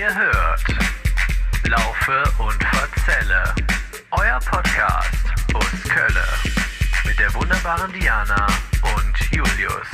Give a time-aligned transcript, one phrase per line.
[0.00, 0.64] Ihr hört
[1.68, 3.44] Laufe und Verzelle,
[4.12, 6.24] euer Podcast aus Kölle
[7.06, 8.46] mit der wunderbaren Diana
[8.96, 9.86] und Julius.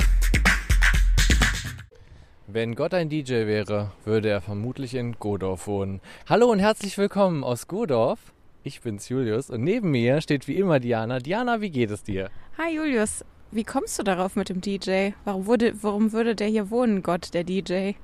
[2.47, 5.99] Wenn Gott ein DJ wäre, würde er vermutlich in Godorf wohnen.
[6.29, 8.31] Hallo und herzlich willkommen aus Godorf.
[8.63, 11.19] Ich bin's Julius und neben mir steht wie immer Diana.
[11.19, 12.29] Diana, wie geht es dir?
[12.57, 15.09] Hi Julius, wie kommst du darauf mit dem DJ?
[15.25, 17.95] Warum, wurde, warum würde der hier wohnen, Gott, der DJ?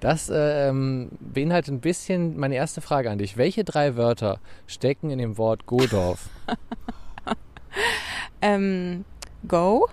[0.00, 3.36] Das ähm, beinhaltet ein bisschen meine erste Frage an dich.
[3.36, 6.28] Welche drei Wörter stecken in dem Wort Godorf?
[8.42, 9.04] ähm,
[9.48, 9.88] go,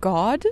[0.00, 0.46] God,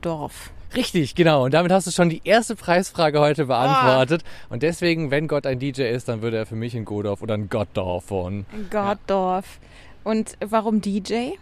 [0.00, 0.50] Dorf.
[0.74, 1.44] Richtig, genau.
[1.44, 4.24] Und damit hast du schon die erste Preisfrage heute beantwortet.
[4.24, 4.46] Ah.
[4.54, 7.36] Und deswegen, wenn Gott ein DJ ist, dann würde er für mich in Godorf oder
[7.36, 8.44] in Gottdorf wohnen.
[8.70, 9.60] Gottdorf.
[9.62, 10.10] Ja.
[10.10, 11.34] Und warum DJ?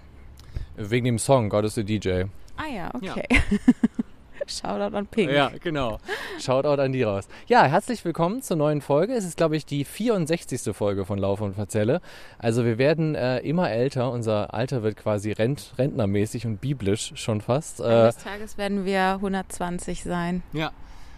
[0.77, 2.25] Wegen dem Song God is the DJ.
[2.57, 3.27] Ah ja, okay.
[3.31, 3.39] Ja.
[4.47, 5.31] Shoutout an Pink.
[5.31, 5.99] Ja, genau.
[6.41, 7.29] Shoutout an die raus.
[7.47, 9.15] Ja, herzlich willkommen zur neuen Folge.
[9.15, 10.75] Es ist, glaube ich, die 64.
[10.75, 12.01] Folge von Lauf und Verzelle.
[12.39, 14.11] Also wir werden äh, immer älter.
[14.11, 17.81] Unser Alter wird quasi rent rentnermäßig und biblisch schon fast.
[17.81, 20.43] Äh, Eines Tages werden wir 120 sein.
[20.53, 20.73] Ja.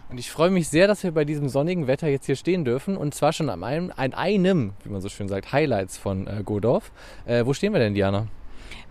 [0.09, 2.95] Und ich freue mich sehr, dass wir bei diesem sonnigen Wetter jetzt hier stehen dürfen.
[2.95, 6.43] Und zwar schon an einem, an einem wie man so schön sagt, Highlights von äh,
[6.45, 6.91] Godorf.
[7.25, 8.27] Äh, wo stehen wir denn, Diana?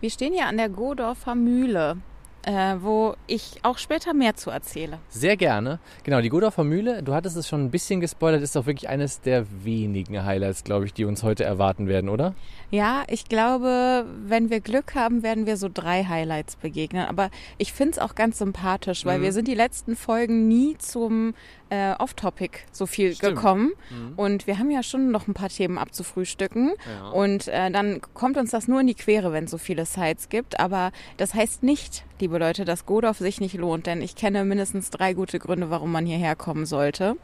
[0.01, 1.99] Wir stehen hier an der Godorfer Mühle
[2.47, 4.99] äh, wo ich auch später mehr zu erzähle.
[5.09, 5.79] Sehr gerne.
[6.03, 9.21] Genau, die Godorfer Mühle, du hattest es schon ein bisschen gespoilert, ist auch wirklich eines
[9.21, 12.35] der wenigen Highlights, glaube ich, die uns heute erwarten werden, oder?
[12.71, 17.07] Ja, ich glaube, wenn wir Glück haben, werden wir so drei Highlights begegnen.
[17.07, 19.23] Aber ich finde es auch ganz sympathisch, weil mhm.
[19.23, 21.35] wir sind die letzten Folgen nie zum
[21.71, 23.37] äh, Off-Topic so viel Stimmt.
[23.37, 23.73] gekommen.
[23.91, 24.13] Mhm.
[24.17, 26.73] Und wir haben ja schon noch ein paar Themen abzufrühstücken.
[26.87, 27.09] Ja.
[27.11, 30.29] Und äh, dann kommt uns das nur in die Quere, wenn es so viele Sites
[30.29, 30.61] gibt.
[30.61, 34.91] Aber das heißt nicht, liebe Leute, dass Godorf sich nicht lohnt, denn ich kenne mindestens
[34.91, 37.17] drei gute Gründe, warum man hierher kommen sollte.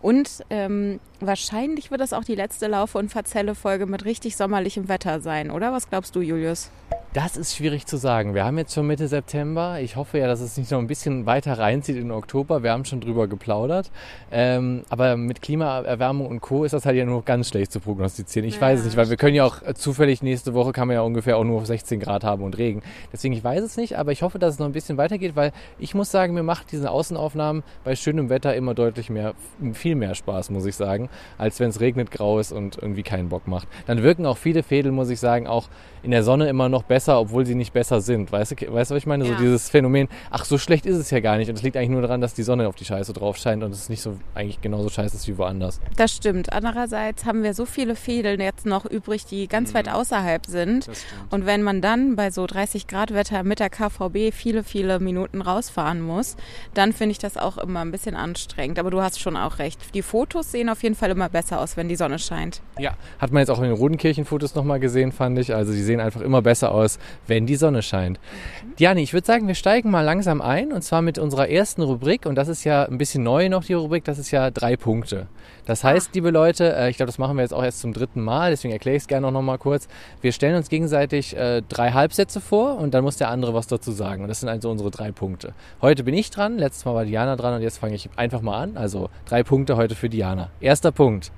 [0.00, 5.20] Und ähm, wahrscheinlich wird das auch die letzte Laufe- und Verzelle-Folge mit richtig sommerlichem Wetter
[5.20, 5.72] sein, oder?
[5.72, 6.70] Was glaubst du, Julius?
[7.14, 8.34] Das ist schwierig zu sagen.
[8.34, 9.78] Wir haben jetzt schon Mitte September.
[9.80, 12.64] Ich hoffe ja, dass es nicht noch ein bisschen weiter reinzieht in Oktober.
[12.64, 13.92] Wir haben schon drüber geplaudert.
[14.32, 16.64] Ähm, aber mit Klimaerwärmung und Co.
[16.64, 18.48] ist das halt ja nur ganz schlecht zu prognostizieren.
[18.48, 20.88] Ich ja, weiß es nicht, weil wir können ja auch äh, zufällig nächste Woche kann
[20.88, 22.82] man ja ungefähr auch nur auf 16 Grad haben und Regen.
[23.12, 25.52] Deswegen, ich weiß es nicht, aber ich hoffe, dass es noch ein bisschen weitergeht, weil
[25.78, 29.34] ich muss sagen, mir macht diese Außenaufnahmen bei schönem Wetter immer deutlich mehr,
[29.72, 31.08] viel mehr Spaß, muss ich sagen,
[31.38, 33.68] als wenn es regnet, grau ist und irgendwie keinen Bock macht.
[33.86, 35.68] Dann wirken auch viele Fädel, muss ich sagen, auch
[36.04, 38.30] in der Sonne immer noch besser, obwohl sie nicht besser sind.
[38.30, 39.24] Weißt du, weißt du was ich meine?
[39.24, 39.32] Ja.
[39.32, 41.48] So dieses Phänomen, ach, so schlecht ist es ja gar nicht.
[41.48, 43.72] Und es liegt eigentlich nur daran, dass die Sonne auf die Scheiße drauf scheint und
[43.72, 45.80] es nicht so eigentlich genauso scheiße ist wie woanders.
[45.96, 46.52] Das stimmt.
[46.52, 49.78] Andererseits haben wir so viele Fädeln jetzt noch übrig, die ganz mhm.
[49.78, 50.88] weit außerhalb sind.
[51.30, 55.40] Und wenn man dann bei so 30 Grad Wetter mit der KVB viele, viele Minuten
[55.40, 56.36] rausfahren muss,
[56.74, 58.78] dann finde ich das auch immer ein bisschen anstrengend.
[58.78, 59.80] Aber du hast schon auch recht.
[59.94, 62.60] Die Fotos sehen auf jeden Fall immer besser aus, wenn die Sonne scheint.
[62.78, 65.54] Ja, hat man jetzt auch in den Rodenkirchen-Fotos nochmal gesehen, fand ich.
[65.54, 68.18] Also die sehen einfach immer besser aus, wenn die Sonne scheint.
[68.18, 68.76] Mhm.
[68.76, 72.26] Diani, ich würde sagen, wir steigen mal langsam ein und zwar mit unserer ersten Rubrik
[72.26, 75.28] und das ist ja ein bisschen neu noch, die Rubrik, das ist ja drei Punkte.
[75.66, 78.20] Das heißt, liebe Leute, äh, ich glaube, das machen wir jetzt auch erst zum dritten
[78.20, 79.88] Mal, deswegen erkläre ich es gerne noch mal kurz.
[80.20, 83.92] Wir stellen uns gegenseitig äh, drei Halbsätze vor und dann muss der andere was dazu
[83.92, 84.22] sagen.
[84.22, 85.54] Und das sind also unsere drei Punkte.
[85.80, 88.60] Heute bin ich dran, letztes Mal war Diana dran und jetzt fange ich einfach mal
[88.60, 88.76] an.
[88.76, 90.50] Also drei Punkte heute für Diana.
[90.60, 91.32] Erster Punkt.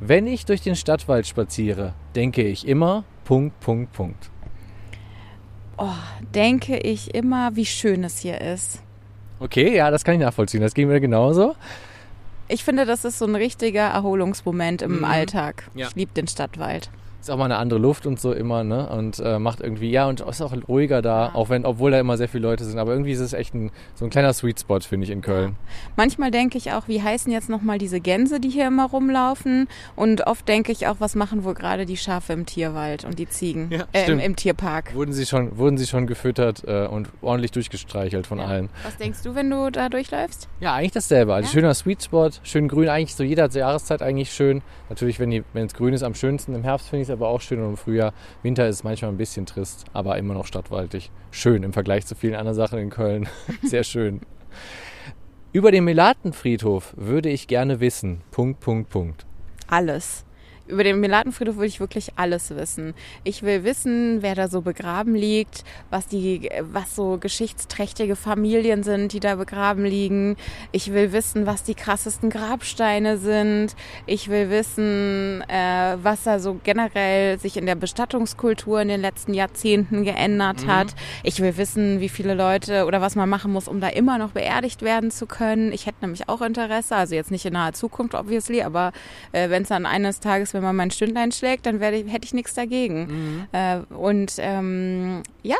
[0.00, 4.30] Wenn ich durch den Stadtwald spaziere, denke ich immer Punkt, Punkt, Punkt.
[5.78, 5.88] Oh,
[6.34, 8.82] denke ich immer, wie schön es hier ist.
[9.40, 10.60] Okay, ja, das kann ich nachvollziehen.
[10.60, 11.56] Das ging mir genauso.
[12.48, 15.04] Ich finde, das ist so ein richtiger Erholungsmoment im mhm.
[15.04, 15.70] Alltag.
[15.74, 15.88] Ja.
[15.88, 16.90] Ich liebe den Stadtwald
[17.22, 18.88] ist auch mal eine andere Luft und so immer, ne?
[18.88, 21.34] Und äh, macht irgendwie, ja, und ist auch ruhiger da, ja.
[21.34, 22.78] auch wenn, obwohl da immer sehr viele Leute sind.
[22.78, 25.50] Aber irgendwie ist es echt ein, so ein kleiner Sweet Spot, finde ich, in Köln.
[25.50, 25.56] Ja.
[25.96, 29.68] Manchmal denke ich auch, wie heißen jetzt nochmal diese Gänse, die hier immer rumlaufen?
[29.94, 33.28] Und oft denke ich auch, was machen wohl gerade die Schafe im Tierwald und die
[33.28, 34.94] Ziegen ja, äh, im, im, Tierpark?
[34.94, 38.68] Wurden sie schon, wurden sie schon gefüttert äh, und ordentlich durchgestreichelt von allen.
[38.82, 40.48] Was denkst du, wenn du da durchläufst?
[40.60, 41.34] Ja, eigentlich dasselbe.
[41.34, 44.62] Also schöner Sweet Spot, schön grün, eigentlich so jeder Jahreszeit eigentlich schön.
[44.88, 46.54] Natürlich, wenn es grün ist, am schönsten.
[46.54, 48.12] Im Herbst finde ich es aber auch schön im Frühjahr Frühjahr.
[48.42, 51.10] Winter ist manchmal ein bisschen trist, aber immer noch stadtwaldig.
[51.30, 53.28] Schön im Vergleich zu vielen anderen Sachen in Köln.
[53.62, 54.20] Sehr schön.
[55.52, 58.22] Über den Melatenfriedhof würde ich gerne wissen.
[58.30, 59.26] Punkt, Punkt, Punkt.
[59.68, 60.24] Alles
[60.72, 62.94] über den Melatenfriedhof will ich wirklich alles wissen.
[63.24, 69.12] Ich will wissen, wer da so begraben liegt, was die, was so geschichtsträchtige Familien sind,
[69.12, 70.36] die da begraben liegen.
[70.72, 73.76] Ich will wissen, was die krassesten Grabsteine sind.
[74.06, 79.34] Ich will wissen, äh, was da so generell sich in der Bestattungskultur in den letzten
[79.34, 80.68] Jahrzehnten geändert mhm.
[80.68, 80.94] hat.
[81.22, 84.30] Ich will wissen, wie viele Leute oder was man machen muss, um da immer noch
[84.30, 85.72] beerdigt werden zu können.
[85.72, 88.92] Ich hätte nämlich auch Interesse, also jetzt nicht in naher Zukunft, obviously, aber
[89.32, 92.24] äh, wenn es dann eines Tages, wenn man mein Stündlein schlägt, dann werde ich, hätte
[92.24, 93.06] ich nichts dagegen.
[93.06, 93.46] Mhm.
[93.52, 95.56] Äh, und ähm, ja,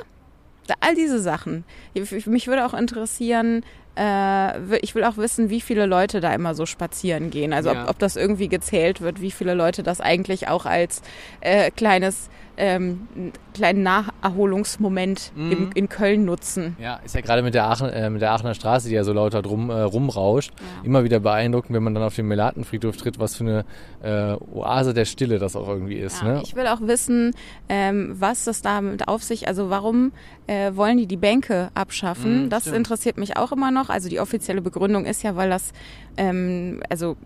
[0.80, 1.64] all diese Sachen.
[1.94, 3.64] Mich würde auch interessieren,
[3.96, 7.52] äh, ich will auch wissen, wie viele Leute da immer so spazieren gehen.
[7.52, 7.84] Also ja.
[7.84, 11.02] ob, ob, das irgendwie gezählt wird, wie viele Leute das eigentlich auch als
[11.40, 13.08] äh, kleines ähm,
[13.54, 15.52] kleinen Naherholungsmoment mhm.
[15.52, 16.76] in, in, Köln nutzen.
[16.80, 19.12] Ja, ist ja gerade mit der, Aachen, äh, mit der Aachener Straße, die ja so
[19.12, 20.84] lauter drum, äh, rumrauscht, ja.
[20.84, 23.64] immer wieder beeindruckend, wenn man dann auf den Melatenfriedhof tritt, was für eine
[24.02, 26.22] äh, Oase der Stille das auch irgendwie ist.
[26.22, 26.42] Ja, ne?
[26.44, 27.34] Ich will auch wissen,
[27.68, 30.12] ähm, was das damit auf sich, also warum
[30.46, 32.44] äh, wollen die die Bänke abschaffen?
[32.44, 32.78] Mhm, das stimmt.
[32.78, 33.88] interessiert mich auch immer noch.
[33.88, 35.72] Also die offizielle Begründung ist ja, weil das,
[36.16, 37.16] ähm, also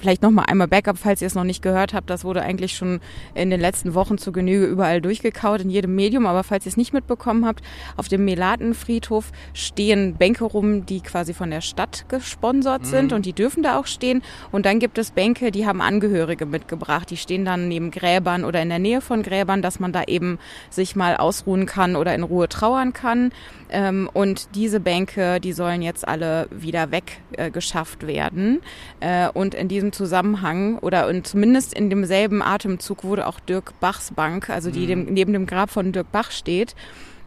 [0.00, 2.10] vielleicht noch mal einmal Backup, falls ihr es noch nicht gehört habt.
[2.10, 3.00] Das wurde eigentlich schon
[3.34, 6.26] in den letzten Wochen zu Genüge überall durchgekaut, in jedem Medium.
[6.26, 7.62] Aber falls ihr es nicht mitbekommen habt,
[7.96, 13.16] auf dem Melatenfriedhof stehen Bänke rum, die quasi von der Stadt gesponsert sind mhm.
[13.16, 14.22] und die dürfen da auch stehen.
[14.50, 17.10] Und dann gibt es Bänke, die haben Angehörige mitgebracht.
[17.10, 20.38] Die stehen dann neben Gräbern oder in der Nähe von Gräbern, dass man da eben
[20.70, 23.32] sich mal ausruhen kann oder in Ruhe trauern kann.
[23.70, 28.60] Ähm, und diese Bänke, die sollen jetzt alle wieder weggeschafft äh, werden.
[29.00, 34.12] Äh, und in diesem Zusammenhang oder und zumindest in demselben Atemzug wurde auch Dirk Bachs
[34.12, 34.86] Bank, also die mhm.
[34.86, 36.74] dem, neben dem Grab von Dirk Bach steht,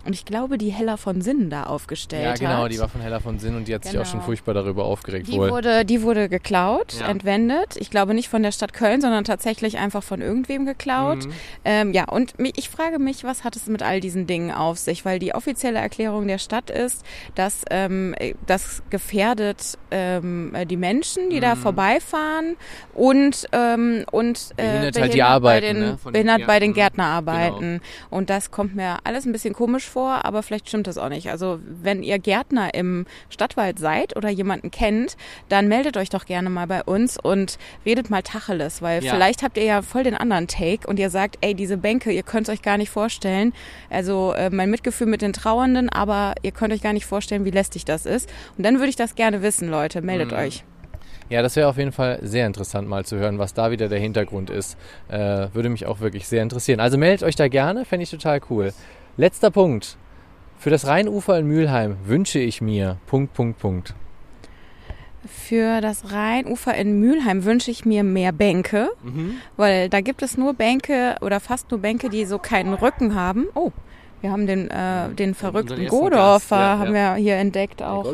[0.05, 2.41] und ich glaube, die Hella von Sinn da aufgestellt hat.
[2.41, 2.71] Ja, genau, hat.
[2.71, 3.91] die war von Hella von Sinn und die hat genau.
[3.91, 4.25] sich auch schon genau.
[4.25, 5.27] furchtbar darüber aufgeregt.
[5.27, 5.49] Die, wohl.
[5.49, 7.07] Wurde, die wurde geklaut, ja.
[7.07, 7.77] entwendet.
[7.77, 11.25] Ich glaube nicht von der Stadt Köln, sondern tatsächlich einfach von irgendwem geklaut.
[11.25, 11.33] Mhm.
[11.63, 15.05] Ähm, ja, und ich frage mich, was hat es mit all diesen Dingen auf sich?
[15.05, 17.05] Weil die offizielle Erklärung der Stadt ist,
[17.35, 18.13] dass ähm,
[18.45, 21.41] das gefährdet ähm, die Menschen, die mhm.
[21.41, 22.57] da vorbeifahren
[22.93, 25.97] und, ähm, und äh, behindert, halt die Arbeiten, bei den, ne?
[26.03, 27.59] behindert den bei den Gärtnerarbeiten.
[27.59, 27.83] Genau.
[28.09, 31.29] Und das kommt mir alles ein bisschen komisch vor, aber vielleicht stimmt das auch nicht.
[31.29, 35.15] Also wenn ihr Gärtner im Stadtwald seid oder jemanden kennt,
[35.49, 39.13] dann meldet euch doch gerne mal bei uns und redet mal Tacheles, weil ja.
[39.13, 42.23] vielleicht habt ihr ja voll den anderen Take und ihr sagt, ey, diese Bänke, ihr
[42.23, 43.53] könnt es euch gar nicht vorstellen.
[43.89, 47.51] Also äh, mein Mitgefühl mit den Trauernden, aber ihr könnt euch gar nicht vorstellen, wie
[47.51, 48.29] lästig das ist.
[48.57, 50.01] Und dann würde ich das gerne wissen, Leute.
[50.01, 50.37] Meldet mhm.
[50.37, 50.63] euch.
[51.29, 53.99] Ja, das wäre auf jeden Fall sehr interessant mal zu hören, was da wieder der
[53.99, 54.77] Hintergrund ist.
[55.07, 56.79] Äh, würde mich auch wirklich sehr interessieren.
[56.79, 58.73] Also meldet euch da gerne, fände ich total cool.
[59.15, 59.97] Letzter Punkt.
[60.57, 63.93] Für das Rheinufer in Mülheim wünsche ich mir Punkt, Punkt, Punkt.
[65.27, 69.35] Für das Rheinufer in Mülheim wünsche ich mir mehr Bänke, mhm.
[69.55, 73.45] weil da gibt es nur Bänke oder fast nur Bänke, die so keinen Rücken haben.
[73.53, 73.71] Oh,
[74.21, 77.15] wir haben den, äh, den verrückten Godorfer ja, haben ja.
[77.15, 78.05] wir hier entdeckt auch.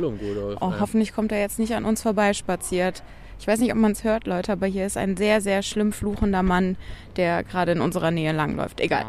[0.59, 3.03] Oh, hoffentlich kommt er jetzt nicht an uns vorbeispaziert.
[3.39, 5.93] Ich weiß nicht, ob man es hört, Leute, aber hier ist ein sehr, sehr schlimm
[5.93, 6.75] fluchender Mann,
[7.15, 8.81] der gerade in unserer Nähe langläuft.
[8.81, 9.05] Egal.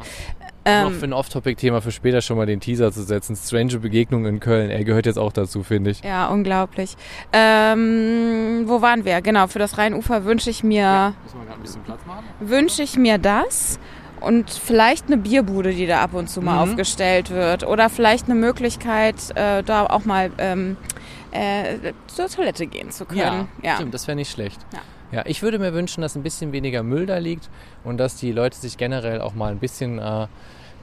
[0.64, 3.36] Ähm, noch für ein Off-Topic-Thema für später schon mal den Teaser zu setzen.
[3.36, 4.70] Strange Begegnung in Köln.
[4.70, 6.02] Er gehört jetzt auch dazu, finde ich.
[6.02, 6.96] Ja, unglaublich.
[7.32, 9.20] Ähm, wo waren wir?
[9.22, 10.80] Genau, für das Rheinufer wünsche ich mir.
[10.80, 12.24] Ja, müssen wir gerade ein bisschen Platz machen?
[12.40, 13.78] Wünsche ich mir das.
[14.20, 16.72] Und vielleicht eine Bierbude, die da ab und zu mal mhm.
[16.72, 17.66] aufgestellt wird.
[17.66, 20.76] Oder vielleicht eine Möglichkeit, äh, da auch mal ähm,
[21.30, 23.48] äh, zur Toilette gehen zu können.
[23.62, 23.74] Ja, ja.
[23.76, 24.60] stimmt, das wäre nicht schlecht.
[24.74, 24.80] Ja.
[25.12, 27.50] Ja, ich würde mir wünschen, dass ein bisschen weniger Müll da liegt
[27.82, 30.28] und dass die Leute sich generell auch mal ein bisschen äh,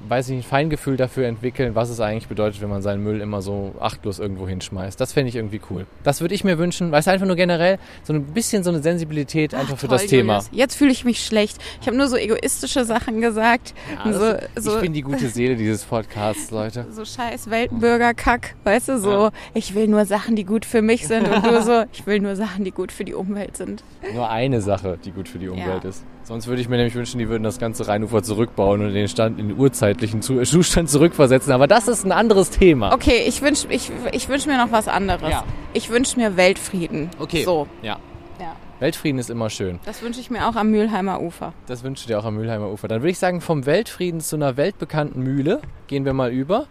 [0.08, 3.42] weiß ich, ein Feingefühl dafür entwickeln, was es eigentlich bedeutet, wenn man seinen Müll immer
[3.42, 5.00] so achtlos irgendwo hinschmeißt.
[5.00, 5.86] Das fände ich irgendwie cool.
[6.04, 8.82] Das würde ich mir wünschen, weil es einfach nur generell so ein bisschen so eine
[8.82, 10.34] Sensibilität Ach, einfach für toll, das Thema.
[10.38, 10.50] Julius.
[10.52, 11.58] Jetzt fühle ich mich schlecht.
[11.82, 13.74] Ich habe nur so egoistische Sachen gesagt.
[14.06, 16.86] Ja, so, so, ich bin die gute Seele dieses Podcasts, Leute.
[16.92, 19.32] So scheiß Weltenbürger-Kack, weißt du, so ja.
[19.54, 22.36] ich will nur Sachen, die gut für mich sind und du so, ich will nur
[22.36, 23.84] Sachen, die gut für die Umwelt sind.
[24.14, 25.90] Nur eine Sache, die gut für die Umwelt ja.
[25.90, 26.06] ist.
[26.28, 29.40] Sonst würde ich mir nämlich wünschen, die würden das ganze Rheinufer zurückbauen und den Stand
[29.40, 31.54] in den urzeitlichen Zustand zurückversetzen.
[31.54, 32.92] Aber das ist ein anderes Thema.
[32.94, 35.32] Okay, ich wünsche ich, ich wünsch mir noch was anderes.
[35.32, 35.46] Ja.
[35.72, 37.10] Ich wünsche mir Weltfrieden.
[37.18, 37.46] Okay.
[37.46, 37.66] So.
[37.82, 37.98] Ja.
[38.42, 38.58] ja.
[38.82, 39.80] Weltfrieden ist immer schön.
[39.86, 41.54] Das wünsche ich mir auch am Mülheimer Ufer.
[41.66, 42.90] Das wünsche ich dir auch am Mülheimer Ufer.
[42.90, 46.68] Dann würde ich sagen, vom Weltfrieden zu einer weltbekannten Mühle gehen wir mal über.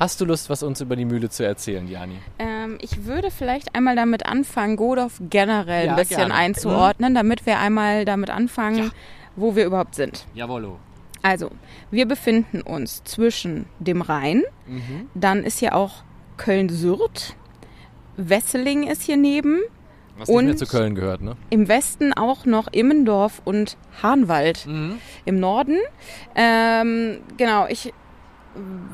[0.00, 2.14] Hast du Lust, was uns über die Mühle zu erzählen, Jani?
[2.38, 6.34] Ähm, ich würde vielleicht einmal damit anfangen, Godorf generell ja, ein bisschen gerne.
[6.34, 8.90] einzuordnen, damit wir einmal damit anfangen, ja.
[9.36, 10.24] wo wir überhaupt sind.
[10.32, 10.78] Jawollo.
[11.20, 11.50] Also,
[11.90, 15.10] wir befinden uns zwischen dem Rhein, mhm.
[15.12, 16.02] dann ist hier auch
[16.38, 17.36] Köln-Sürth,
[18.16, 19.60] Wesseling ist hier neben
[20.16, 21.36] Was nicht mehr zu Köln gehört, ne?
[21.50, 24.66] Im Westen auch noch Immendorf und Hahnwald.
[24.66, 24.96] Mhm.
[25.26, 25.76] Im Norden.
[26.34, 27.92] Ähm, genau, ich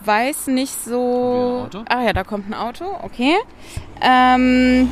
[0.04, 1.60] weiß nicht so.
[1.60, 1.84] Ein Auto?
[1.88, 3.34] Ah ja, da kommt ein Auto, okay.
[4.00, 4.90] Ähm,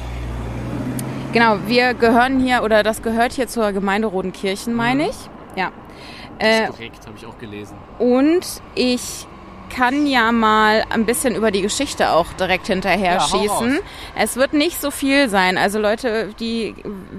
[1.32, 5.16] genau, wir gehören hier, oder das gehört hier zur Gemeinde Rodenkirchen, meine ich.
[5.56, 5.70] Ja.
[6.38, 7.76] Äh, korrekt, habe ich auch gelesen.
[7.98, 9.26] und ich
[9.74, 13.78] kann ja mal ein bisschen über die Geschichte auch direkt hinterher Ja, schießen.
[14.16, 15.58] Es wird nicht so viel sein.
[15.58, 16.74] Also Leute, die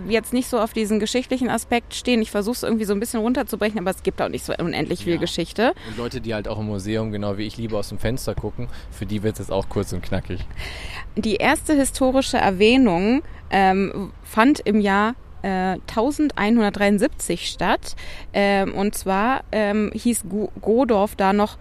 [0.08, 3.20] jetzt nicht so auf diesen geschichtlichen Aspekt stehen, ich versuche es irgendwie so ein bisschen
[3.20, 5.20] runterzubrechen, aber es gibt auch nicht so unendlich viel Ja.
[5.20, 5.74] Geschichte.
[5.90, 8.70] Und Leute, die halt auch im Museum, genau wie ich, lieber aus dem Fenster gucken,
[8.92, 10.40] für die wird es jetzt auch kurz und knackig.
[11.18, 17.96] Die erste historische Erwähnung ähm, fand im Jahr äh, 1173 statt.
[18.34, 20.24] Ähm, und zwar ähm, hieß
[20.62, 21.58] Godorf da noch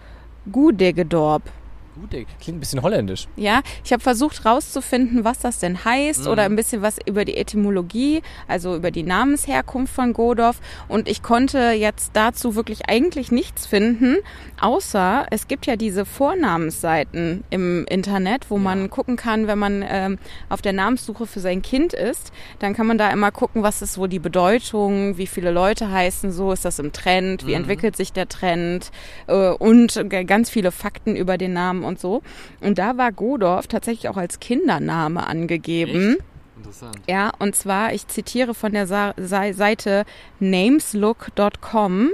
[0.47, 1.49] Gudegedorp.
[1.95, 3.27] Gut, klingt ein bisschen holländisch.
[3.37, 7.37] Ja, ich habe versucht rauszufinden, was das denn heißt oder ein bisschen was über die
[7.37, 10.59] Etymologie, also über die Namensherkunft von Godorf.
[10.89, 14.17] Und ich konnte jetzt dazu wirklich eigentlich nichts finden,
[14.59, 20.17] außer es gibt ja diese Vornamensseiten im Internet, wo man gucken kann, wenn man ähm,
[20.49, 23.93] auf der Namenssuche für sein Kind ist, dann kann man da immer gucken, was ist
[23.93, 28.11] so die Bedeutung, wie viele Leute heißen so, ist das im Trend, wie entwickelt sich
[28.11, 28.91] der Trend
[29.27, 32.21] äh, und ganz viele Fakten über den Namen und so.
[32.61, 36.17] Und da war Godorf tatsächlich auch als Kindername angegeben.
[36.57, 36.99] Interessant.
[37.07, 40.05] Ja, und zwar, ich zitiere von der Sa Sa Seite
[40.39, 42.09] nameslook.com.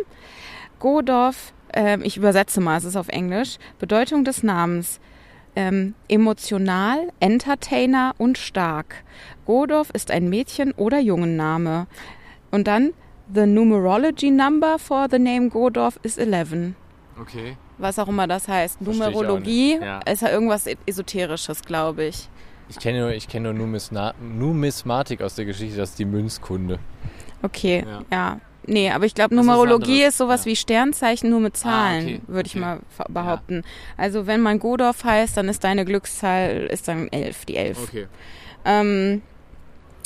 [0.79, 4.99] Godorf, ähm, ich übersetze mal, es ist auf Englisch, Bedeutung des Namens.
[5.53, 9.03] Ähm, emotional, Entertainer und stark.
[9.45, 11.87] Godorf ist ein Mädchen- oder Jungenname.
[12.51, 12.93] Und dann,
[13.33, 16.73] the numerology number for the name Godorf is 11
[17.19, 17.57] Okay.
[17.81, 18.77] Was auch immer das heißt.
[18.77, 19.79] Versteh ich auch Numerologie.
[19.81, 19.99] Ja.
[19.99, 22.29] ist ja irgendwas Esoterisches, glaube ich.
[22.69, 26.79] Ich kenne nur, ich kenne nur Numisna Numismatik aus der Geschichte, das ist die Münzkunde.
[27.41, 28.01] Okay, Ja.
[28.11, 28.39] ja.
[28.67, 30.09] Nee, aber ich glaube, ist Numerologie anderes.
[30.09, 30.51] ist sowas Ja.
[30.51, 32.59] wie Sternzeichen nur mit Zahlen, okay, würde ich okay.
[32.63, 33.63] mal behaupten.
[33.97, 37.81] Also wenn man Godorf heißt, dann ist deine Glückszahl ist dann elf, die elf.
[37.83, 38.07] Okay,
[38.63, 39.23] Ähm,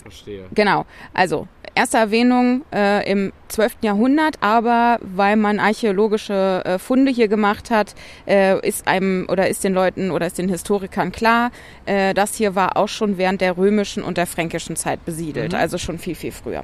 [0.01, 0.45] verstehe.
[0.53, 3.77] Genau, also erste Erwähnung äh, im 12.
[3.81, 7.93] Jahrhundert, aber weil man archäologische äh, Funde hier gemacht hat,
[8.27, 11.51] äh, ist einem oder ist den Leuten oder ist den Historikern klar,
[11.85, 15.59] äh, das hier war auch schon während der römischen und der fränkischen Zeit besiedelt, Mhm.
[15.59, 16.63] also schon viel, viel früher.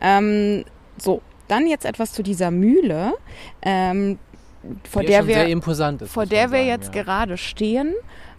[0.00, 0.64] Ähm,
[0.96, 3.12] so, dann jetzt etwas zu dieser Mühle,
[3.62, 4.18] ähm,
[4.90, 5.46] vor der wir
[6.06, 7.02] vor der wir jetzt ja.
[7.02, 7.94] gerade stehen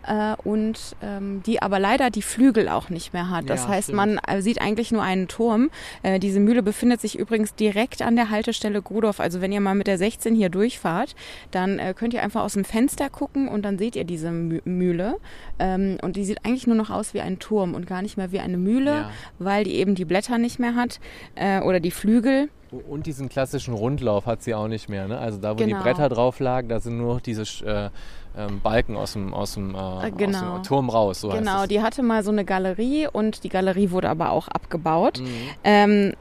[0.07, 3.49] äh, und ähm, die aber leider die Flügel auch nicht mehr hat.
[3.49, 3.97] Das Ja, heißt, stimmt.
[3.97, 5.69] man äh, sieht eigentlich nur einen Turm.
[6.03, 9.19] Äh, diese Mühle befindet sich übrigens direkt an der Haltestelle Godorf.
[9.19, 11.15] Also wenn ihr mal mit der 16 hier durchfahrt,
[11.51, 14.61] dann äh, könnt ihr einfach aus dem Fenster gucken und dann seht ihr diese Mü
[14.65, 15.17] Mühle.
[15.59, 18.31] Ähm, und die sieht eigentlich nur noch aus wie ein Turm und gar nicht mehr
[18.31, 19.09] wie eine Mühle, Ja.
[19.39, 20.99] weil die eben die Blätter nicht mehr hat
[21.35, 22.49] äh, oder die Flügel.
[22.89, 25.07] Und diesen klassischen Rundlauf hat sie auch nicht mehr.
[25.07, 25.17] Ne?
[25.17, 25.81] Also da, wo die Genau.
[25.81, 27.89] Bretter drauf lagen, da sind nur diese äh,
[28.37, 30.55] ähm, Balken aus dem, aus, dem, äh, aus genau.
[30.55, 31.21] dem Turm raus.
[31.21, 35.19] So Genau, die hatte mal so eine Galerie und die Galerie wurde aber auch abgebaut.
[35.19, 35.27] Mhm.
[35.63, 36.13] Ähm,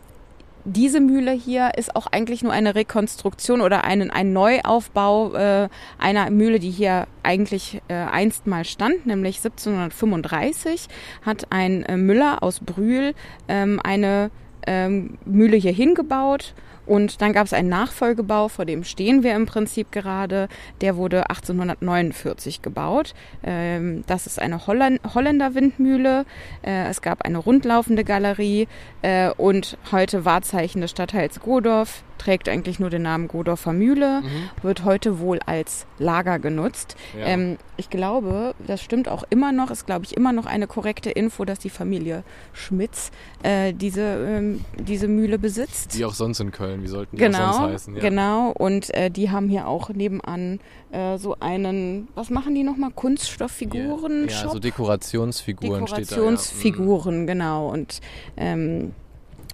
[0.65, 5.69] diese Mühle hier ist auch eigentlich nur eine Rekonstruktion oder einen, ein Neuaufbau äh,
[5.99, 10.89] einer Mühle, die hier eigentlich äh, einst mal stand, nämlich 1735
[11.23, 13.15] hat ein äh, Müller aus Brühl
[13.47, 14.31] ähm, eine
[14.67, 16.55] ähm, Mühle hier hingebaut
[16.87, 20.49] und dann gab es einen Nachfolgebau, vor dem stehen wir im Prinzip gerade.
[20.81, 23.15] Der wurde 1849 gebaut.
[23.43, 26.25] Ähm, das ist eine Holländer Windmühle.
[26.63, 28.69] Äh, es gab eine rundlaufende Galerie
[29.03, 32.03] äh, und heute Wahrzeichen des Stadtteils Godorf.
[32.25, 34.23] Trägt eigentlich nur den Namen Godorfer Mühle,
[34.63, 36.97] wird heute wohl als Lager genutzt.
[37.19, 37.27] Ja.
[37.27, 41.11] Ähm, ich glaube, das stimmt auch immer noch, ist glaube ich immer noch eine korrekte
[41.11, 43.11] Info, dass die Familie Schmitz
[43.43, 45.99] äh, diese, ähm, diese Mühle besitzt.
[45.99, 46.83] Wie auch sonst in Köln.
[46.83, 47.97] Wie sollten die Genau, sonst heißen?
[47.97, 48.01] Ja.
[48.01, 48.53] genau.
[48.53, 50.61] Und äh, die haben hier auch nebenan
[50.93, 52.91] äh, so einen, was machen die nochmal?
[52.91, 54.29] Kunststofffiguren?
[54.29, 54.53] Ja, Shop?
[54.53, 56.15] so Dekorationsfiguren steht da.
[56.17, 57.69] Dekorationsfiguren, genau.
[57.69, 58.01] Und,
[58.39, 58.95] ähm,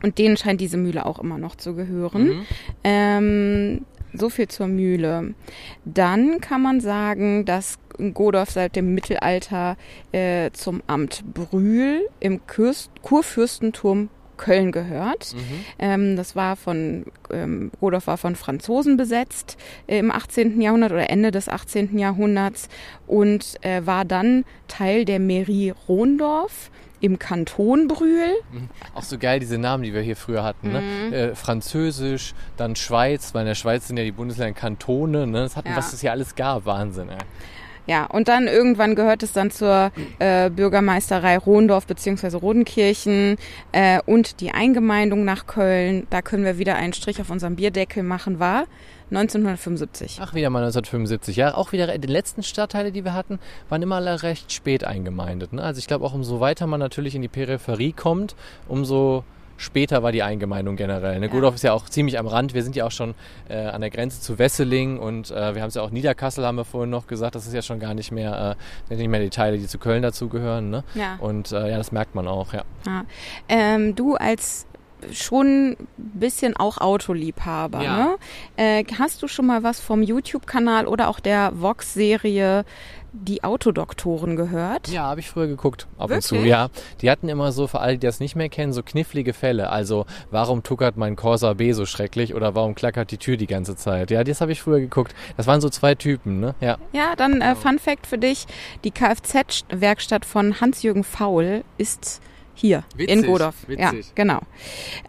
[0.02, 2.25] und denen scheint diese Mühle auch immer noch zu gehören.
[2.25, 2.47] Mhm.
[2.85, 5.35] Ähm, so viel zur Mühle.
[5.85, 7.78] Dann kann man sagen, dass
[8.14, 9.76] Godorf seit dem Mittelalter
[10.12, 14.09] äh, zum Amt Brühl im Kürst Kurfürstentum
[14.40, 15.35] Köln gehört.
[15.35, 15.64] Mhm.
[15.78, 20.62] Ähm, das war von, ähm, Godorf war von Franzosen besetzt äh, im 18.
[20.62, 21.99] Jahrhundert oder Ende des 18.
[21.99, 22.69] Jahrhunderts
[23.07, 28.35] und äh, war dann Teil der Mairie Rondorf im Kanton Brühl.
[28.95, 30.69] Auch so geil, diese Namen, die wir hier früher hatten.
[30.69, 30.73] Mhm.
[31.11, 31.16] Ne?
[31.30, 35.26] Äh, Französisch, dann Schweiz, weil in der Schweiz sind ja die Bundesländer Kantone.
[35.26, 35.42] Ne?
[35.42, 35.76] Das hatten, Ja.
[35.76, 36.66] was es hier alles gab.
[36.66, 37.16] Wahnsinn, ey.
[37.87, 42.37] Ja, und dann irgendwann gehört es dann zur äh, Bürgermeisterei Rohndorf bzw.
[42.37, 43.37] Rodenkirchen
[43.73, 46.07] äh, und die Eingemeindung nach Köln.
[46.11, 48.67] Da können wir wieder einen Strich auf unserem Bierdeckel machen, war
[49.11, 50.19] 1975.
[50.21, 51.37] Ach, wieder mal 1975.
[51.37, 55.53] Ja, auch wieder die letzten Stadtteile, die wir hatten, waren immer alle recht spät eingemeindet.
[55.53, 55.63] Ne?
[55.63, 58.37] Also ich glaube auch, umso weiter man natürlich in die Peripherie kommt,
[58.69, 59.25] umso
[59.61, 61.21] später war die Eingemeindung generell.
[61.21, 61.26] Ne?
[61.26, 61.33] Ja.
[61.33, 62.55] Godorf ist ja auch ziemlich am Rand.
[62.55, 63.14] Wir sind ja auch schon
[63.49, 66.57] äh, an der Grenze zu Wesseling und äh, wir haben es ja auch Niederkassel, haben
[66.57, 67.35] wir vorhin noch gesagt.
[67.35, 68.57] Das ist ja schon gar nicht mehr,
[68.90, 70.71] äh, nicht mehr die Teile, die zu Köln dazugehören.
[70.71, 70.85] Ne?
[70.95, 71.17] Ja.
[71.21, 72.64] Und äh, ja, das merkt man auch, ja.
[72.87, 73.05] ja.
[73.49, 74.67] Ähm, du als
[75.12, 77.83] schon ein bisschen auch Autoliebhaber.
[77.83, 77.97] Ja.
[77.97, 78.16] Ne?
[78.57, 82.64] Äh, hast du schon mal was vom YouTube-Kanal oder auch der Vox-Serie
[83.12, 84.88] die Autodoktoren gehört?
[84.88, 86.33] Ja, habe ich früher geguckt, ab Wirklich?
[86.33, 86.47] und zu.
[86.47, 86.69] Ja,
[87.00, 89.71] die hatten immer so, für alle, die das nicht mehr kennen, so knifflige Fälle.
[89.71, 93.76] Also, warum tuckert mein Corsa B so schrecklich oder warum klackert die Tür die ganze
[93.76, 94.11] Zeit?
[94.11, 95.14] Ja, das habe ich früher geguckt.
[95.37, 96.54] Das waren so zwei Typen, ne?
[96.61, 96.78] Ja.
[96.92, 98.47] Ja, dann äh, Fun Fact für dich:
[98.85, 102.21] Die Kfz-Werkstatt von Hans-Jürgen Faul ist
[102.61, 103.55] hier witzig, in Godorf.
[103.67, 104.07] Witzig.
[104.07, 104.40] Ja, genau.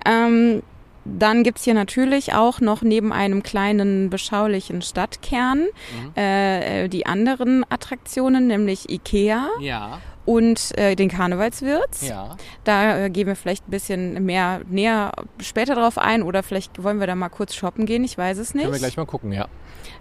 [0.06, 0.64] Ähm,
[1.04, 6.16] dann gibt's hier natürlich auch noch neben einem kleinen beschaulichen Stadtkern mhm.
[6.16, 9.48] äh, die anderen Attraktionen, nämlich Ikea.
[9.60, 10.00] Ja.
[10.24, 12.08] Und äh, den Karnevalswirts.
[12.08, 12.38] Ja.
[12.64, 17.00] Da äh, gehen wir vielleicht ein bisschen mehr näher später drauf ein oder vielleicht wollen
[17.00, 18.64] wir da mal kurz shoppen gehen, ich weiß es nicht.
[18.64, 19.48] Können wir gleich mal gucken, ja.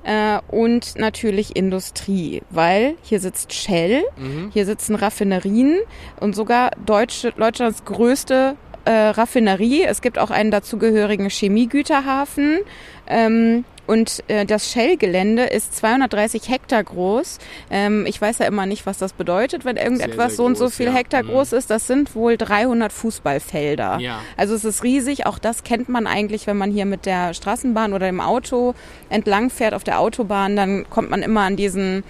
[0.02, 4.50] Äh, und natürlich Industrie, weil hier sitzt Shell, mhm.
[4.52, 5.78] hier sitzen Raffinerien
[6.20, 9.82] und sogar Deutsche, Deutschlands größte äh, Raffinerie.
[9.82, 12.60] Es gibt auch einen dazugehörigen Chemiegüterhafen.
[13.06, 17.38] Ähm, und äh, das Shell-Gelände ist 230 Hektar groß.
[17.72, 20.56] Ähm, ich weiß ja immer nicht, was das bedeutet, wenn irgendetwas sehr, sehr so und
[20.56, 20.92] so viel ja.
[20.92, 21.30] Hektar mhm.
[21.30, 21.70] groß ist.
[21.70, 23.98] Das sind wohl 300 Fußballfelder.
[23.98, 24.20] Ja.
[24.36, 25.26] Also es ist riesig.
[25.26, 28.76] Auch das kennt man eigentlich, wenn man hier mit der Straßenbahn oder dem Auto
[29.08, 30.54] entlang fährt auf der Autobahn.
[30.54, 32.04] Dann kommt man immer an diesen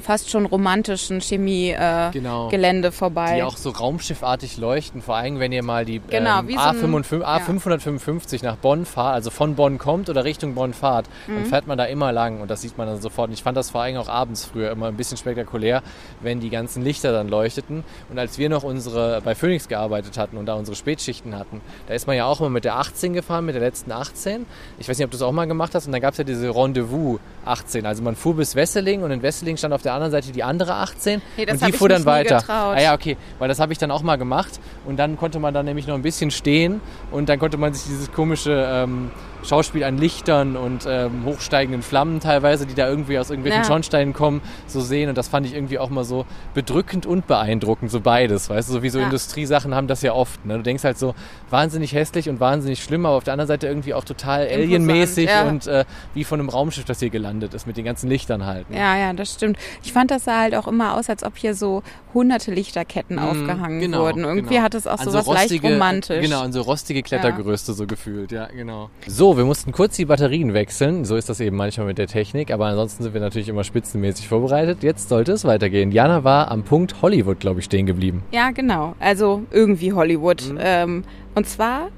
[0.00, 2.90] fast schon romantischen Chemiegelände äh, genau.
[2.90, 3.36] vorbei.
[3.36, 7.24] Die auch so raumschiffartig leuchten, vor allem wenn ihr mal die genau, ähm, A555, so
[7.24, 11.34] A555 nach Bonn fahrt, also von Bonn kommt oder Richtung Bonn fahrt, mhm.
[11.34, 13.28] dann fährt man da immer lang und das sieht man dann sofort.
[13.28, 15.82] Und ich fand das vor allem auch abends früher immer ein bisschen spektakulär,
[16.20, 17.84] wenn die ganzen Lichter dann leuchteten.
[18.10, 21.94] Und als wir noch unsere bei Phoenix gearbeitet hatten und da unsere Spätschichten hatten, da
[21.94, 24.46] ist man ja auch immer mit der 18 gefahren, mit der letzten 18.
[24.78, 25.86] Ich weiß nicht, ob du das auch mal gemacht hast.
[25.86, 27.86] Und dann gab es ja diese Rendezvous 18.
[27.86, 30.44] Also man fuhr bis Wesseling und in Wesseling stand auf auf der anderen Seite die
[30.44, 32.44] andere 18 nee, und die fuhr dann weiter.
[32.48, 34.60] Ah ja, okay, weil das habe ich dann auch mal gemacht.
[34.86, 36.80] Und dann konnte man dann nämlich noch ein bisschen stehen.
[37.10, 39.10] Und dann konnte man sich dieses komische ähm,
[39.44, 43.66] Schauspiel an Lichtern und ähm, hochsteigenden Flammen teilweise, die da irgendwie aus irgendwelchen ja.
[43.66, 45.08] Schornsteinen kommen, so sehen.
[45.08, 48.50] Und das fand ich irgendwie auch mal so bedrückend und beeindruckend, so beides.
[48.50, 49.04] Weißt du, so wie so ja.
[49.04, 50.44] Industriesachen haben das ja oft.
[50.46, 50.56] Ne?
[50.56, 51.14] Du denkst halt so
[51.50, 55.44] wahnsinnig hässlich und wahnsinnig schlimm, aber auf der anderen Seite irgendwie auch total alienmäßig ja.
[55.44, 58.70] und äh, wie von einem Raumschiff, das hier gelandet ist, mit den ganzen Lichtern halt.
[58.70, 58.78] Ne?
[58.78, 59.58] Ja, ja, das stimmt.
[59.82, 61.82] Ich fand das sah halt auch immer aus, als ob hier so
[62.14, 64.24] hunderte Lichterketten mm, aufgehangen genau, wurden.
[64.24, 64.62] Irgendwie genau.
[64.62, 66.22] hat es auch so was leicht romantisch.
[66.22, 68.90] Genau, und so rostige Klettergerüste so gefühlt, ja, genau.
[69.06, 71.04] So, wir mussten kurz die Batterien wechseln.
[71.04, 72.50] So ist das eben manchmal mit der Technik.
[72.50, 74.82] Aber ansonsten sind wir natürlich immer spitzenmäßig vorbereitet.
[74.82, 75.92] Jetzt sollte es weitergehen.
[75.92, 78.22] Jana war am Punkt Hollywood, glaube ich, stehen geblieben.
[78.32, 78.94] Ja, genau.
[79.00, 80.50] Also irgendwie Hollywood.
[80.50, 80.58] Mhm.
[80.60, 81.88] Ähm, und zwar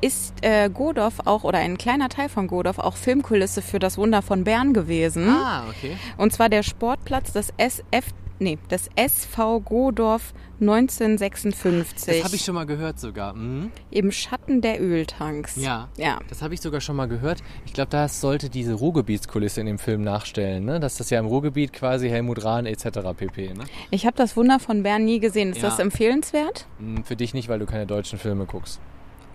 [0.00, 4.22] ist äh, Godorf auch oder ein kleiner Teil von Godorf auch Filmkulisse für das Wunder
[4.22, 5.28] von Bern gewesen.
[5.28, 5.96] Ah, okay.
[6.16, 8.04] Und zwar der Sportplatz des SF
[8.38, 12.06] nee, das SV Godorf 1956.
[12.06, 13.34] Das habe ich schon mal gehört sogar.
[13.34, 13.70] Mhm.
[13.90, 15.56] Im Schatten der Öltanks.
[15.56, 16.18] Ja, ja.
[16.28, 17.42] das habe ich sogar schon mal gehört.
[17.64, 20.80] Ich glaube, das sollte diese Ruhrgebietskulisse in dem Film nachstellen, ne?
[20.80, 22.86] dass das ja im Ruhrgebiet quasi Helmut Rahn etc.
[23.16, 23.54] pp.
[23.54, 23.64] Ne?
[23.90, 25.50] Ich habe das Wunder von Bern nie gesehen.
[25.50, 25.68] Ist ja.
[25.68, 26.66] das empfehlenswert?
[26.78, 28.80] Hm, für dich nicht, weil du keine deutschen Filme guckst.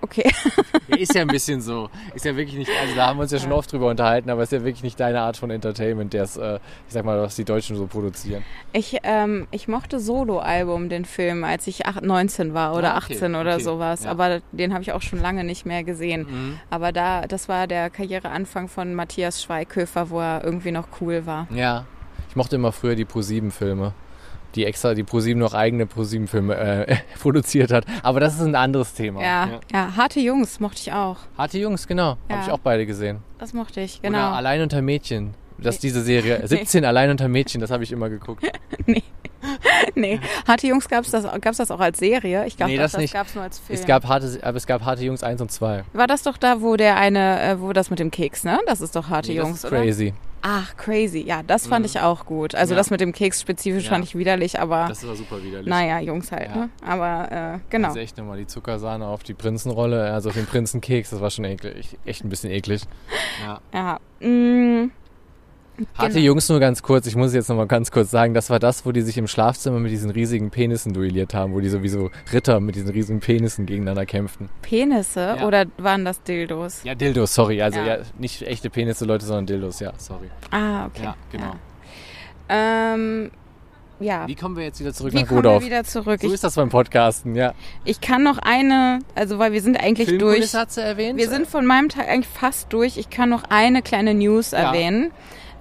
[0.04, 0.30] Okay.
[0.90, 1.90] ja, ist ja ein bisschen so.
[2.14, 4.44] Ist ja wirklich nicht, also da haben wir uns ja schon oft drüber unterhalten, aber
[4.44, 7.38] ist ja wirklich nicht deine Art von Entertainment, der es, äh, ich sag mal, was
[7.38, 8.44] die Deutschen so produzieren.
[8.74, 13.14] Ich, ähm, ich mochte Solo-Album, den Film, als ich 8, 19 war oder ah, okay,
[13.14, 13.64] 18 oder okay.
[13.64, 14.04] sowas.
[14.04, 14.12] Ja.
[14.12, 16.28] Aber den habe ich auch schon lange nicht mehr gesehen.
[16.30, 16.60] Mhm.
[16.70, 21.48] Aber da, das war der Karriereanfang von Matthias Schweighöfer, wo er irgendwie noch cool war.
[21.56, 21.86] Ja.
[22.28, 23.94] Ich mochte immer früher die Pro-7-Filme
[24.56, 27.86] die extra die ProSieben noch eigene ProSieben-Filme äh, produziert hat.
[28.02, 29.22] Aber das ist ein anderes Thema.
[29.22, 29.96] Ja, ja, ja.
[29.96, 31.18] Harte Jungs mochte ich auch.
[31.38, 32.18] Harte Jungs, genau.
[32.30, 32.36] Ja.
[32.36, 33.20] Habe ich auch beide gesehen.
[33.40, 34.30] Das mochte ich, genau.
[34.30, 35.34] Oder Allein unter Mädchen.
[35.64, 36.48] Das ist diese Serie.
[36.48, 36.88] 17 nee.
[36.88, 38.44] Allein unter Mädchen, das habe ich immer geguckt.
[38.86, 39.04] nee.
[39.96, 42.46] nee, Harte Jungs gab es das, gab's das auch als Serie?
[42.46, 43.80] Ich glaube, nee, das, das gab es nur als Film.
[43.80, 45.84] Es gab, harte, aber es gab Harte Jungs 1 und 2.
[45.94, 48.60] War das doch da, wo der eine, äh, wo das mit dem Keks, ne?
[48.68, 50.08] Das ist doch Harte nee, Jungs, das ist crazy.
[50.08, 50.18] Oder?
[50.46, 51.22] Ach, crazy.
[51.22, 51.86] Ja, das fand mhm.
[51.86, 52.54] ich auch gut.
[52.54, 52.78] Also ja.
[52.78, 53.92] das mit dem Keks spezifisch ja.
[53.92, 54.88] fand ich widerlich, aber.
[54.90, 55.70] Das war super widerlich.
[55.70, 56.56] Naja, Jungs halt, ja.
[56.56, 56.70] ne?
[56.86, 57.88] Aber äh, genau.
[57.88, 61.46] Also echt nochmal die Zuckersahne auf die Prinzenrolle, also auf den Prinzenkeks, das war schon
[61.46, 61.98] eklig.
[62.04, 62.82] Echt ein bisschen eklig.
[63.42, 63.62] Ja.
[63.74, 64.28] ja.
[64.28, 64.92] Mm.
[65.96, 66.26] Harte genau.
[66.26, 68.86] Jungs nur ganz kurz, ich muss jetzt noch mal ganz kurz sagen, das war das,
[68.86, 72.60] wo die sich im Schlafzimmer mit diesen riesigen Penissen duelliert haben, wo die sowieso Ritter
[72.60, 74.50] mit diesen riesigen Penissen gegegeneinander kämpften.
[74.62, 75.48] Penisse ja.
[75.48, 76.84] oder waren das Dildos?
[76.84, 77.62] Ja, Dildos, sorry.
[77.62, 77.86] Also ja.
[77.86, 77.98] ja.
[78.20, 80.30] nicht echte Penisse, Leute, sondern Dildos, ja, sorry.
[80.52, 81.04] Ah, okay.
[81.04, 81.56] Ja, genau.
[82.50, 82.94] Ja.
[82.94, 83.32] Ähm,
[84.00, 84.28] ja.
[84.28, 85.64] Wie kommen wir jetzt wieder zurück Wie nach Godorf?
[85.64, 86.22] Wir wieder zurück.
[86.22, 87.54] So ich, ist das beim Podcasten, ja.
[87.86, 90.54] Ich kann noch eine, also weil wir sind eigentlich durch.
[90.54, 91.18] Hat sie erwähnt?
[91.18, 92.98] Wir sind von meinem Tag eigentlich fast durch.
[92.98, 94.60] Ich kann noch eine kleine News ja.
[94.60, 95.12] erwähnen.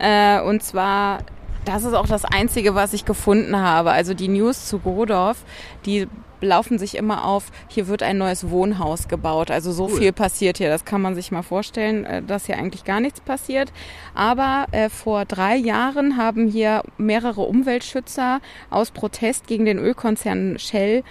[0.02, 1.20] Äh, und zwar
[1.64, 3.92] das ist auch das Einzige, was ich gefunden habe.
[3.92, 5.44] Also die News zu Godorf,
[5.86, 6.08] die
[6.40, 9.50] laufen sich immer auf, hier wird ein neues Wohnhaus gebaut.
[9.50, 9.98] Also so cool.
[9.98, 10.68] viel passiert hier.
[10.68, 13.72] Das kann man sich mal vorstellen, äh, dass hier eigentlich gar nichts passiert.
[14.14, 21.04] Aber äh, vor drei Jahren haben hier mehrere Umweltschützer aus Protest gegen den Ölkonzern Shell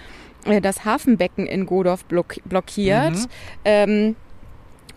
[0.44, 3.14] äh, das Hafenbecken in Godorf block blockiert.
[3.14, 3.26] Mhm.
[3.64, 4.16] Ähm,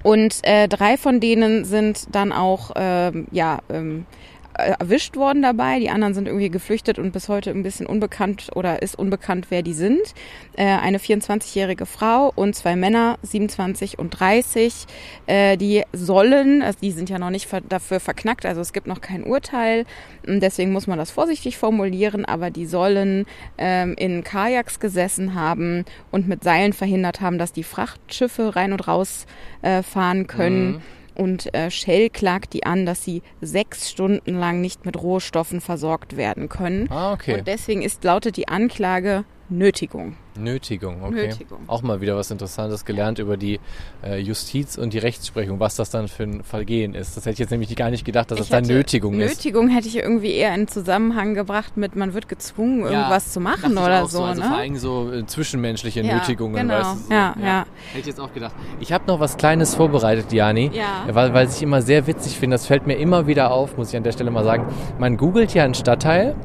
[0.06, 5.80] und äh, drei von denen sind dann auch ähm, ja ähm, äh, erwischt worden dabei.
[5.80, 9.62] Die anderen sind irgendwie geflüchtet und bis heute ein bisschen unbekannt oder ist unbekannt, wer
[9.62, 10.14] die sind.
[10.56, 14.86] Äh, eine 24-jährige Frau und zwei Männer, 27 und 30.
[15.28, 19.02] Äh, die sollen, also die sind ja noch nicht dafür verknackt, also es gibt noch
[19.02, 19.86] kein Urteil.
[20.26, 23.26] Deswegen muss man das vorsichtig formulieren, aber die sollen
[23.58, 28.88] ähm, in Kajaks gesessen haben und mit Seilen verhindert haben, dass die Frachtschiffe rein und
[28.88, 29.26] raus
[29.62, 30.74] äh, fahren können.
[30.74, 30.82] Mhm
[31.16, 36.18] und äh, Shell klagt die an, dass sie sechs Stunden lang nicht mit Rohstoffen versorgt
[36.18, 36.90] werden können.
[36.92, 37.40] Ah, okay.
[37.40, 40.16] Und deswegen ist lautet die Anklage Nötigung.
[40.38, 41.28] Nötigung, okay.
[41.28, 41.60] Nötigung.
[41.68, 43.60] Auch mal wieder was Interessantes gelernt über die
[44.04, 47.16] äh, Justiz und die Rechtsprechung, was das dann für ein Vergehen ist.
[47.16, 49.38] Das hätte ich jetzt nämlich gar nicht gedacht, dass ich das dann Nötigung ist.
[49.38, 53.40] Nötigung hätte ich irgendwie eher in Zusammenhang gebracht mit, man wird gezwungen, ja, irgendwas zu
[53.40, 54.18] machen oder so.
[54.18, 54.24] so.
[54.24, 54.48] Also ne?
[54.48, 56.74] vor allem so äh, zwischenmenschliche ja, Nötigungen, genau.
[56.74, 57.04] weißt du?
[57.04, 57.14] So.
[57.14, 57.66] Ja, ja, ja.
[57.92, 58.56] Hätte ich jetzt auch gedacht.
[58.80, 61.06] Ich habe noch was Kleines vorbereitet, Jani, ja.
[61.12, 63.98] weil, weil ich immer sehr witzig finde, das fällt mir immer wieder auf, muss ich
[63.98, 64.66] an der Stelle mal sagen.
[64.98, 66.36] Man googelt ja einen Stadtteil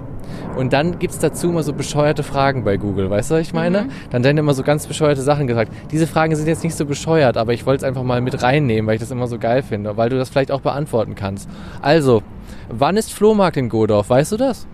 [0.56, 3.82] und dann gibt's dazu immer so bescheuerte Fragen bei Google, weißt du, was ich meine?
[3.82, 3.90] Mhm.
[4.10, 5.72] Dann werden immer so ganz bescheuerte Sachen gesagt.
[5.90, 8.86] Diese Fragen sind jetzt nicht so bescheuert, aber ich wollte es einfach mal mit reinnehmen,
[8.86, 11.48] weil ich das immer so geil finde, weil du das vielleicht auch beantworten kannst.
[11.82, 12.22] Also,
[12.68, 14.10] wann ist Flohmarkt in Godorf?
[14.10, 14.66] Weißt du das?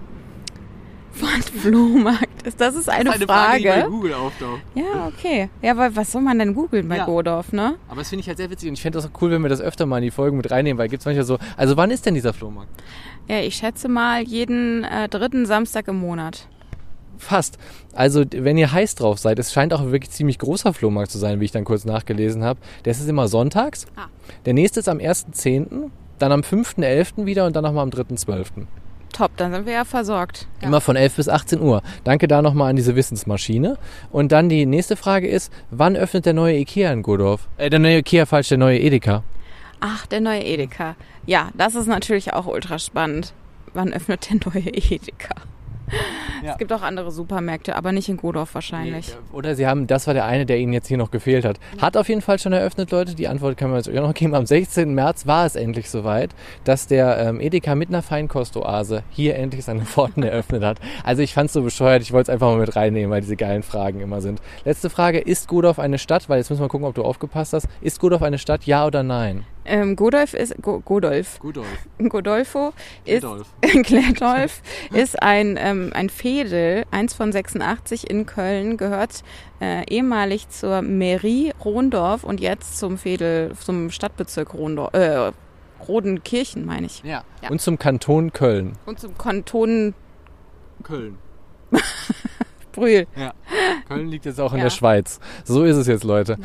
[1.20, 2.60] Wann Flohmarkt ist?
[2.60, 3.62] Das ist eine, das ist eine Frage.
[3.62, 4.60] Frage, die bei Google auftaucht.
[4.74, 5.48] Ja, okay.
[5.62, 7.06] Ja, weil was soll man denn googeln bei ja.
[7.06, 7.76] Godorf, ne?
[7.88, 9.48] Aber das finde ich halt sehr witzig und ich fände das auch cool, wenn wir
[9.48, 11.90] das öfter mal in die Folgen mit reinnehmen, weil gibt es manchmal so, also wann
[11.90, 12.70] ist denn dieser Flohmarkt?
[13.28, 16.48] Ja, ich schätze mal jeden äh, dritten Samstag im Monat.
[17.18, 17.58] Fast.
[17.94, 21.18] Also, wenn ihr heiß drauf seid, es scheint auch ein wirklich ziemlich großer Flohmarkt zu
[21.18, 22.60] sein, wie ich dann kurz nachgelesen habe.
[22.84, 23.86] Der ist immer sonntags.
[23.96, 24.06] Ah.
[24.44, 27.26] Der nächste ist am 1.10., dann am 5.11.
[27.26, 28.66] wieder und dann nochmal am 3.12.
[29.12, 30.46] Top, dann sind wir ja versorgt.
[30.60, 30.68] Ja.
[30.68, 31.82] Immer von 11 bis 18 Uhr.
[32.04, 33.78] Danke da nochmal an diese Wissensmaschine.
[34.10, 37.48] Und dann die nächste Frage ist, wann öffnet der neue Ikea in Godorf?
[37.56, 39.22] Äh, der neue Ikea, falsch, der neue Edeka.
[39.80, 40.96] Ach, der neue Edeka.
[41.26, 43.34] Ja, das ist natürlich auch ultra spannend.
[43.74, 45.34] Wann öffnet der neue Edeka?
[46.42, 46.52] Ja.
[46.52, 49.08] Es gibt auch andere Supermärkte, aber nicht in Godorf wahrscheinlich.
[49.08, 51.58] Nee, oder Sie haben, das war der eine, der Ihnen jetzt hier noch gefehlt hat.
[51.80, 53.14] Hat auf jeden Fall schon eröffnet, Leute.
[53.14, 54.34] Die Antwort kann man jetzt auch noch geben.
[54.34, 54.94] Am 16.
[54.94, 56.34] März war es endlich soweit,
[56.64, 60.78] dass der ähm, Edeka mit einer Feinkostoase hier endlich seine Pforten eröffnet hat.
[61.04, 63.36] Also ich fand es so bescheuert, ich wollte es einfach mal mit reinnehmen, weil diese
[63.36, 64.40] geilen Fragen immer sind.
[64.64, 66.28] Letzte Frage, ist Godorf eine Stadt?
[66.28, 67.68] Weil jetzt müssen wir gucken, ob du aufgepasst hast.
[67.80, 69.44] Ist Godorf eine Stadt, ja oder nein?
[69.66, 71.38] Ähm, Godolf ist Go, Godolf.
[71.40, 71.66] Godolf.
[71.98, 72.72] Godolfo
[73.04, 73.26] ist
[73.84, 79.22] Klärdolf ist ein ähm, ein Fädel, eins von 86 in Köln, gehört
[79.60, 84.94] äh, ehemalig zur Mairie Rondorf und jetzt zum Fädel zum Stadtbezirk Rondorf.
[84.94, 85.32] Äh,
[85.86, 87.02] Rodenkirchen, meine ich.
[87.04, 87.22] Ja.
[87.42, 87.50] ja.
[87.50, 88.72] Und zum Kanton Köln.
[88.86, 89.94] Und zum Kanton
[90.82, 91.18] Köln.
[92.72, 93.06] Brühl.
[93.16, 93.34] Ja.
[93.88, 94.64] Köln liegt jetzt auch in ja.
[94.64, 95.20] der Schweiz.
[95.44, 96.38] So ist es jetzt, Leute.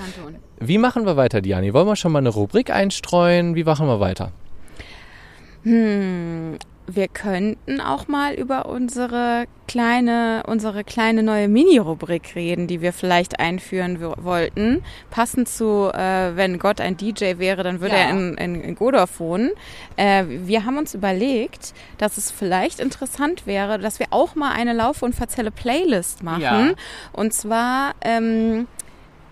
[0.64, 1.74] Wie machen wir weiter, Diani?
[1.74, 3.56] Wollen wir schon mal eine Rubrik einstreuen?
[3.56, 4.32] Wie machen wir weiter?
[5.64, 12.94] Hm, wir könnten auch mal über unsere kleine, unsere kleine neue Mini-Rubrik reden, die wir
[12.94, 14.84] vielleicht einführen wollten.
[15.10, 18.02] Passend zu, äh, wenn Gott ein DJ wäre, dann würde ja.
[18.02, 19.50] er in, in, in Godorf wohnen.
[19.96, 24.74] Äh, wir haben uns überlegt, dass es vielleicht interessant wäre, dass wir auch mal eine
[24.74, 26.42] Lauf- und Verzelle Playlist machen.
[26.42, 26.74] Ja.
[27.14, 28.68] Und zwar ähm,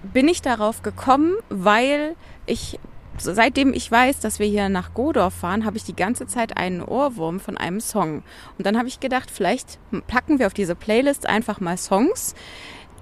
[0.03, 2.79] bin ich darauf gekommen, weil ich
[3.17, 6.81] seitdem ich weiß, dass wir hier nach Godorf fahren, habe ich die ganze Zeit einen
[6.81, 8.23] Ohrwurm von einem Song.
[8.57, 12.35] Und dann habe ich gedacht, vielleicht packen wir auf diese Playlist einfach mal Songs,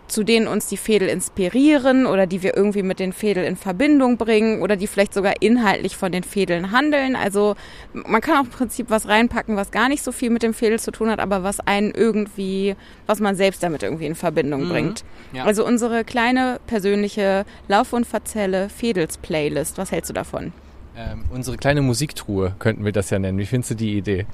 [0.07, 4.17] zu denen uns die Fädel inspirieren oder die wir irgendwie mit den Fädeln in Verbindung
[4.17, 7.15] bringen oder die vielleicht sogar inhaltlich von den Fädeln handeln.
[7.15, 7.55] Also
[7.93, 10.79] man kann auch im Prinzip was reinpacken, was gar nicht so viel mit dem Fädel
[10.79, 14.69] zu tun hat, aber was einen irgendwie, was man selbst damit irgendwie in Verbindung mhm.
[14.69, 15.03] bringt.
[15.33, 15.43] Ja.
[15.43, 19.77] Also unsere kleine persönliche Lauf- und Verzelle Fädels Playlist.
[19.77, 20.53] Was hältst du davon?
[20.95, 23.37] Ähm, unsere kleine Musiktruhe könnten wir das ja nennen.
[23.37, 24.25] Wie findest du die Idee?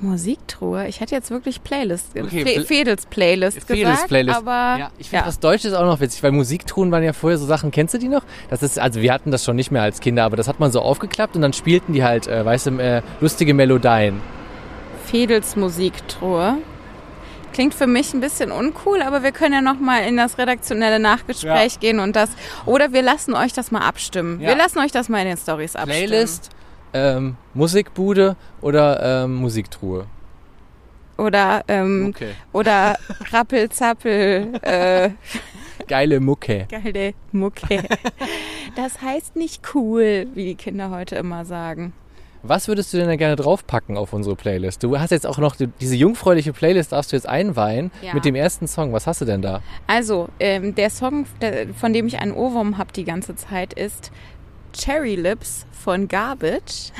[0.00, 0.86] Musiktruhe.
[0.88, 4.36] Ich hätte jetzt wirklich Playlist, Okay, Fe Fedels Playlist Fedels gesagt, Playlist.
[4.36, 5.26] aber ja, ich finde ja.
[5.26, 7.98] das Deutsche ist auch noch witzig, weil Musiktruhen waren ja vorher so Sachen, kennst du
[7.98, 8.22] die noch?
[8.50, 10.70] Das ist, also wir hatten das schon nicht mehr als Kinder, aber das hat man
[10.72, 14.20] so aufgeklappt und dann spielten die halt, äh, weißt du, äh, lustige Melodien.
[15.06, 16.58] Fedels Musiktruhe.
[17.52, 21.00] Klingt für mich ein bisschen uncool, aber wir können ja noch mal in das redaktionelle
[21.00, 22.30] Nachgespräch gehen und das
[22.66, 24.40] oder wir lassen euch das mal abstimmen.
[24.40, 24.48] Ja.
[24.48, 26.08] Wir lassen euch das mal in den Stories abstimmen.
[26.08, 26.50] Playlist,
[26.92, 30.06] ähm, Musikbude oder ähm, Musiktruhe.
[31.16, 32.30] oder ähm, Okay.
[32.52, 32.96] oder
[33.32, 35.10] Rappelzappel äh,
[35.86, 36.66] Geile Mucke.
[36.70, 37.82] geile Mucke.
[38.76, 41.92] Das heißt nicht cool, wie die Kinder heute immer sagen.
[42.44, 44.82] Was würdest du denn da gerne draufpacken auf unsere Playlist?
[44.84, 48.14] Du hast jetzt auch noch die, diese jungfräuliche Playlist, darfst du jetzt einweihen Ja.
[48.14, 48.92] mit dem ersten Song.
[48.92, 49.60] Was hast du denn da?
[49.88, 54.12] Also, ähm, der Song, der, von dem ich einen Ohrwurm habe die ganze Zeit, ist
[54.78, 56.92] Cherry Lips von Garbage.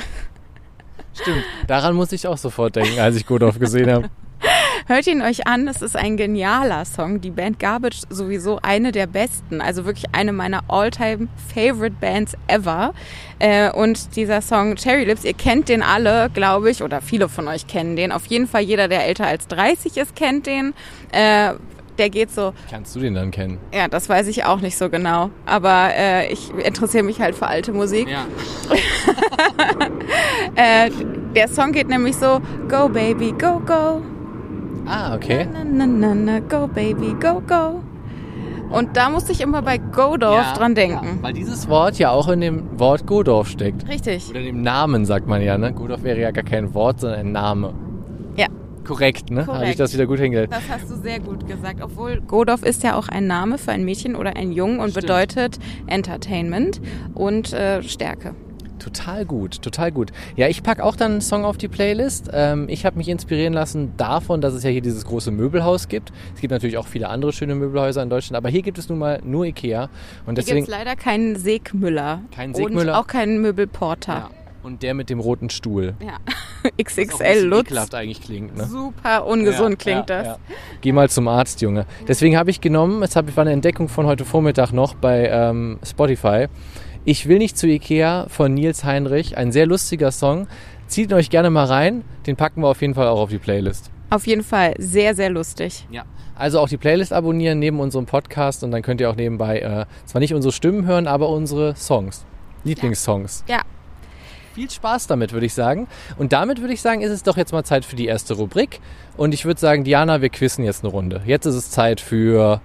[1.15, 1.45] Stimmt.
[1.67, 4.11] Daran musste ich auch sofort denken, als ich Godorf gesehen habe.
[4.87, 7.21] Hört ihn euch an, es ist ein genialer Song.
[7.21, 12.95] Die Band Garbage sowieso eine der besten, also wirklich eine meiner all-time favorite Bands ever.
[13.39, 17.49] Äh, und dieser Song Cherry Lips, ihr kennt den alle, glaube ich, oder viele von
[17.49, 18.13] euch kennen den.
[18.13, 20.73] Auf jeden Fall jeder, der älter als 30 ist, kennt den.
[21.13, 21.55] Äh,
[21.99, 23.59] der geht so, Kannst du den dann kennen?
[23.73, 27.47] ja, das weiß ich auch nicht so genau, aber äh, ich interessiere mich halt für
[27.47, 28.09] alte Musik.
[28.09, 28.27] Ja.
[30.55, 30.91] Äh,
[31.37, 34.03] der Song geht nämlich so, Go Baby, go, go.
[34.87, 35.47] Ah, okay.
[35.53, 37.81] Na, na, na, na, go Baby, go, go.
[38.71, 41.19] Und da musste ich immer bei Godorf Ja, dran denken.
[41.19, 43.89] Ja, weil dieses Wort ja auch in dem Wort Godorf steckt.
[43.89, 44.29] Richtig.
[44.31, 45.73] Oder in dem Namen sagt man ja, ne?
[45.73, 47.75] Godorf wäre ja gar kein Wort, sondern ein Name.
[48.37, 48.47] Ja.
[48.89, 49.43] Korrekt, ne?
[49.43, 49.81] Habe ich Korrekt.
[49.81, 50.51] das wieder gut hingestellt.
[50.51, 51.81] Das hast du sehr gut gesagt.
[51.83, 55.07] Obwohl Godorf ist ja auch ein Name für ein Mädchen oder einen Jungen und Stimmt.
[55.07, 56.81] bedeutet Entertainment
[57.15, 58.35] und äh, Stärke.
[58.79, 60.13] Total gut, total gut.
[60.37, 62.31] Ja, ich pack auch dann einen Song auf die Playlist.
[62.33, 66.13] Ähm, ich habe mich inspirieren lassen davon, dass es ja hier dieses große Möbelhaus gibt.
[66.35, 68.99] Es gibt natürlich auch viele andere schöne Möbelhäuser in Deutschland, aber hier gibt es nun
[68.99, 69.83] mal nur Ikea.
[69.85, 69.91] Und
[70.27, 70.57] Hier deswegen.
[70.59, 72.23] gibt es leider keinen Segmüller.
[72.35, 72.99] Keinen Und Segmüller.
[72.99, 74.13] auch keinen Möbelporter.
[74.15, 74.31] ja.
[74.63, 75.95] Und der mit dem roten Stuhl.
[76.05, 76.19] Ja.
[76.83, 77.67] XXL Lutz.
[77.69, 78.65] ekelhaft eigentlich klingt, ne?
[78.67, 80.27] Super ungesund Ja, klingt ja, das.
[80.27, 80.39] ja.
[80.81, 81.87] Geh mal zum Arzt, Junge.
[82.07, 86.47] Deswegen habe ich genommen, es war eine Entdeckung von heute Vormittag noch bei ähm, Spotify.
[87.05, 89.39] Ich will nicht zu Ikea von Nils Heinrich.
[89.39, 90.49] Ein sehr lustiger Song.
[90.89, 92.03] Zieht ihn euch gerne mal rein.
[92.27, 93.91] Den packen wir auf jeden Fall auch auf die Playlist.
[94.11, 95.87] Auf jeden Fall sehr, sehr lustig.
[95.91, 96.05] Ja.
[96.35, 99.87] Also auch die Playlist abonnieren neben unserem Podcast und dann könnt ihr auch nebenbei äh,
[100.07, 102.25] zwar nicht unsere Stimmen hören, aber unsere Songs.
[102.65, 103.45] Lieblingssongs.
[103.49, 103.63] Ja.
[104.59, 105.87] Viel Spaß damit, würde ich sagen.
[106.17, 108.81] Und damit würde ich sagen, ist es doch jetzt mal Zeit für die erste Rubrik.
[109.17, 111.23] Und ich würde sagen, Diana, wir quizzen jetzt eine Runde.
[111.25, 112.61] Jetzt ist es Zeit für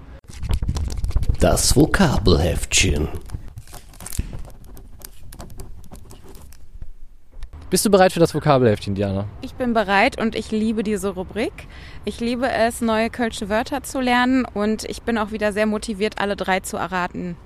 [1.38, 3.06] Das Vokabelheftchen.
[7.70, 9.26] Bist du bereit für das Vokabelheftchen, Diana?
[9.40, 11.68] Ich bin bereit und ich liebe diese Rubrik.
[12.04, 16.14] Ich liebe es, neue kölsche Wörter zu lernen und ich bin auch wieder sehr motiviert,
[16.18, 17.36] alle drei zu erraten.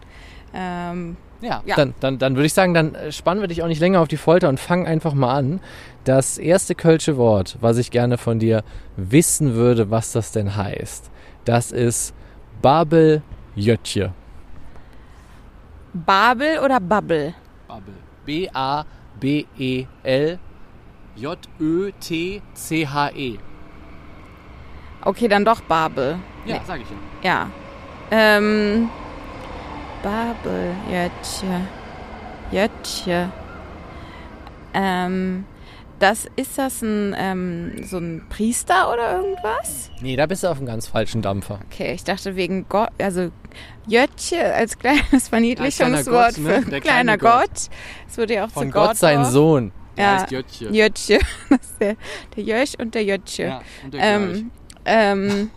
[0.54, 1.62] Ähm, Ja.
[1.64, 1.76] Ja.
[1.76, 4.08] Dann, dann, dann würde ich sagen, dann äh, spannen wir dich auch nicht länger auf
[4.08, 5.60] die Folter und fangen einfach mal an.
[6.04, 8.64] Das erste kölsche Wort, was ich gerne von dir
[8.96, 11.10] wissen würde, was das denn heißt,
[11.44, 12.14] das ist
[12.62, 14.12] Babeljötje.
[15.92, 17.34] Babel oder Bubble?
[17.66, 17.94] Babel.
[18.24, 18.88] B-A-B-E-L
[21.18, 22.38] J-Ö-T-C-H-E.
[25.02, 26.18] Okay, dann doch Babel.
[26.44, 26.96] Nee, sag ich ja.
[27.22, 27.50] Ja.
[28.10, 28.88] Ähm,
[30.02, 31.60] Babel, Jötche.
[32.50, 33.30] Jötche.
[34.74, 35.44] Ähm,
[35.98, 39.90] das, ist das ein, ähm, so ein Priester oder irgendwas?
[40.00, 41.58] Nee, da bist du auf einem ganz falschen Dampfer.
[41.72, 43.30] Okay, ich dachte wegen Gott, also
[43.86, 46.62] Jötche als kleines Verniedlichungswort Als kleiner Gott, ne?
[46.62, 47.60] für Der kleiner kleine Gott.
[48.08, 49.72] Es würde ja auch Von zu Gott sein Gott Sohn.
[49.96, 50.12] Der Ja.
[50.20, 50.70] heißt Jötje.
[50.70, 51.18] Jötche.
[51.50, 51.96] Das ist der,
[52.36, 53.42] der Jösch und der Jötche.
[53.44, 54.50] Ja, und der Ähm,
[54.84, 55.50] ähm,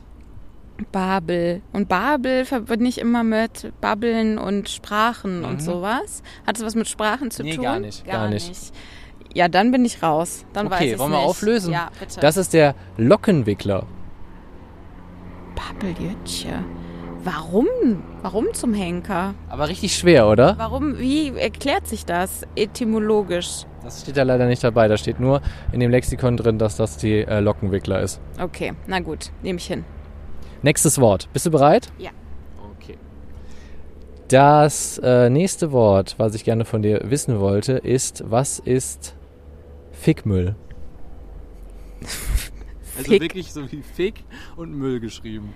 [0.92, 1.62] Babel.
[1.74, 5.60] Und Babel verbinde ich immer mit Babbeln und Sprachen und Mhm.
[5.60, 6.24] sowas.
[6.48, 7.64] Hat es was mit Sprachen zu Nee, tun?
[7.64, 8.72] gar nicht, gar nicht.
[9.34, 10.46] Ja, dann bin ich raus.
[10.54, 11.28] Dann weiß Okay, ich wollen wir nicht.
[11.28, 11.72] auflösen?
[11.74, 12.20] Ja, bitte.
[12.20, 13.86] Das ist der Lockenwickler.
[15.56, 16.64] Babbeljötche.
[17.24, 17.68] Warum?
[18.24, 19.36] Warum zum Henker?
[19.48, 20.56] Aber richtig schwer, oder?
[20.58, 20.98] Warum?
[20.98, 23.66] Wie erklärt sich das etymologisch?
[23.84, 24.88] Das steht da leider nicht dabei.
[24.88, 25.42] Da steht nur
[25.72, 28.20] in dem Lexikon drin, dass das die äh, Lockenwickler ist.
[28.40, 29.86] Okay, na gut, nehme ich hin.
[30.64, 31.30] Nächstes Wort.
[31.34, 31.92] Bist du bereit?
[31.98, 32.12] Ja.
[32.76, 32.98] Okay.
[34.28, 39.16] Das äh, nächste Wort, was ich gerne von dir wissen wollte, ist, was ist
[39.92, 40.56] Fickmüll?
[42.98, 43.22] Also Fick.
[43.22, 44.26] wirklich so wie Fick
[44.58, 45.54] und Müll geschrieben.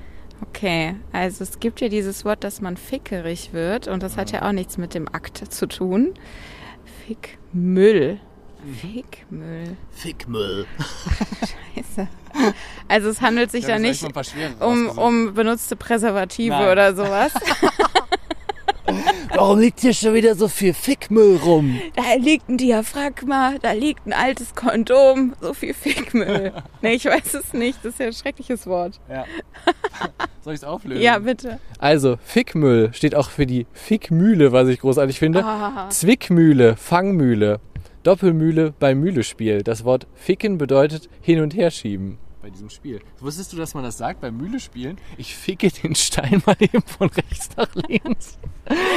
[0.50, 4.48] Okay, also es gibt ja dieses Wort, dass man fickerig wird und das hat ja
[4.48, 6.13] auch nichts mit dem Akt zu tun.
[7.06, 8.22] Fickmüll.
[8.82, 9.78] Fickmüll.
[9.91, 10.65] Fickmüll.
[11.39, 12.08] Scheiße.
[12.88, 14.04] Also es handelt sich da nicht
[14.60, 16.71] um, um benutzte Präservative Nein.
[16.71, 17.34] oder sowas.
[19.36, 21.80] Warum liegt hier schon wieder so viel Fickmüll rum?
[21.95, 26.54] Da liegt ein Diaphragma, da liegt ein altes Kondom, so viel Fickmüll.
[26.82, 28.99] nee, ich weiß es nicht, das ist ja ein schreckliches Wort.
[29.10, 29.25] Ja.
[30.41, 31.01] Soll ich es auflösen?
[31.01, 31.60] Ja, bitte.
[31.80, 35.43] Also, Fickmüll steht auch für die Fickmühle, was ich großartig finde.
[35.43, 35.89] Ah.
[35.89, 37.60] Zwickmühle, Fangmühle,
[38.06, 39.63] Doppelmühle beim Mühlespiel.
[39.63, 42.20] Das Wort Ficken bedeutet hin und her schieben.
[42.46, 43.02] Bei diesem Spiel.
[43.22, 45.00] Wusstest du, dass man das sagt beim Mühlespielen?
[45.18, 48.38] Ich ficke den Stein mal eben von rechts nach links.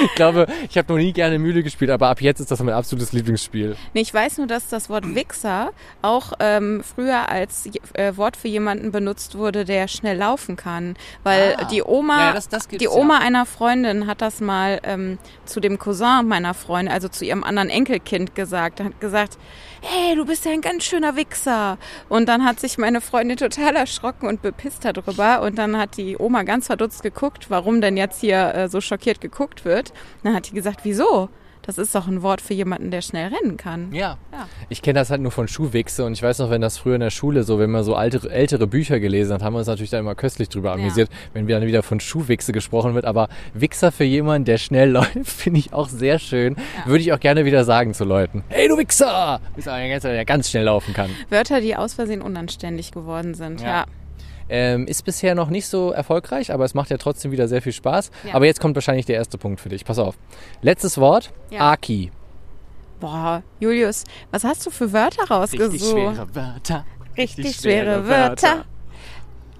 [0.05, 2.75] Ich glaube, ich habe noch nie gerne Mühle gespielt, aber ab jetzt ist das mein
[2.75, 3.75] absolutes Lieblingsspiel.
[3.95, 5.71] Nee, ich weiß nur, dass das Wort Wichser
[6.03, 10.95] auch ähm, früher als äh, Wort für jemanden benutzt wurde, der schnell laufen kann.
[11.23, 11.65] Weil Ah.
[11.65, 15.79] die Oma, Ja, das- das die Oma einer Freundin hat das mal ähm, zu dem
[15.79, 18.81] Cousin meiner Freundin, also zu ihrem anderen Enkelkind gesagt.
[18.81, 19.39] Hat gesagt,
[19.83, 21.79] hey, du bist ja ein ganz schöner Wichser.
[22.09, 25.43] Und dann hat sich meine Freundin total erschrocken und bepisst darüber.
[25.43, 29.21] Und dann hat die Oma ganz verdutzt geguckt, warum denn jetzt hier äh, so schockiert
[29.21, 29.93] geguckt wird.
[30.23, 31.29] Dann hat die gesagt, wieso?
[31.69, 33.93] Das ist doch ein Wort für jemanden, der schnell rennen kann.
[33.93, 34.17] Ja.
[34.33, 34.49] Ja.
[34.71, 37.03] Ich kenne das halt nur von Schuhwichse und ich weiß noch, wenn das früher in
[37.03, 39.91] der Schule so, wenn man so alte, ältere Bücher gelesen hat, haben wir uns natürlich
[39.91, 43.05] da immer köstlich drüber amüsiert, wenn wir dann wieder von Schuhwichse gesprochen wird.
[43.05, 46.57] Aber Wichser für jemanden, der schnell läuft, finde ich auch sehr schön.
[46.87, 48.45] Würde ich auch gerne wieder sagen zu Leuten.
[48.49, 49.39] Hey, du Wichser!
[49.55, 51.11] Bist aber ein ganzer, der ganz schnell laufen kann.
[51.29, 53.61] Wörter, die aus Versehen unanständig geworden sind.
[53.61, 53.85] Ja.
[54.49, 57.73] Ähm, ist bisher noch nicht so erfolgreich, aber es macht ja trotzdem wieder sehr viel
[57.73, 58.11] Spaß.
[58.25, 58.35] Ja.
[58.35, 59.85] Aber jetzt kommt wahrscheinlich der erste Punkt für dich.
[59.85, 60.17] Pass auf.
[60.63, 61.33] Letztes Wort.
[61.51, 61.73] Ja.
[61.73, 62.11] Aki.
[63.01, 66.35] Boah, Julius, was hast du für Wörter rausgesucht?
[66.35, 66.85] Wörter.
[67.17, 68.65] Richtig schwere Wörter.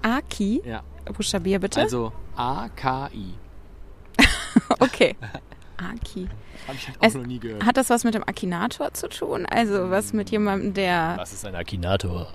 [0.01, 0.61] Aki?
[0.65, 0.81] Ja.
[1.13, 1.81] Buchstabier bitte.
[1.81, 3.33] Also A-K-I.
[4.79, 5.15] okay.
[5.77, 6.27] Aki.
[6.67, 7.65] Habe ich halt Es- noch nie gehört.
[7.65, 9.45] Hat das was mit dem Akinator zu tun?
[9.45, 11.13] Also was mit jemandem, der...
[11.17, 12.27] Was ist ein Akinator?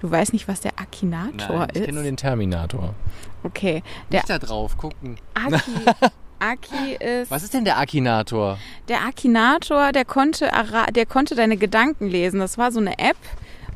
[0.00, 1.84] Du weißt nicht, was der Akinator Nein, ich ist?
[1.86, 2.94] kenne nur den Terminator.
[3.42, 3.82] Okay.
[4.10, 5.16] Der Nicht da drauf gucken.
[5.34, 5.72] Aki...
[6.38, 7.30] Aki ist...
[7.30, 8.58] Was ist denn der Akinator?
[8.88, 10.50] Der Akinator, der konnte,
[10.94, 12.40] der konnte deine Gedanken lesen.
[12.40, 13.16] Das war so eine App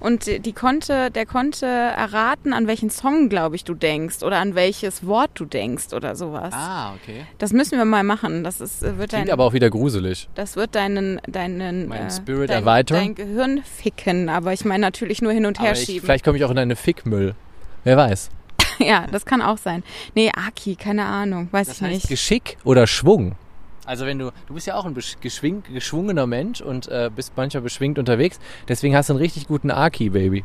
[0.00, 4.54] und die konnte, der konnte erraten, an welchen Song, glaube ich, du denkst oder an
[4.54, 6.52] welches Wort du denkst oder sowas.
[6.54, 7.26] Ah, okay.
[7.38, 8.42] Das müssen wir mal machen.
[8.42, 10.28] Das ist, äh, wird Klingt dein, aber auch wieder gruselig.
[10.34, 12.98] das wird deinen, deinen, Meinen äh, Spirit dein, erweitern?
[12.98, 14.28] dein Gehirn ficken.
[14.28, 16.02] Aber ich meine natürlich nur hin und Aber her ich, schieben.
[16.02, 17.34] vielleicht komme ich auch in eine Fickmüll.
[17.84, 18.30] Wer weiß.
[18.78, 19.82] ja, das kann auch sein.
[20.14, 22.08] Nee, Aki, keine Ahnung, weiß Das ich heißt nicht.
[22.08, 23.36] Geschick oder Schwung.
[23.86, 27.62] Also wenn du, du bist ja auch ein geschwing, geschwungener Mensch und äh, bist manchmal
[27.62, 28.38] beschwingt unterwegs.
[28.68, 30.44] Deswegen hast du einen richtig guten Aki, Baby.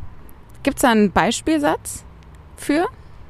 [0.64, 2.04] Gibt's da einen Beispielsatz
[2.56, 2.88] für?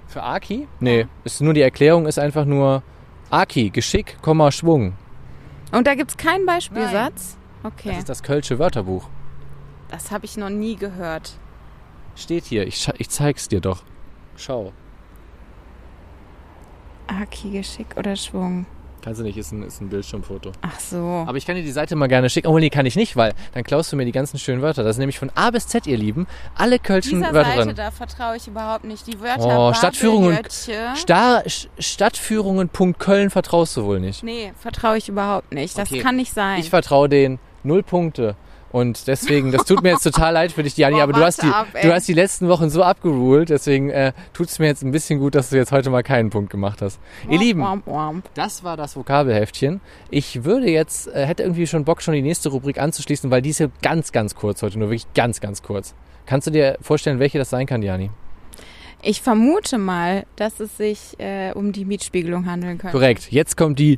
[0.08, 0.68] Für Aki?
[0.80, 2.84] Nee, ist nur die Erklärung ist einfach nur
[3.30, 4.94] Aki, Geschick, Komma, Schwung.
[5.72, 7.38] Und da gibt's keinen Beispielsatz?
[7.64, 9.10] Okay, Das ist das Kölsche Wörterbuch.
[9.90, 11.34] das habe ich noch nie gehört.
[12.16, 13.84] Steht hier, ich, ich zeig's dir doch.
[14.38, 14.72] Schau.
[17.08, 18.66] Aki, Geschick oder Schwung?
[19.06, 20.52] Kannst du nicht, ist ein, ist ein Bildschirmfoto.
[20.64, 20.98] Ach so.
[21.28, 22.48] Aber ich kann dir die Seite mal gerne schicken.
[22.48, 24.84] Oh nee, kann ich nicht, weil dann klaust du mir die ganzen schönen Wörter.
[24.84, 26.26] Das ist nämlich von A bis Z, ihr Lieben.
[26.56, 27.76] Alle Kölschen Dieser Wörter Seite drin.
[27.76, 29.06] da vertraue ich überhaupt nicht.
[29.06, 30.74] Die Wörter Oh, Babel, Stadtführung und- Jötche.
[30.96, 31.44] Star,
[31.78, 34.24] Stadtführungen.köln vertraust du wohl nicht.
[34.24, 35.78] Nee, vertraue ich überhaupt nicht.
[35.78, 36.02] Das Okay.
[36.02, 36.60] kann nicht sein.
[36.60, 38.36] Ich vertraue denen null Punkte.
[38.76, 41.48] Und deswegen, das tut mir jetzt total leid für dich, Diani, aber du hast, die,
[41.48, 44.92] ab, du hast die letzten Wochen so abgerult, deswegen äh, tut es mir jetzt ein
[44.92, 47.00] bisschen gut, dass du jetzt heute mal keinen Punkt gemacht hast.
[47.30, 48.26] Ihr Lieben, Womp, womp.
[48.34, 49.80] das war das Vokabelheftchen.
[50.10, 53.52] Ich würde jetzt, äh, hätte irgendwie schon Bock, schon die nächste Rubrik anzuschließen, weil die
[53.52, 55.96] ist ja ganz, ganz kurz heute, nur wirklich ganz, ganz kurz.
[56.26, 58.12] Kannst du dir vorstellen, welche das sein kann, Diani?
[59.02, 62.98] Ich vermute mal, dass es sich äh, um die Mietspiegelung handeln könnte.
[62.98, 63.32] Korrekt.
[63.32, 63.98] Jetzt kommt die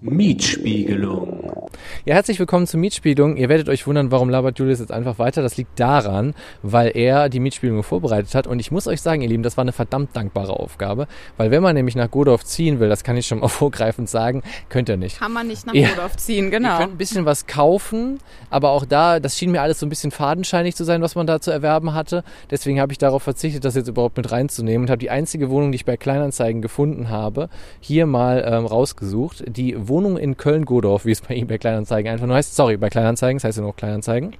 [0.00, 1.65] Mietspiegelung.
[2.04, 3.36] Ja, herzlich willkommen zur Mietspielung.
[3.36, 5.42] Ihr werdet euch wundern, warum labert Julius jetzt einfach weiter.
[5.42, 8.46] Das liegt daran, weil er die Mietspielung vorbereitet hat.
[8.46, 11.06] Und ich muss euch sagen, ihr Lieben, das war eine verdammt dankbare Aufgabe.
[11.36, 14.42] Weil wenn man nämlich nach Godorf ziehen will, das kann ich schon mal vorgreifend sagen,
[14.68, 15.18] könnt ihr nicht.
[15.18, 15.88] Kann man nicht nach Ja.
[15.90, 16.78] Rudolf ziehen, Ihr genau.
[16.78, 18.18] könnt ein bisschen was kaufen,
[18.50, 21.26] aber auch da, das schien mir alles so ein bisschen fadenscheinig zu sein, was man
[21.26, 22.24] da zu erwerben hatte.
[22.50, 25.72] Deswegen habe ich darauf verzichtet, das jetzt überhaupt mit reinzunehmen und habe die einzige Wohnung,
[25.72, 27.48] die ich bei Kleinanzeigen gefunden habe,
[27.80, 29.44] hier mal ähm, rausgesucht.
[29.46, 32.88] Die Wohnung in Köln-Godorf, wie es bei ihm bei Kleinanzeigen einfach nur heißt, sorry, bei
[32.90, 34.36] Kleinanzeigen, das heißt ja nur Kleinanzeigen,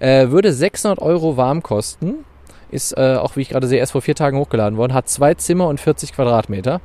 [0.00, 2.24] äh, würde 600 Euro warm kosten.
[2.70, 4.92] Ist äh, auch, wie ich gerade sehe, erst vor vier Tagen hochgeladen worden.
[4.92, 6.82] Hat zwei Zimmer und 40 Quadratmeter.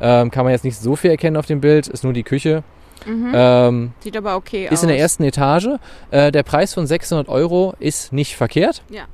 [0.00, 2.62] Ähm, kann man jetzt nicht so viel erkennen auf dem Bild, ist nur die Küche.
[3.04, 3.32] Mhm.
[3.34, 4.72] Ähm, Sieht aber okay aus.
[4.72, 5.68] ist in der ersten Etage.
[6.10, 8.82] Äh, der Preis von 600 Euro ist nicht verkehrt.
[8.88, 9.04] Ja.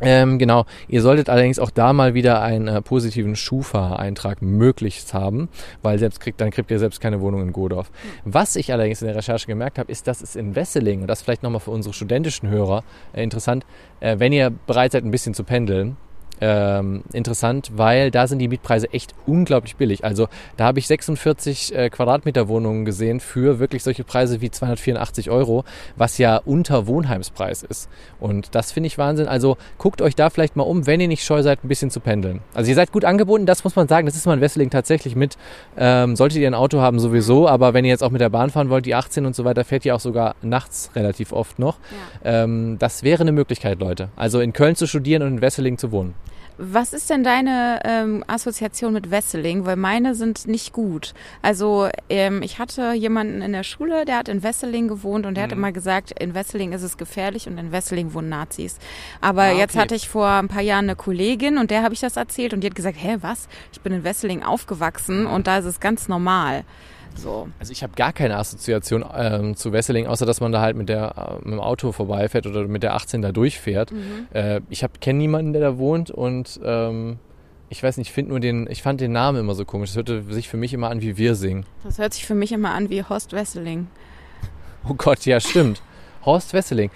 [0.00, 5.48] Ähm, genau, ihr solltet allerdings auch da mal wieder einen äh, positiven Schufa-Eintrag möglichst haben,
[5.82, 7.92] weil selbst kriegt, dann kriegt ihr selbst keine Wohnung in Godorf.
[8.24, 11.22] Was ich allerdings in der Recherche gemerkt habe, ist, dass es in Wesseling, und das
[11.22, 12.82] vielleicht nochmal für unsere studentischen Hörer
[13.12, 13.64] äh, interessant,
[14.00, 15.96] äh, wenn ihr bereit seid, ein bisschen zu pendeln,
[16.40, 20.04] ähm, interessant, weil da sind die Mietpreise echt unglaublich billig.
[20.04, 25.30] Also da habe ich 46 äh, Quadratmeter Wohnungen gesehen für wirklich solche Preise wie 284
[25.30, 25.64] Euro,
[25.96, 27.88] was ja unter Wohnheimspreis ist.
[28.20, 29.28] Und das finde ich Wahnsinn.
[29.28, 32.00] Also guckt euch da vielleicht mal um, wenn ihr nicht scheu seid, ein bisschen zu
[32.00, 32.40] pendeln.
[32.52, 34.06] Also ihr seid gut angeboten, das muss man sagen.
[34.06, 35.36] Das ist man in Wesseling tatsächlich mit.
[35.76, 38.50] Ähm, solltet ihr ein Auto haben sowieso, aber wenn ihr jetzt auch mit der Bahn
[38.50, 41.78] fahren wollt, die 18 und so weiter, fährt ihr auch sogar nachts relativ oft noch.
[42.24, 44.08] Ähm, das wäre eine Möglichkeit, Leute.
[44.16, 46.14] Also in Köln zu studieren und in Wesseling zu wohnen.
[46.56, 49.66] Was ist denn deine ähm, Assoziation mit Wesseling?
[49.66, 51.12] Weil meine sind nicht gut.
[51.42, 55.44] Also ähm, ich hatte jemanden in der Schule, der hat in Wesseling gewohnt und der
[55.44, 55.56] hat Mhm.
[55.58, 58.78] immer gesagt, in Wesseling ist es gefährlich und in Wesseling wohnen Nazis.
[59.20, 59.80] Aber Ah, jetzt okay.
[59.82, 62.60] hatte ich vor ein paar Jahren eine Kollegin und der habe ich das erzählt und
[62.60, 63.48] die hat gesagt, hä, was?
[63.72, 64.44] Ich bin in Wesseling Mhm.
[64.46, 66.62] aufgewachsen und da ist es ganz normal.
[67.16, 67.48] So.
[67.58, 70.88] Also ich habe gar keine Assoziation ähm, zu Wesseling, außer dass man da halt mit,
[70.88, 73.92] der, äh, mit dem Auto vorbeifährt oder mit der 18 da durchfährt.
[74.32, 77.18] Äh, ich kenne niemanden, der da wohnt und ähm,
[77.68, 79.90] ich weiß nicht, ich finde nur den, ich fand den Namen immer so komisch.
[79.90, 81.64] Das hörte sich für mich immer an wie Wirsing.
[81.82, 83.88] Das hört sich für mich immer an wie Horst Wesseling.
[84.88, 85.82] Oh Gott, ja stimmt.
[86.24, 86.90] Horst Wesseling.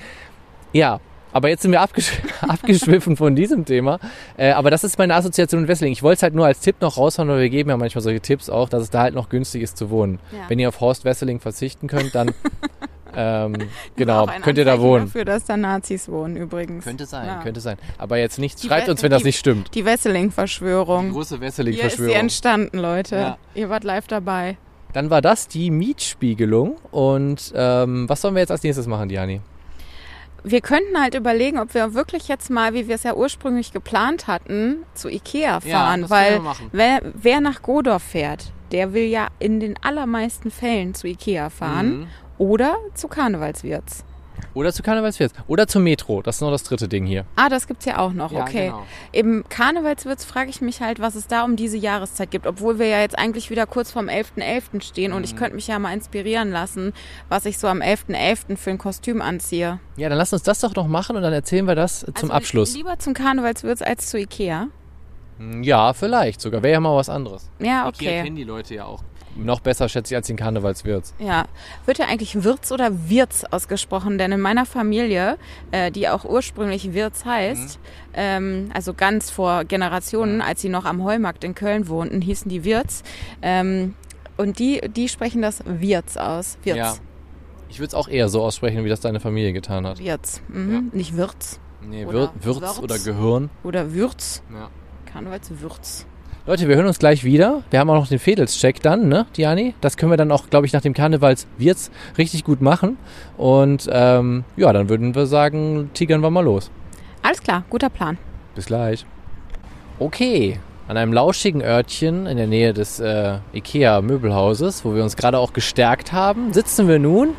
[0.72, 1.00] Ja,
[1.32, 3.98] aber jetzt sind wir abgesch abgeschwiffen von diesem Thema.
[4.36, 5.92] Äh, aber das ist meine Assoziation mit Wesseling.
[5.92, 8.20] Ich wollte es halt nur als Tipp noch raushauen, weil wir geben ja manchmal solche
[8.20, 10.18] Tipps auch, dass es da halt noch günstig ist zu wohnen.
[10.32, 10.48] Ja.
[10.48, 12.32] Wenn ihr auf Horst Wesseling verzichten könnt, dann
[13.16, 13.54] ähm,
[13.96, 15.04] genau, könnt ihr da Anzeichen wohnen.
[15.06, 16.84] Dafür, dass da Nazis wohnen übrigens.
[16.84, 17.42] Könnte sein, Ja.
[17.42, 17.76] könnte sein.
[17.98, 18.60] Aber jetzt nichts.
[18.62, 19.74] Die Schreibt We- uns, wenn das die- nicht stimmt.
[19.74, 21.10] Die Wesseling-Verschwörung.
[21.12, 22.14] große Hier ist sie Wesseling-Verschwörung.
[22.16, 23.16] entstanden, Leute.
[23.16, 23.38] Ja.
[23.54, 24.56] Ihr wart live dabei.
[24.92, 26.76] Dann war das die Mietspiegelung.
[26.90, 29.40] Und ähm, was sollen wir jetzt als nächstes machen, Diani?
[30.44, 34.26] Wir könnten halt überlegen, ob wir wirklich jetzt mal, wie wir es ja ursprünglich geplant
[34.26, 36.02] hatten, zu Ikea fahren.
[36.02, 36.40] das weil
[36.72, 42.00] wer, wer nach Godorf fährt, der will ja in den allermeisten Fällen zu Ikea fahren
[42.00, 42.06] Mhm.
[42.38, 44.04] oder zu Karnevalswirts.
[44.54, 45.34] Oder zu Karnevalsfest.
[45.46, 46.22] Oder zum Metro.
[46.22, 47.24] Das ist noch das dritte Ding hier.
[47.36, 48.66] Ah, das gibt's ja auch noch, Ja, okay.
[48.66, 48.86] genau.
[49.12, 52.86] Im Karnevalswitz frage ich mich halt, was es da um diese Jahreszeit gibt, obwohl wir
[52.86, 54.82] ja jetzt eigentlich wieder kurz vorm 11.11.
[54.82, 55.38] stehen und ich Mhm.
[55.38, 56.92] könnte mich ja mal inspirieren lassen,
[57.28, 58.56] was ich so am 11.11.
[58.56, 59.78] für ein Kostüm anziehe.
[59.96, 62.32] Ja, dann lass uns das doch noch machen und dann erzählen wir das zum Also
[62.32, 62.74] Abschluss.
[62.74, 64.68] Lieber zum Karnevalswitz als zu Ikea.
[65.62, 66.62] Ja, vielleicht sogar.
[66.62, 67.48] Wäre ja mal was anderes.
[67.60, 68.22] Ja, Ikea okay.
[68.24, 69.04] kennen die Leute ja auch.
[69.38, 71.14] Noch besser, schätze ich, als den Karnevalswirts.
[71.18, 71.46] Ja,
[71.86, 75.38] wird ja eigentlich Wirz oder Wirz ausgesprochen, denn in meiner Familie,
[75.70, 77.78] äh, die auch ursprünglich Wirz heißt,
[78.14, 82.64] ähm, also ganz vor Generationen, als sie noch am Heumarkt in Köln wohnten, hießen die
[82.64, 83.02] Wirz.
[83.40, 83.94] Ähm,
[84.36, 86.58] und die, die sprechen das Wirz aus.
[86.64, 86.76] Wirz.
[86.76, 86.94] Ja.
[87.68, 89.98] Ich würde es auch eher so aussprechen, wie das deine Familie getan hat.
[89.98, 90.40] Wirz.
[90.48, 90.90] Mhm.
[90.92, 92.78] Nicht Wirz Nee, Oder Würz Würz.
[92.80, 93.50] oder Gehirn.
[93.62, 94.42] oder Würz.
[94.52, 94.68] Ja.
[95.06, 96.06] Karnevalswürz.
[96.48, 97.62] Leute, wir hören uns gleich wieder.
[97.68, 99.74] Wir haben auch noch den Fädelscheck dann, ne, Diani?
[99.82, 102.96] Das können wir dann auch, glaube ich, nach dem Karnevalswirts richtig gut machen.
[103.36, 106.70] Und ähm, ja, dann würden wir sagen, tigern wir mal los.
[107.22, 108.16] Alles klar, guter Plan.
[108.54, 109.04] Bis gleich.
[109.98, 115.38] Okay, an einem lauschigen Örtchen in der Nähe des äh, IKEA-Möbelhauses, wo wir uns gerade
[115.38, 117.34] auch gestärkt haben, sitzen wir nun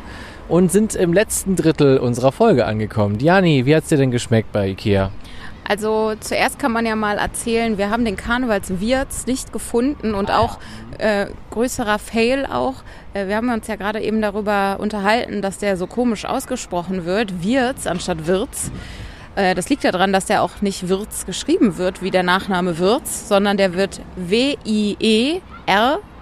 [0.48, 3.18] und sind im letzten Drittel unserer Folge angekommen.
[3.18, 5.10] Diani, wie hat's dir denn geschmeckt bei IKEA?
[5.70, 10.58] Also zuerst kann man ja mal erzählen, wir haben den Karnevalswirts nicht gefunden und auch
[10.98, 12.82] äh, größerer Fail auch.
[13.14, 17.44] Äh, wir haben uns ja gerade eben darüber unterhalten, dass der so komisch ausgesprochen wird,
[17.44, 18.72] Wirts anstatt Wirts.
[19.36, 23.28] Äh, das liegt daran, dass der auch nicht Wirts geschrieben wird, wie der Nachname Wirts,
[23.28, 24.00] sondern der wird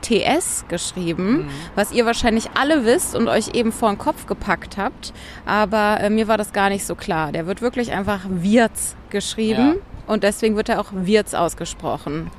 [0.09, 5.13] W-I-E-R-T-S geschrieben, was ihr wahrscheinlich alle wisst und euch eben vor den Kopf gepackt habt.
[5.47, 7.33] Aber äh, mir war das gar nicht so klar.
[7.33, 12.31] Der wird wirklich einfach Wirts geschrieben und deswegen wird er auch Wirts ausgesprochen.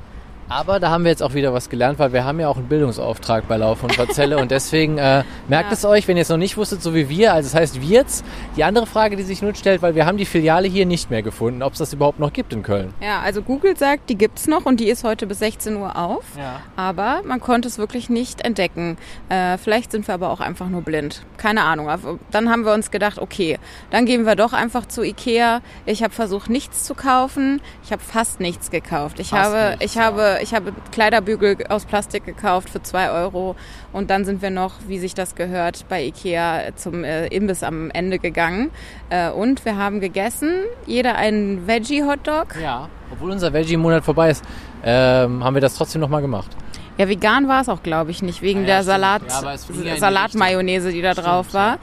[0.49, 2.67] Aber da haben wir jetzt auch wieder was gelernt, weil wir haben ja auch einen
[2.67, 5.73] Bildungsauftrag bei Lauf und Verzelle und deswegen äh, merkt Ja.
[5.73, 8.23] es euch, wenn ihr es noch nicht wusstet, so wie wir, also es heißt Wirts.
[8.57, 11.21] Die andere Frage, die sich nun stellt, weil wir haben die Filiale hier nicht mehr
[11.21, 12.93] gefunden, ob es das überhaupt noch gibt in Köln.
[12.99, 16.23] Ja, also Google sagt, die gibt's noch und die ist heute bis 16 Uhr auf.
[16.37, 16.61] Ja.
[16.75, 18.97] Aber man konnte es wirklich nicht entdecken.
[19.29, 21.21] Äh, vielleicht sind wir aber auch einfach nur blind.
[21.37, 21.87] Keine Ahnung.
[22.31, 23.59] Dann haben wir uns gedacht, okay,
[23.91, 25.61] dann gehen wir doch einfach zu Ikea.
[25.85, 27.61] Ich habe versucht, nichts zu kaufen.
[27.83, 29.19] Ich habe fast nichts gekauft.
[29.19, 30.03] Ich Fast habe, nichts, ich ja.
[30.03, 33.55] habe, ich habe Kleiderbügel aus Plastik gekauft für zwei Euro.
[33.93, 37.89] Und dann sind wir noch, wie sich das gehört, bei Ikea zum äh, Imbiss am
[37.91, 38.71] Ende gegangen.
[39.09, 40.51] Äh, und wir haben gegessen.
[40.85, 42.55] Jeder einen Veggie-Hotdog.
[42.61, 42.89] Ja.
[43.11, 44.43] Obwohl unser Veggie-Monat vorbei ist,
[44.83, 46.51] ähm, haben wir das trotzdem nochmal gemacht.
[46.97, 49.31] Ja, vegan war es auch, glaube ich, nicht, wegen Ja, der stimmt.
[49.31, 51.77] Salat, Ja, Salatmayonnaise, die da drauf war.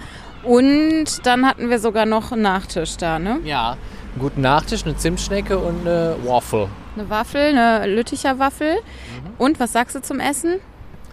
[0.44, 3.40] Und dann hatten wir sogar noch einen Nachtisch da, ne?
[3.44, 3.70] Ja,
[4.12, 6.68] einen guten Nachtisch, eine Zimtschnecke und eine Waffle.
[6.96, 8.74] Eine Waffel, eine Lütticher Waffel.
[8.74, 9.34] Mhm.
[9.38, 10.60] Und was sagst du zum Essen?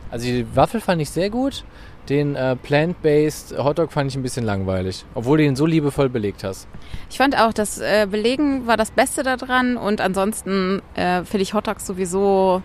[0.10, 1.64] Also die Waffel fand ich sehr gut.
[2.10, 6.44] Den äh, Plant-Based Hotdog fand ich ein bisschen langweilig, obwohl du ihn so liebevoll belegt
[6.44, 6.68] hast.
[7.10, 11.54] Ich fand auch, das äh, Belegen war das Beste daran und ansonsten äh, finde ich
[11.54, 12.62] Hotdogs sowieso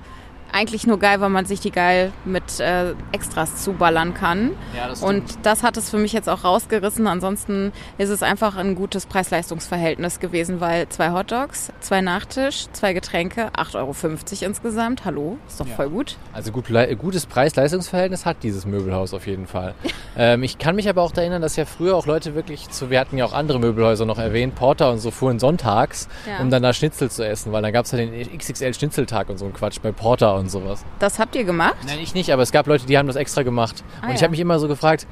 [0.52, 4.52] eigentlich nur geil, weil man sich die geil mit äh, Extras zuballern kann.
[4.76, 7.06] Ja, das Und das hat es für mich jetzt auch rausgerissen.
[7.06, 13.50] Ansonsten ist es einfach ein gutes Preis-Leistungs-Verhältnis gewesen, weil zwei Hotdogs, zwei Nachtisch, zwei Getränke,
[13.56, 13.94] 8,50 Euro
[14.46, 15.04] insgesamt.
[15.04, 15.74] Hallo, ist doch Ja.
[15.74, 16.16] voll gut.
[16.32, 16.66] Also gut,
[16.98, 19.74] gutes Preis-Leistungsverhältnis hat dieses Möbelhaus auf jeden Fall.
[20.16, 23.00] ähm, ich kann mich aber auch erinnern, dass ja früher auch Leute wirklich zu, wir
[23.00, 26.38] hatten ja auch andere Möbelhäuser noch erwähnt, Porter und so fuhren sonntags, Ja.
[26.42, 29.38] um dann da Schnitzel zu essen, weil dann gab es ja den XXL Schnitzeltag und
[29.38, 30.84] so ein Quatsch bei Porter und sowas.
[30.98, 31.76] Das habt ihr gemacht?
[31.86, 33.84] Nein, ich nicht, aber es gab Leute, die haben das extra gemacht.
[34.00, 34.22] Ah, und ich ja.
[34.22, 35.06] habe mich immer so gefragt,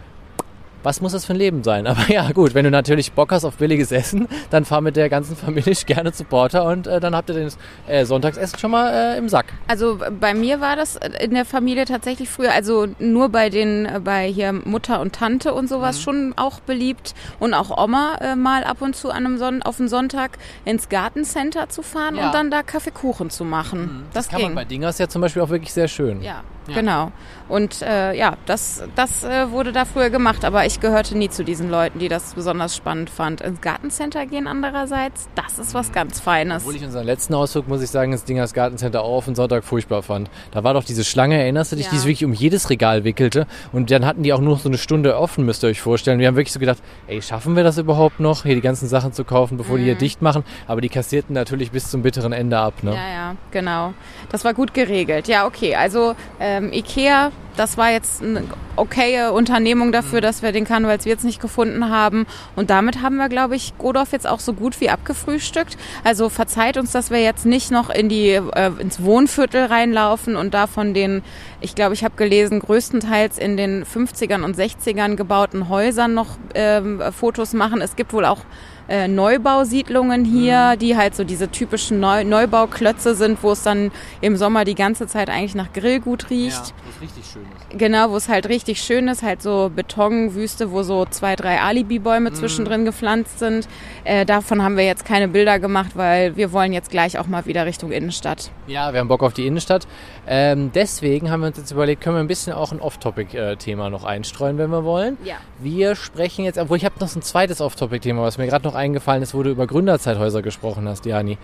[0.87, 1.87] was muss das für ein Leben sein?
[1.89, 5.09] Aber ja, gut, wenn du natürlich Bock hast auf billiges Essen, dann fahr mit der
[5.11, 8.91] ganzen Familie gerne zu Porter und äh, dann habt ihr das äh, Sonntagsessen schon mal
[8.93, 9.47] äh, im Sack.
[9.69, 14.01] Also bei mir war das in der Familie tatsächlich früher, also nur bei den, äh,
[14.03, 15.69] bei hier Mutter und Tante und Mhm.
[15.69, 19.63] sowas schon auch beliebt und auch Oma äh, mal ab und zu an einem Son
[19.63, 22.21] auf den Sonntag ins Gartencenter zu fahren Ja.
[22.21, 22.27] Mhm.
[22.29, 24.05] und dann da Kaffeekuchen zu machen.
[24.13, 24.47] Das, kann ging.
[24.49, 26.23] man bei Dingers ja zum Beispiel auch wirklich sehr schön.
[26.23, 26.75] Ja, Ja.
[26.75, 27.13] genau.
[27.49, 31.45] Und äh, ja, das, das äh, wurde da früher gemacht, aber ich gehörte nie zu
[31.45, 33.41] diesen Leuten, die das besonders spannend fand.
[33.41, 36.63] Ins Gartencenter gehen andererseits, das ist was ganz Feines.
[36.65, 39.63] Obwohl ich unseren letzten Ausflug, muss ich sagen, das Dingers Gartencenter auch auf den Sonntag
[39.65, 40.29] furchtbar fand.
[40.51, 41.93] Da war doch diese Schlange, erinnerst du dich, Ja.
[41.93, 43.47] die sich wirklich um jedes Regal wickelte.
[43.73, 46.19] Und dann hatten die auch nur so eine Stunde offen, müsst ihr euch vorstellen.
[46.19, 49.13] Wir haben wirklich so gedacht, ey, schaffen wir das überhaupt noch, hier die ganzen Sachen
[49.13, 50.43] zu kaufen, bevor die hier dicht machen?
[50.67, 52.91] Aber die kassierten natürlich bis zum bitteren Ende ab, ne?
[52.93, 53.95] Ja, ja, genau.
[54.31, 55.29] Das war gut geregelt.
[55.29, 55.77] Ja, okay.
[55.77, 56.17] Also
[56.57, 58.45] ähm, Ikea, das war jetzt eine
[58.77, 62.27] okaye Unternehmung dafür, dass wir den Karnevalswirt nicht gefunden haben.
[62.55, 65.79] Und damit haben wir, glaube ich, Godorf jetzt auch so gut wie abgefrühstückt.
[66.05, 70.53] Also verzeiht uns, dass wir jetzt nicht noch in die äh, ins Wohnviertel reinlaufen und
[70.53, 71.23] da von den,
[71.61, 77.03] ich glaube, ich habe gelesen, größtenteils in den 50ern und 60ern gebauten Häusern noch ähm,
[77.19, 77.81] Fotos machen.
[77.81, 78.41] Es gibt wohl auch
[78.89, 80.79] äh, Neubausiedlungen hier, Mhm.
[80.79, 85.07] die halt so diese typischen Neu Neubauklötze sind, wo es dann im Sommer die ganze
[85.07, 86.61] Zeit eigentlich nach Grillgut riecht.
[86.61, 87.66] das richtig schön ist.
[87.79, 92.31] Genau, wo es halt richtig schön ist, halt so Betonwüste, wo so zwei, drei Alibi-Bäume
[92.31, 92.35] Mhm.
[92.35, 93.69] zwischendrin gepflanzt sind.
[94.05, 97.45] Äh, davon haben wir jetzt keine Bilder gemacht, weil wir wollen jetzt gleich auch mal
[97.47, 98.51] wieder Richtung Innenstadt.
[98.67, 99.87] Ja, wir haben Bock auf die Innenstadt.
[100.27, 104.05] Ähm, deswegen haben wir uns jetzt überlegt, können wir ein bisschen auch ein Off-Topic-Thema noch
[104.05, 105.17] einstreuen, wenn wir wollen.
[105.25, 105.37] Ja.
[105.59, 108.75] Wir sprechen jetzt, obwohl ich habe noch so ein zweites Off-Topic-Thema, was mir gerade noch
[108.75, 111.39] eingefallen ist, wo du über Gründerzeithäuser gesprochen hast, Jani.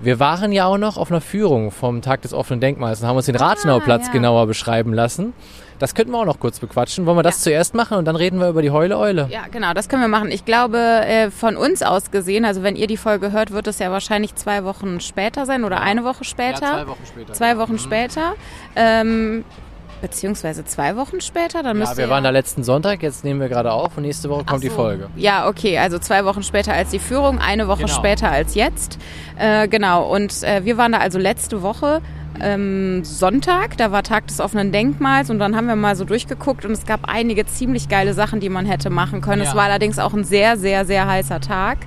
[0.00, 3.16] Wir waren ja auch noch auf einer Führung vom Tag des offenen Denkmals und haben
[3.16, 4.12] uns den Rathenauplatz ja.
[4.12, 5.32] genauer beschreiben lassen.
[5.78, 7.06] Das könnten wir auch noch kurz bequatschen.
[7.06, 7.50] Wollen wir das Ja.
[7.50, 9.28] zuerst machen und dann reden wir über die Heule-Eule?
[9.30, 10.30] Ja, genau, das können wir machen.
[10.30, 13.80] Ich glaube, äh, von uns aus gesehen, also wenn ihr die Folge hört, wird es
[13.80, 16.86] ja wahrscheinlich zwei Wochen später sein oder eine Woche später.
[16.86, 17.32] Wochen später.
[17.32, 18.34] Zwei Wochen später.
[18.76, 19.44] Ähm,
[20.02, 23.72] beziehungsweise zwei Wochen später, dann Ja, wir waren da letzten Sonntag, jetzt nehmen wir gerade
[23.72, 24.74] auf und nächste Woche kommt die so.
[24.74, 25.08] Folge.
[25.16, 27.92] Ja, okay, also zwei Wochen später als die Führung, eine Woche Genau.
[27.94, 28.98] später als jetzt.
[29.38, 32.02] Äh, genau, und äh, wir waren da also letzte Woche
[32.40, 36.64] ähm, Sonntag, da war Tag des offenen Denkmals und dann haben wir mal so durchgeguckt
[36.64, 39.42] und es gab einige ziemlich geile Sachen, die man hätte machen können.
[39.42, 39.56] Es Ja.
[39.56, 41.78] war allerdings auch ein sehr, sehr, sehr heißer Tag.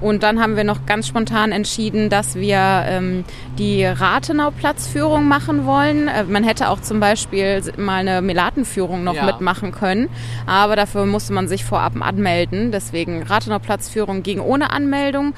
[0.00, 3.24] Und dann haben wir noch ganz spontan entschieden, dass wir ähm,
[3.58, 6.08] die Rathenau-Platzführung machen wollen.
[6.08, 9.24] Äh, man hätte auch zum Beispiel mal eine Melatenführung noch Ja.
[9.24, 10.08] mitmachen können,
[10.46, 12.72] aber dafür musste man sich vorab anmelden.
[12.72, 15.34] Deswegen Rathenau-Platzführung ging ohne Anmeldung.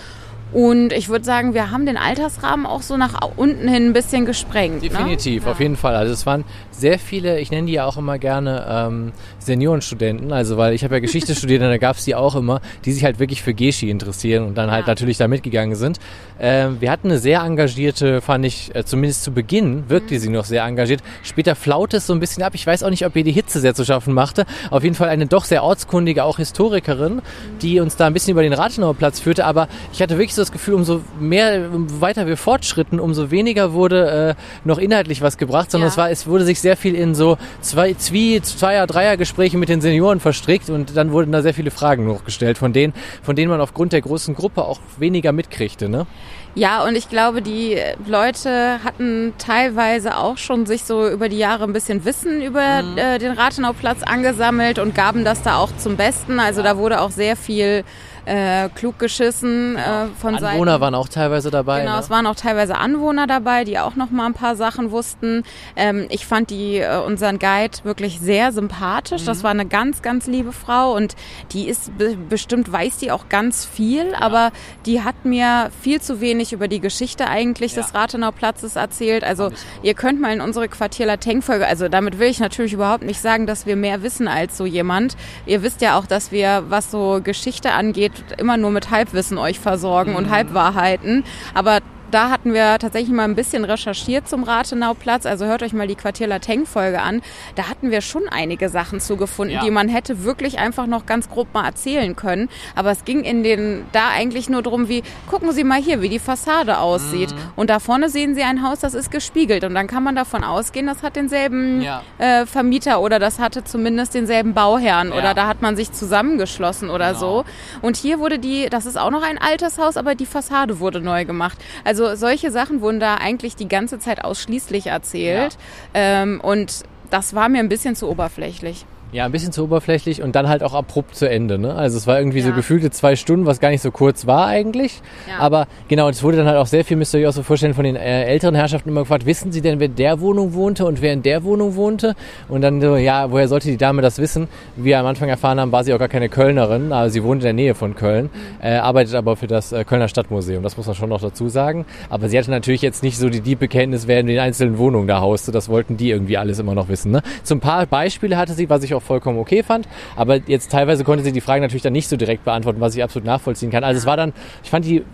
[0.52, 4.24] Und ich würde sagen, wir haben den Altersrahmen auch so nach unten hin ein bisschen
[4.24, 4.82] gesprengt.
[4.82, 5.50] Definitiv, ne?
[5.50, 5.94] auf jeden Fall.
[5.94, 10.56] Also es waren sehr viele, ich nenne die ja auch immer gerne ähm, Seniorenstudenten, also
[10.56, 13.04] weil ich habe ja Geschichte studiert und da gab es die auch immer, die sich
[13.04, 14.92] halt wirklich für Geschi interessieren und dann halt Ja.
[14.92, 15.98] natürlich da mitgegangen sind.
[16.40, 20.18] Ähm, wir hatten eine sehr engagierte, fand ich, äh, zumindest zu Beginn wirkte Mhm.
[20.18, 21.02] sie noch sehr engagiert.
[21.24, 22.54] Später flaute es so ein bisschen ab.
[22.54, 24.46] Ich weiß auch nicht, ob ihr die Hitze sehr zu schaffen machte.
[24.70, 27.20] Auf jeden Fall eine doch sehr ortskundige, auch Historikerin,
[27.60, 29.44] die uns da ein bisschen über den Rathenauer Platz führte.
[29.44, 33.72] Aber ich hatte wirklich so das Gefühl, umso mehr, umso weiter wir fortschritten, umso weniger
[33.72, 35.92] wurde äh, noch inhaltlich was gebracht, sondern Ja.
[35.92, 39.68] es war, es wurde sich sehr viel in so zwei, Zwie, Zweier, Dreier Gespräche mit
[39.68, 43.36] den Senioren verstrickt und dann wurden da sehr viele Fragen noch gestellt, von denen, von
[43.36, 46.06] denen man aufgrund der großen Gruppe auch weniger mitkriegte, ne?
[46.54, 47.76] Ja, und ich glaube, die
[48.06, 52.98] Leute hatten teilweise auch schon sich so über die Jahre ein bisschen Wissen über Mhm.
[52.98, 56.40] äh, den Rathenauplatz angesammelt und gaben das da auch zum Besten.
[56.40, 57.84] Also da wurde auch sehr viel
[58.28, 60.46] äh, klug geschissen äh, von Seiten.
[60.46, 61.80] Anwohner waren auch teilweise dabei.
[61.80, 62.00] Genau, ne?
[62.00, 65.44] es waren auch teilweise Anwohner dabei, die auch noch mal ein paar Sachen wussten.
[65.76, 69.24] Ähm, ich fand die äh, unseren Guide wirklich sehr sympathisch.
[69.24, 71.16] Das war eine ganz, ganz liebe Frau und
[71.52, 74.50] die ist be bestimmt weiß die auch ganz viel, aber
[74.84, 79.24] die hat mir viel zu wenig über die Geschichte eigentlich des Rathenau-Platzes erzählt.
[79.24, 79.50] Also
[79.82, 83.66] ihr könnt mal in unsere Quartier-Lateng-Folge, also damit will ich natürlich überhaupt nicht sagen, dass
[83.66, 85.16] wir mehr wissen als so jemand.
[85.46, 89.58] Ihr wisst ja auch, dass wir, was so Geschichte angeht, immer nur mit Halbwissen euch
[89.58, 91.24] versorgen und Halbwahrheiten.
[91.54, 91.80] Aber
[92.10, 95.26] da hatten wir tatsächlich mal ein bisschen recherchiert zum Rathenauplatz.
[95.26, 97.22] Also hört euch mal die Quartier Lateng-Folge an.
[97.54, 99.62] Da hatten wir schon einige Sachen zugefunden, Ja.
[99.64, 102.48] die man hätte wirklich einfach noch ganz grob mal erzählen können.
[102.74, 106.08] Aber es ging in den da eigentlich nur drum, wie gucken Sie mal hier, wie
[106.08, 107.32] die Fassade aussieht.
[107.32, 107.38] Mhm.
[107.56, 109.64] Und da vorne sehen Sie ein Haus, das ist gespiegelt.
[109.64, 112.02] Und dann kann man davon ausgehen, das hat denselben Ja.
[112.18, 115.14] äh, Vermieter oder das hatte zumindest denselben Bauherrn Ja.
[115.18, 117.18] oder da hat man sich zusammengeschlossen oder Genau.
[117.20, 117.44] so.
[117.82, 121.00] Und hier wurde die, das ist auch noch ein altes Haus, aber die Fassade wurde
[121.00, 121.58] neu gemacht.
[121.84, 125.56] Also solche Sachen wurden da eigentlich die ganze Zeit ausschließlich erzählt.
[125.94, 128.86] Ähm, und das war mir ein bisschen zu oberflächlich.
[129.10, 131.58] Ja, ein bisschen zu oberflächlich und dann halt auch abrupt zu Ende.
[131.58, 131.74] Ne?
[131.74, 132.54] Also es war irgendwie so Ja.
[132.56, 135.00] gefühlte zwei Stunden, was gar nicht so kurz war eigentlich.
[135.26, 135.38] Ja.
[135.38, 137.72] Aber genau, es wurde dann halt auch sehr viel, müsst ihr euch auch so vorstellen,
[137.72, 140.84] von den äh, älteren Herrschaften immer gefragt, wissen Sie denn, wer in der Wohnung wohnte
[140.84, 142.14] und wer in der Wohnung wohnte?
[142.48, 144.46] Und dann so, ja, woher sollte die Dame das wissen?
[144.76, 147.40] Wie wir am Anfang erfahren haben, war sie auch gar keine Kölnerin, aber sie wohnt
[147.40, 148.30] in der Nähe von Köln, Mhm.
[148.66, 151.86] äh, arbeitet aber für das äh, Kölner Stadtmuseum, das muss man schon noch dazu sagen.
[152.10, 155.08] Aber sie hatte natürlich jetzt nicht so die diepe Kenntnis, wer in den einzelnen Wohnungen
[155.08, 157.10] da hauste, das wollten die irgendwie alles immer noch wissen.
[157.10, 157.22] Ne?
[157.42, 161.24] Zum paar Beispiele hatte sie, was ich auch vollkommen okay fand, aber jetzt teilweise konnte
[161.24, 163.84] sie die Fragen natürlich dann nicht so direkt beantworten, was ich absolut nachvollziehen kann.
[163.84, 164.32] Also es war dann,
[164.62, 165.04] ich fand die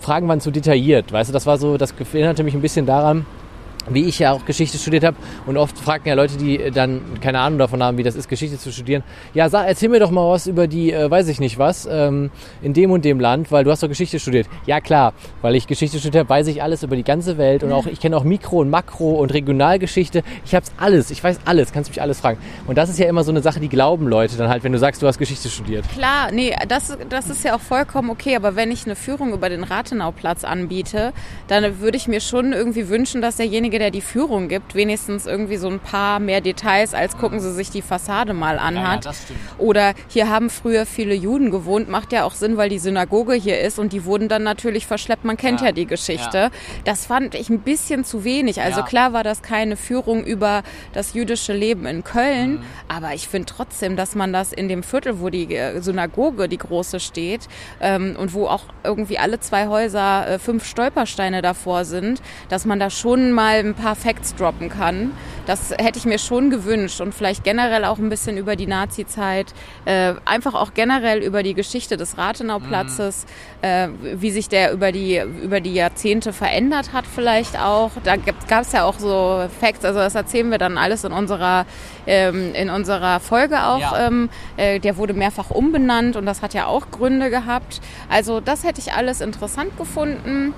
[0.00, 3.24] Fragen waren zu detailliert, weißt du, das war so, das erinnerte mich ein bisschen daran,
[3.88, 5.16] wie ich ja auch Geschichte studiert habe
[5.46, 8.58] und oft fragen ja Leute, die dann keine Ahnung davon haben, wie das ist, Geschichte
[8.58, 9.02] zu studieren,
[9.34, 12.30] ja, sag, erzähl mir doch mal was über die, äh, weiß ich nicht was, ähm,
[12.62, 14.48] in dem und dem Land, weil du hast doch Geschichte studiert.
[14.66, 15.12] Ja klar,
[15.42, 18.00] weil ich Geschichte studiert habe, weiß ich alles über die ganze Welt und auch ich
[18.00, 20.22] kenne auch Mikro und Makro und Regionalgeschichte.
[20.44, 22.38] Ich hab's alles, ich weiß alles, kannst mich alles fragen.
[22.66, 24.78] Und das ist ja immer so eine Sache, die glauben Leute dann halt, wenn du
[24.78, 25.84] sagst, du hast Geschichte studiert.
[25.94, 29.48] Klar, nee, das, das ist ja auch vollkommen okay, aber wenn ich eine Führung über
[29.48, 31.12] den Rathenauplatz anbiete,
[31.48, 35.56] dann würde ich mir schon irgendwie wünschen, dass derjenige, der die Führung gibt, wenigstens irgendwie
[35.56, 39.04] so ein paar mehr Details als gucken Sie sich die Fassade mal anhat.
[39.14, 39.38] stimmt.
[39.58, 43.60] Oder hier haben früher viele Juden gewohnt, macht ja auch Sinn, weil die Synagoge hier
[43.60, 45.24] ist und die wurden dann natürlich verschleppt.
[45.24, 46.38] Man kennt ja, Ja, die Geschichte.
[46.38, 46.50] ja.
[46.84, 48.60] Das fand ich ein bisschen zu wenig.
[48.60, 48.86] Also Ja.
[48.86, 50.62] klar war das keine Führung über
[50.92, 52.62] das jüdische Leben in Köln, Mhm.
[52.88, 56.58] aber ich finde trotzdem, dass man das in dem Viertel, wo die äh, Synagoge, die
[56.58, 57.42] große steht
[57.80, 62.80] ähm, und wo auch irgendwie alle zwei Häuser äh, fünf Stolpersteine davor sind, dass man
[62.80, 65.12] da schon mal ein paar Facts droppen kann.
[65.46, 69.52] Das hätte ich mir schon gewünscht und vielleicht generell auch ein bisschen über die Nazi-Zeit,
[69.84, 73.26] äh, einfach auch generell über die Geschichte des Rathenauplatzes,
[73.62, 77.90] äh, wie sich der über die, über die Jahrzehnte verändert hat vielleicht auch.
[78.04, 81.66] Da gab es ja auch so Facts, also das erzählen wir dann alles in unserer,
[82.06, 83.80] ähm, in unserer Folge auch.
[83.80, 84.06] Ja.
[84.06, 87.80] Ähm, äh, der wurde mehrfach umbenannt und das hat ja auch Gründe gehabt.
[88.08, 90.54] Also das hätte ich alles interessant gefunden.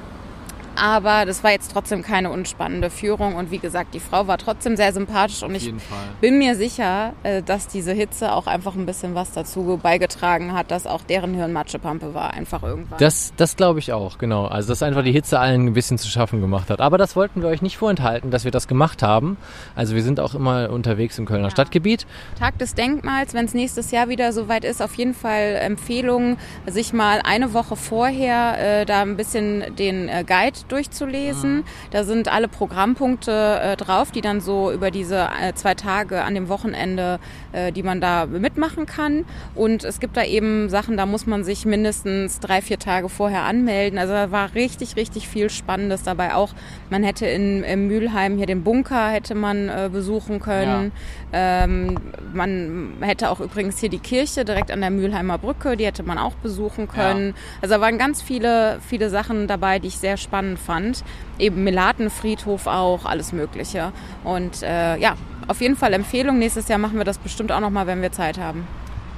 [0.76, 3.34] Aber das war jetzt trotzdem keine unspannende Führung.
[3.34, 5.42] Und wie gesagt, die Frau war trotzdem sehr sympathisch.
[5.42, 5.72] Und ich
[6.20, 10.70] bin mir sicher, äh, dass diese Hitze auch einfach ein bisschen was dazu beigetragen hat,
[10.70, 12.98] dass auch deren Hirn Matschepampe war, einfach irgendwann.
[12.98, 14.46] Das, das glaube ich auch, genau.
[14.46, 16.80] Also, dass einfach die Hitze allen ein bisschen zu schaffen gemacht hat.
[16.80, 19.36] Aber das wollten wir euch nicht vorenthalten, dass wir das gemacht haben.
[19.74, 22.06] Also, wir sind auch immer unterwegs im Kölner Stadtgebiet.
[22.38, 26.92] Tag des Denkmals, wenn es nächstes Jahr wieder soweit ist, auf jeden Fall Empfehlung, sich
[26.92, 31.64] mal eine Woche vorher äh, da ein bisschen den äh, Guide durchzulesen.
[31.90, 36.34] Da sind alle Programmpunkte äh, drauf, die dann so über diese äh, zwei Tage an
[36.34, 37.18] dem Wochenende,
[37.52, 39.24] äh, die man da mitmachen kann.
[39.54, 43.42] Und es gibt da eben Sachen, da muss man sich mindestens drei, vier Tage vorher
[43.42, 43.98] anmelden.
[43.98, 46.34] Also da war richtig, richtig viel Spannendes dabei.
[46.34, 46.50] Auch
[46.90, 50.92] man hätte in, in Mülheim hier den Bunker hätte man äh, besuchen können.
[51.32, 51.98] Ähm,
[52.32, 56.18] man hätte auch übrigens hier die Kirche direkt an der Mülheimer Brücke, die hätte man
[56.18, 57.34] auch besuchen können.
[57.60, 61.04] Also da waren ganz viele, viele Sachen dabei, die ich sehr spannend fand.
[61.38, 63.92] Eben Melatenfriedhof auch, alles Mögliche.
[64.24, 65.16] Und äh, ja,
[65.48, 66.38] auf jeden Fall Empfehlung.
[66.38, 68.66] Nächstes Jahr machen wir das bestimmt auch nochmal, wenn wir Zeit haben.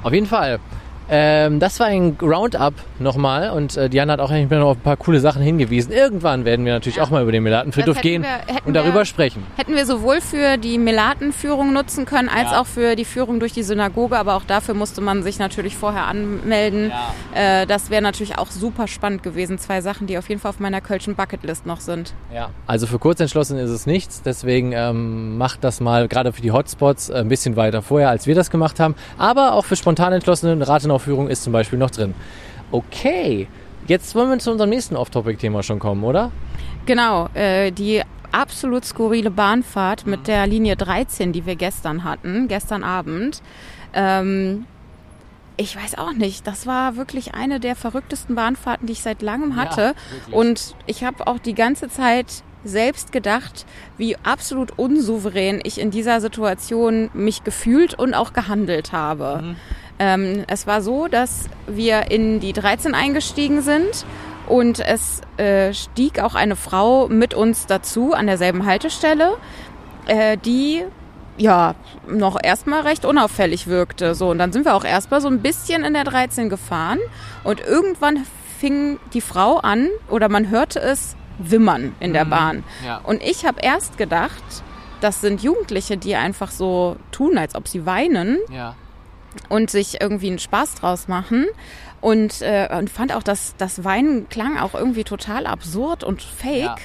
[0.02, 0.60] Auf jeden Fall.
[1.10, 4.80] Ähm, das war ein Roundup nochmal und äh, Diana hat auch eigentlich noch auf ein
[4.82, 5.92] paar coole Sachen hingewiesen.
[5.92, 9.42] Irgendwann werden wir natürlich auch mal über den Melatenfriedhof gehen wir- und darüber wir- sprechen.
[9.56, 12.60] Hätten wir sowohl für die Melatenführung nutzen können, als Ja.
[12.60, 14.16] auch für die Führung durch die Synagoge.
[14.16, 16.90] Aber auch dafür musste man sich natürlich vorher anmelden.
[17.34, 19.58] Äh, das wäre natürlich auch super spannend gewesen.
[19.58, 22.14] Zwei Sachen, die auf jeden Fall auf meiner Kölschen Bucketlist noch sind.
[22.34, 22.50] Ja.
[22.66, 27.10] Also für Kurzentschlossen ist es nichts, deswegen ähm, macht das mal gerade für die Hotspots
[27.10, 28.94] äh, ein bisschen weiter vorher, als wir das gemacht haben.
[29.18, 30.64] Aber auch für spontan entschlossene eine
[30.94, 32.14] Rathenau-Führung ist zum Beispiel noch drin.
[32.70, 33.48] Okay.
[33.86, 36.30] Jetzt wollen wir zu unserem nächsten Off-Topic-Thema schon kommen, oder?
[36.86, 42.82] Genau, äh, die absolut skurrile Bahnfahrt mit der Linie 13, die wir gestern hatten, gestern
[42.82, 43.42] Abend.
[43.92, 44.64] Ähm,
[45.56, 49.54] ich weiß auch nicht, das war wirklich eine der verrücktesten Bahnfahrten, die ich seit langem
[49.56, 49.94] hatte.
[50.10, 50.34] wirklich.
[50.34, 53.66] Und ich habe auch die ganze Zeit selbst gedacht,
[53.98, 59.54] wie absolut unsouverän ich in dieser Situation mich gefühlt und auch gehandelt habe.
[59.98, 64.04] Ähm, es war so, dass wir in die 13 eingestiegen sind
[64.46, 69.36] und es äh, stieg auch eine Frau mit uns dazu an derselben Haltestelle,
[70.06, 70.84] äh, die
[71.36, 71.74] ja
[72.06, 74.14] noch erstmal recht unauffällig wirkte.
[74.14, 76.98] So und dann sind wir auch erstmal so ein bisschen in der 13 gefahren
[77.42, 78.24] und irgendwann
[78.58, 82.62] fing die Frau an oder man hörte es wimmern in der Bahn.
[82.84, 82.98] ja.
[82.98, 84.42] Und ich habe erst gedacht,
[85.00, 88.76] das sind Jugendliche, die einfach so tun, als ob sie weinen Ja.
[89.48, 91.46] Und sich irgendwie einen Spaß draus machen.
[92.00, 96.64] Und, äh, und fand auch, dass das Weinen klang auch irgendwie total absurd und fake.
[96.64, 96.76] Ja.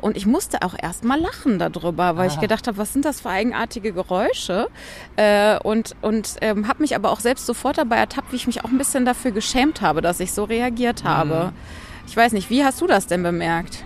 [0.00, 3.20] Und ich musste auch erst mal lachen darüber, weil ich gedacht habe, was sind das
[3.20, 4.68] für eigenartige Geräusche?
[5.16, 8.64] Äh, und und ähm, habe mich aber auch selbst sofort dabei ertappt, wie ich mich
[8.64, 11.52] auch ein bisschen dafür geschämt habe, dass ich so reagiert habe.
[12.06, 13.84] Ich weiß nicht, wie hast du das denn bemerkt?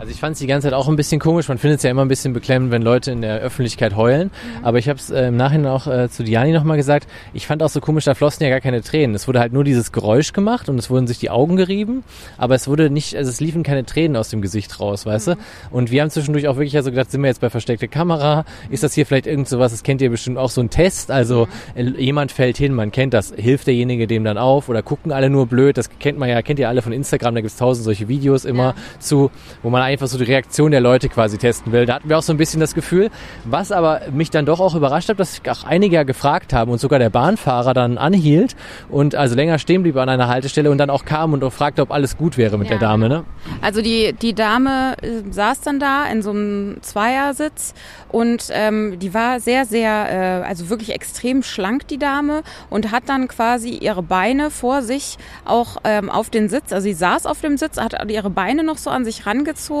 [0.00, 1.48] Also ich fand es die ganze Zeit auch ein bisschen komisch.
[1.48, 4.30] Man findet es ja immer ein bisschen beklemmend, wenn Leute in der Öffentlichkeit heulen.
[4.62, 7.08] Aber ich habe es äh, im Nachhinein auch äh, zu Diani nochmal gesagt.
[7.32, 9.16] Ich fand auch so komisch, da flossen ja gar keine Tränen.
[9.16, 12.04] Es wurde halt nur dieses Geräusch gemacht und es wurden sich die Augen gerieben.
[12.36, 15.36] Aber es wurde nicht, also es liefen keine Tränen aus dem Gesicht raus, weißt du?
[15.72, 18.44] Und wir haben zwischendurch auch wirklich also gedacht, sind wir jetzt bei versteckter Kamera?
[18.70, 19.72] Ist das hier vielleicht irgend sowas?
[19.72, 21.10] Das kennt ihr bestimmt auch so ein Test.
[21.10, 23.34] Also äh, jemand fällt hin, man kennt das.
[23.36, 25.76] Hilft derjenige dem dann auf oder gucken alle nur blöd?
[25.76, 27.34] Das kennt man ja, kennt ihr alle von Instagram.
[27.34, 29.32] Da gibt's tausend solche Videos immer zu,
[29.64, 31.86] wo man einfach so die Reaktion der Leute quasi testen will.
[31.86, 33.10] Da hatten wir auch so ein bisschen das Gefühl.
[33.44, 36.78] Was aber mich dann doch auch überrascht hat, dass auch einige ja gefragt haben und
[36.78, 38.54] sogar der Bahnfahrer dann anhielt
[38.88, 41.82] und also länger stehen blieb an einer Haltestelle und dann auch kam und auch fragte,
[41.82, 43.08] ob alles gut wäre mit Ja, der Dame.
[43.08, 43.24] Ne?
[43.62, 47.74] Also die, die Dame äh, saß dann da in so einem Zweiersitz
[48.10, 53.04] und ähm, die war sehr, sehr, äh, also wirklich extrem schlank, die Dame, und hat
[53.06, 57.40] dann quasi ihre Beine vor sich auch ähm, auf den Sitz, also sie saß auf
[57.40, 59.77] dem Sitz, hat ihre Beine noch so an sich rangezogen,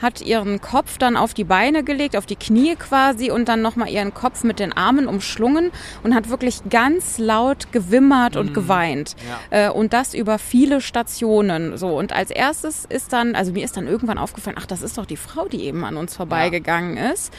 [0.00, 3.88] hat ihren Kopf dann auf die Beine gelegt, auf die Knie quasi und dann nochmal
[3.88, 5.70] ihren Kopf mit den Armen umschlungen
[6.02, 9.16] und hat wirklich ganz laut gewimmert und geweint.
[9.50, 11.76] Äh, und das über viele Stationen.
[11.76, 11.96] So.
[11.96, 15.06] Und als erstes ist dann, also mir ist dann irgendwann aufgefallen, ach, das ist doch
[15.06, 17.32] die Frau, die eben an uns vorbeigegangen ist.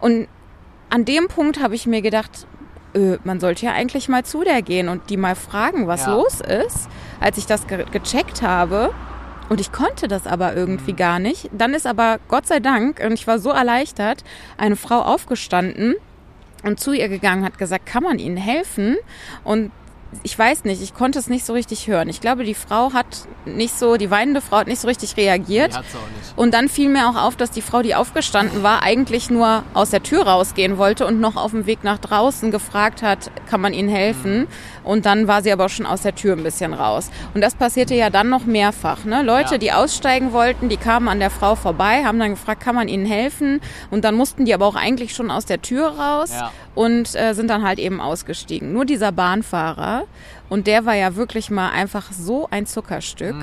[0.00, 0.28] Und
[0.90, 2.46] an dem Punkt habe ich mir gedacht,
[2.94, 6.14] äh, man sollte ja eigentlich mal zu der gehen und die mal fragen, was Ja.
[6.14, 6.88] los ist,
[7.20, 8.90] als ich das ge gecheckt habe.
[9.52, 11.50] Und ich konnte das aber irgendwie gar nicht.
[11.52, 14.24] Dann ist aber Gott sei Dank, und ich war so erleichtert,
[14.56, 15.94] eine Frau aufgestanden
[16.62, 18.96] und zu ihr gegangen, hat gesagt, kann man ihnen helfen?
[19.44, 19.70] Und
[20.22, 22.08] ich weiß nicht, ich konnte es nicht so richtig hören.
[22.08, 25.76] Ich glaube, die Frau hat nicht so, die weinende Frau hat nicht so richtig reagiert.
[25.76, 26.32] hat's auch nicht.
[26.36, 29.90] Und dann fiel mir auch auf, dass die Frau, die aufgestanden war, eigentlich nur aus
[29.90, 33.74] der Tür rausgehen wollte und noch auf dem Weg nach draußen gefragt hat, kann man
[33.74, 34.48] ihnen helfen?
[34.84, 37.10] Und dann war sie aber auch schon aus der Tür ein bisschen raus.
[37.34, 39.04] Und das passierte ja dann noch mehrfach.
[39.04, 39.22] Ne?
[39.22, 39.58] Leute, Ja.
[39.58, 43.06] die aussteigen wollten, die kamen an der Frau vorbei, haben dann gefragt, kann man ihnen
[43.06, 43.60] helfen?
[43.90, 46.50] Und dann mussten die aber auch eigentlich schon aus der Tür raus Ja.
[46.74, 48.72] und äh, sind dann halt eben ausgestiegen.
[48.72, 50.04] Nur dieser Bahnfahrer,
[50.48, 53.34] und der war ja wirklich mal einfach so ein Zuckerstück.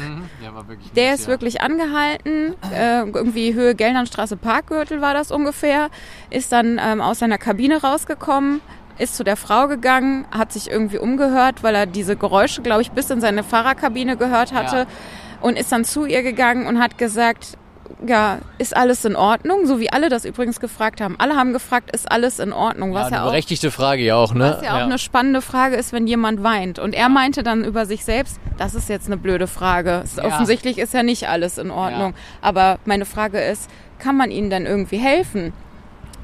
[0.44, 5.90] Der war wirklich Der ist wirklich angehalten, äh, irgendwie Höhe Geldernstraße Parkgürtel war das ungefähr,
[6.30, 8.62] ist dann ähm, aus seiner Kabine rausgekommen,
[9.00, 12.92] ist zu der Frau gegangen, hat sich irgendwie umgehört, weil er diese Geräusche, glaube ich,
[12.92, 14.86] bis in seine Fahrerkabine gehört hatte Ja.
[15.42, 17.58] und ist dann zu ihr gegangen und hat gesagt,
[18.06, 19.66] ja, ist alles in Ordnung?
[19.66, 21.16] So wie alle das übrigens gefragt haben.
[21.18, 22.94] Alle haben gefragt, ist alles in Ordnung?
[22.94, 24.56] ja, Was eine ja auch berechtigte Frage ja auch, ne?
[24.58, 26.80] was ja auch eine spannende Frage ist, wenn jemand weint.
[26.80, 30.04] Und er meinte dann über sich selbst, das ist jetzt eine blöde Frage.
[30.16, 30.24] Ja.
[30.26, 32.14] Offensichtlich ist ja nicht alles in Ordnung.
[32.42, 35.52] Aber meine Frage ist, kann man ihnen denn irgendwie helfen?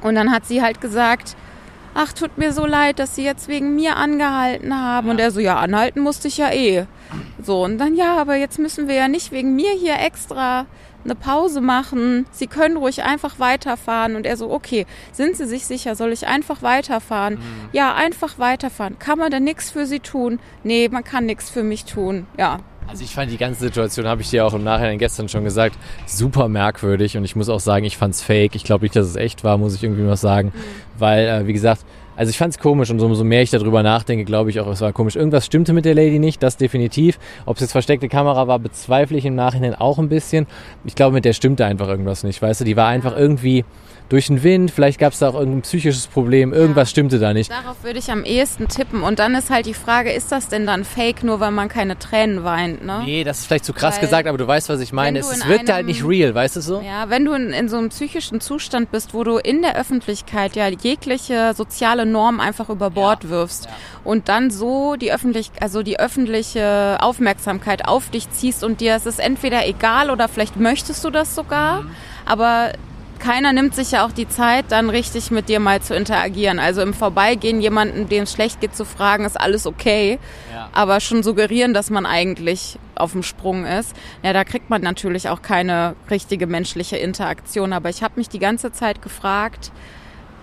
[0.00, 1.36] Und dann hat sie halt gesagt,
[1.96, 5.08] ach, tut mir so leid, dass sie jetzt wegen mir angehalten haben.
[5.08, 6.86] Und er so, ja, anhalten musste ich ja eh.
[7.42, 10.66] So, und dann, ja, aber jetzt müssen wir ja nicht wegen mir hier extra
[11.04, 12.26] eine Pause machen.
[12.32, 14.16] Sie können ruhig einfach weiterfahren.
[14.16, 17.38] Und er so, okay, sind Sie sich sicher, soll ich einfach weiterfahren?
[17.72, 18.98] Ja, einfach weiterfahren.
[18.98, 20.40] Kann man denn nichts für Sie tun?
[20.64, 22.26] Nee, man kann nichts für mich tun.
[22.36, 22.60] Ja.
[22.88, 25.76] Also ich fand die ganze Situation, habe ich dir auch im Nachhinein gestern schon gesagt,
[26.06, 27.16] super merkwürdig.
[27.16, 28.54] Und ich muss auch sagen, ich fand's fake.
[28.54, 30.52] Ich glaube nicht, dass es echt war, muss ich irgendwie noch sagen,
[30.98, 31.84] weil, äh, wie gesagt,
[32.16, 34.80] Also ich fand es komisch und umso mehr ich darüber nachdenke, glaube ich auch, es
[34.80, 35.16] war komisch.
[35.16, 37.18] Irgendwas stimmte mit der Lady nicht, das definitiv.
[37.44, 40.46] Ob es jetzt versteckte Kamera war, bezweifle ich im Nachhinein auch ein bisschen.
[40.84, 42.64] Ich glaube, mit der stimmte einfach irgendwas nicht, weißt du?
[42.64, 43.64] Die war einfach irgendwie
[44.08, 47.50] durch den Wind, vielleicht gab es da auch irgendein psychisches Problem, irgendwas stimmte da nicht.
[47.50, 49.02] Darauf würde ich am ehesten tippen.
[49.02, 51.98] Und dann ist halt die Frage, ist das denn dann fake, nur weil man keine
[51.98, 52.84] Tränen weint?
[52.84, 53.02] Ne?
[53.04, 55.18] Nee, das ist vielleicht zu krass Weil, gesagt, aber du weißt, was ich meine.
[55.18, 56.80] Es, es wirkt halt nicht real, weißt du so?
[56.82, 60.54] Ja, wenn du in, in so einem psychischen Zustand bist, wo du in der Öffentlichkeit
[60.54, 63.68] ja jegliche soziale Norm einfach über Bord wirfst
[64.04, 69.06] und dann so die öffentlich, also die öffentliche Aufmerksamkeit auf dich ziehst und dir es
[69.06, 71.90] ist entweder egal oder vielleicht möchtest du das sogar, Mhm.
[72.24, 72.72] aber
[73.18, 76.58] keiner nimmt sich ja auch die Zeit, dann richtig mit dir mal zu interagieren.
[76.58, 80.18] Also im Vorbeigehen jemanden, dem es schlecht geht, zu fragen, ist alles okay.
[80.54, 80.68] Ja.
[80.74, 83.96] Aber schon suggerieren, dass man eigentlich auf dem Sprung ist.
[84.22, 87.72] Ja, da kriegt man natürlich auch keine richtige menschliche Interaktion.
[87.72, 89.72] Aber ich habe mich die ganze Zeit gefragt,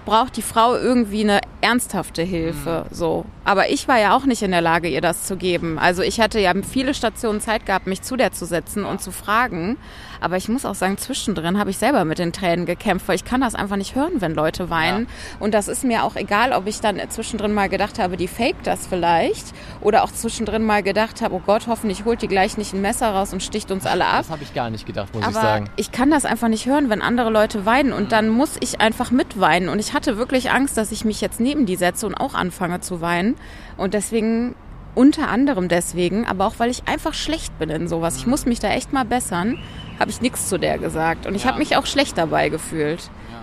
[0.05, 3.25] braucht die Frau irgendwie eine ernsthafte Hilfe, so.
[3.45, 5.79] Aber ich war ja auch nicht in der Lage, ihr das zu geben.
[5.79, 9.11] Also ich hatte ja viele Stationen Zeit gehabt, mich zu der zu setzen und zu
[9.11, 9.77] fragen.
[10.23, 13.25] Aber ich muss auch sagen, zwischendrin habe ich selber mit den Tränen gekämpft, weil ich
[13.25, 15.07] kann das einfach nicht hören, wenn Leute weinen.
[15.41, 18.63] Und das ist mir auch egal, ob ich dann zwischendrin mal gedacht habe, die fake
[18.63, 19.53] das vielleicht.
[19.81, 23.09] Oder auch zwischendrin mal gedacht habe, oh Gott, hoffentlich holt die gleich nicht ein Messer
[23.11, 24.19] raus und sticht uns alle ab.
[24.19, 25.69] Das habe ich gar nicht gedacht, muss ich Aber sagen.
[25.75, 29.11] ich kann das einfach nicht hören, wenn andere Leute weinen und dann muss ich einfach
[29.11, 29.67] mitweinen.
[29.67, 32.79] Und ich hatte wirklich Angst, dass ich mich jetzt neben die setze und auch anfange
[32.79, 33.35] zu weinen.
[33.75, 34.55] Und deswegen,
[34.95, 38.15] unter anderem deswegen, aber auch weil ich einfach schlecht bin in sowas.
[38.15, 39.57] Ich muss mich da echt mal bessern,
[39.99, 41.25] habe ich nichts zu der gesagt.
[41.25, 41.49] Und ich Ja.
[41.49, 43.09] habe mich auch schlecht dabei gefühlt.
[43.31, 43.42] Ja,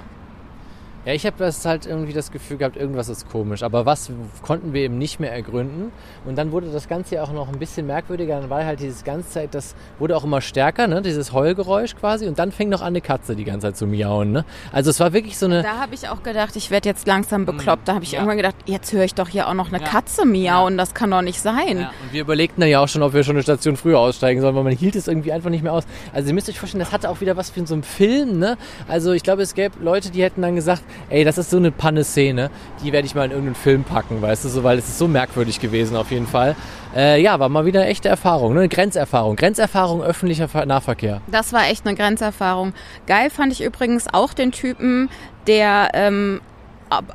[1.07, 3.63] ich habe das halt irgendwie das Gefühl gehabt, irgendwas ist komisch.
[3.63, 4.11] Aber was
[4.43, 5.93] konnten wir eben nicht mehr ergründen.
[6.27, 8.41] Und dann wurde das Ganze ja auch noch ein bisschen merkwürdiger.
[8.41, 11.03] Dann war halt dieses ganze Zeit, das wurde auch immer stärker, ne?
[11.03, 12.27] dieses Heulgeräusch quasi.
[12.29, 14.33] Und dann fing noch an, eine Katze die ganze Zeit zu miauen.
[14.33, 14.45] Ne?
[14.73, 15.63] Also es war wirklich so eine...
[15.63, 17.89] Da habe ich auch gedacht, ich werde jetzt langsam bekloppt.
[17.89, 18.19] Da habe ich Ja.
[18.21, 19.89] irgendwann gedacht, jetzt höre ich doch hier auch noch eine Ja.
[19.89, 20.77] Katze miauen.
[20.77, 21.79] Das kann doch nicht sein.
[21.79, 24.41] Ja, und wir überlegten dann ja auch schon, ob wir schon eine Station früher aussteigen
[24.41, 25.85] sollen, weil man hielt es irgendwie einfach nicht mehr aus.
[26.13, 28.57] Also ihr müsst euch vorstellen, das hatte auch wieder was für so einen Film, ne?
[28.89, 31.71] Also ich glaube, es gäbe Leute, die hätten dann gesagt, ey, das ist so eine
[31.71, 32.51] Panne-Szene,
[32.83, 35.09] die werde ich mal in irgendeinen Film packen, weißt du, so, weil es ist so
[35.09, 36.57] merkwürdig gewesen auf jeden Fall.
[36.97, 38.61] Äh, ja, war mal wieder eine echte Erfahrung, ne?
[38.61, 39.37] Eine Grenzerfahrung.
[39.37, 41.21] Grenzerfahrung öffentlicher Ver- Nahverkehr.
[41.31, 42.73] Das war echt eine Grenzerfahrung.
[43.07, 45.09] Geil fand ich übrigens auch den Typen,
[45.47, 46.41] der ähm,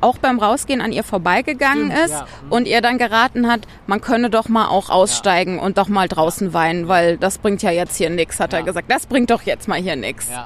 [0.00, 2.26] auch beim Rausgehen an ihr vorbeigegangen Stimmt, ist ja.
[2.48, 6.54] und ihr dann geraten hat, man könne doch mal auch aussteigen und doch mal draußen
[6.54, 8.60] weinen, weil das bringt ja jetzt hier nichts, hat Ja.
[8.60, 8.90] er gesagt.
[8.90, 10.28] Das bringt doch jetzt mal hier nichts.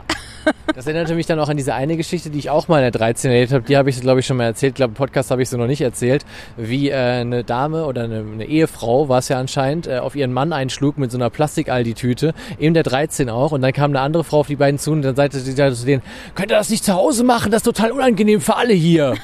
[0.75, 2.91] Das erinnerte mich dann auch an diese eine Geschichte, die ich auch mal in der
[2.93, 3.65] 13 erlebt habe.
[3.65, 4.71] Die habe ich, glaube ich, schon mal erzählt.
[4.71, 6.25] Ich glaube, im Podcast habe ich sie noch nicht erzählt.
[6.57, 10.33] Wie äh, eine Dame oder eine, eine Ehefrau, war es ja anscheinend, äh, auf ihren
[10.33, 12.35] Mann einschlug mit so einer Plastik-Aldi-Tüte.
[12.59, 13.53] Eben der 13 auch.
[13.53, 15.87] Und dann kam eine andere Frau auf die beiden zu und dann sagte sie zu
[15.87, 16.03] denen,
[16.35, 17.51] könnt ihr das nicht zu Hause machen?
[17.51, 19.15] Das ist total unangenehm für alle hier.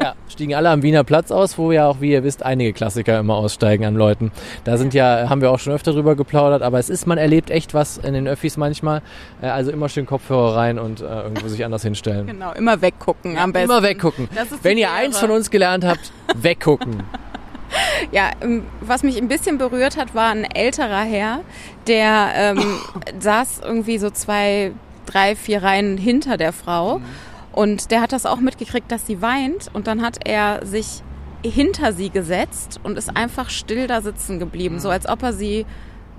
[0.00, 3.18] Ja, stiegen alle am Wiener Platz aus, wo ja auch, wie ihr wisst, einige Klassiker
[3.18, 4.32] immer aussteigen an Leuten.
[4.64, 7.50] Da sind ja, haben wir auch schon öfter drüber geplaudert, aber es ist, man erlebt
[7.50, 9.02] echt was in den Öffis manchmal.
[9.42, 12.26] Äh, also immer schön Kopfhörer rein und äh, irgendwo sich anders hinstellen.
[12.26, 13.70] Genau, immer weggucken am besten.
[13.70, 14.28] Immer weggucken.
[14.62, 17.02] Wenn ihr eins von uns gelernt habt, weggucken.
[18.10, 21.40] Ja, ähm, was mich ein bisschen berührt hat, war ein älterer Herr,
[21.86, 22.62] der ähm,
[23.20, 24.72] saß irgendwie so zwei,
[25.06, 27.00] drei, vier Reihen hinter der Frau.
[27.52, 29.68] Und der hat das auch mitgekriegt, dass sie weint.
[29.72, 31.02] Und dann hat er sich
[31.44, 35.64] hinter sie gesetzt und ist einfach still da sitzen geblieben, so als ob er sie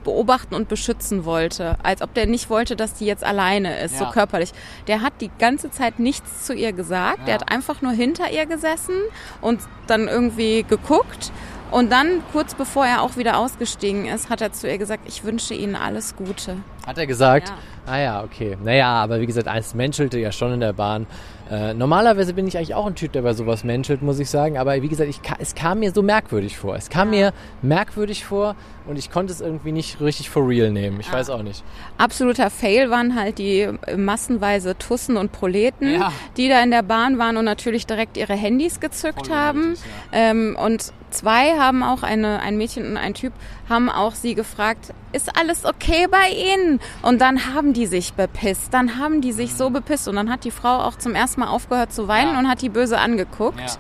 [0.04, 4.06] beobachten und beschützen wollte, als ob der nicht wollte, dass die jetzt alleine ist, so
[4.06, 4.12] Ja.
[4.12, 4.50] körperlich.
[4.88, 7.42] Der hat die ganze Zeit nichts zu ihr gesagt, der Ja.
[7.42, 8.96] hat einfach nur hinter ihr gesessen
[9.42, 11.32] und dann irgendwie geguckt
[11.72, 15.24] und dann kurz bevor er auch wieder ausgestiegen ist, hat er zu ihr gesagt, ich
[15.24, 16.58] wünsche Ihnen alles Gute.
[16.86, 17.50] Hat er gesagt?
[17.50, 17.56] Ja.
[17.88, 18.58] Ah ja, okay.
[18.64, 21.08] Naja, aber wie gesagt, eins menschelte ja schon in der Bahn.
[21.50, 24.58] Äh, normalerweise bin ich eigentlich auch ein Typ, der bei sowas menschelt, muss ich sagen.
[24.58, 26.76] Aber wie gesagt, ich, es kam mir so merkwürdig vor.
[26.76, 28.56] Es kam mir merkwürdig vor
[28.88, 31.00] und ich konnte es irgendwie nicht richtig for real nehmen.
[31.02, 31.64] Ich weiß auch nicht.
[31.98, 36.14] Absoluter Fail waren halt die massenweise Tussen und Proleten, Ja.
[36.38, 39.74] die da in der Bahn waren und natürlich direkt ihre Handys gezückt Voll haben.
[40.14, 43.34] Ähm, und zwei haben auch, eine, ein Mädchen und ein Typ,
[43.70, 46.80] haben auch sie gefragt, ist alles okay bei Ihnen?
[47.02, 48.74] Und dann haben die sich bepisst.
[48.74, 50.08] Dann haben die sich so bepisst.
[50.08, 52.40] Und dann hat die Frau auch zum ersten Mal aufgehört zu weinen Ja.
[52.40, 53.60] und hat die böse angeguckt.
[53.60, 53.76] Ja.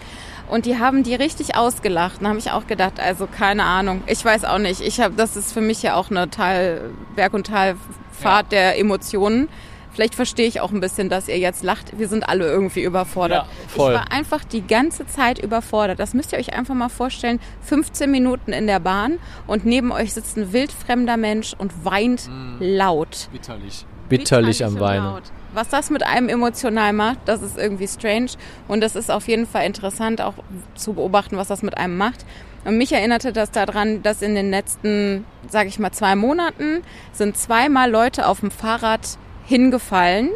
[0.49, 2.21] Und die haben die richtig ausgelacht.
[2.21, 4.03] Da habe ich auch gedacht, also keine Ahnung.
[4.07, 4.82] Ich weiß auch nicht.
[4.82, 9.47] Ich habe, das ist für mich ja auch eine Teil, Berg- und Talfahrt der Emotionen.
[9.94, 11.98] Vielleicht verstehe ich auch ein bisschen, dass ihr jetzt lacht.
[12.00, 13.46] Wir sind alle irgendwie überfordert.
[13.46, 13.94] Ja, voll.
[13.94, 16.00] Ich war einfach die ganze Zeit überfordert.
[16.00, 17.39] Das müsst ihr euch einfach mal vorstellen.
[17.64, 22.30] 15 Minuten in der Bahn und neben euch sitzt ein wildfremder Mensch und weint
[22.60, 23.28] laut.
[23.32, 23.86] Bitterlich.
[24.08, 25.06] Bitterlich am Weinen.
[25.06, 25.24] laut.
[25.54, 28.32] was das mit einem emotional macht, das ist irgendwie strange.
[28.68, 30.34] Und das ist auf jeden Fall interessant, auch
[30.76, 32.26] zu beobachten, was das mit einem macht.
[32.64, 36.82] Und mich erinnerte das daran, dass in den letzten, sage ich mal, zwei Monaten
[37.12, 39.18] sind zweimal Leute auf dem Fahrrad
[39.52, 40.30] hingefallen,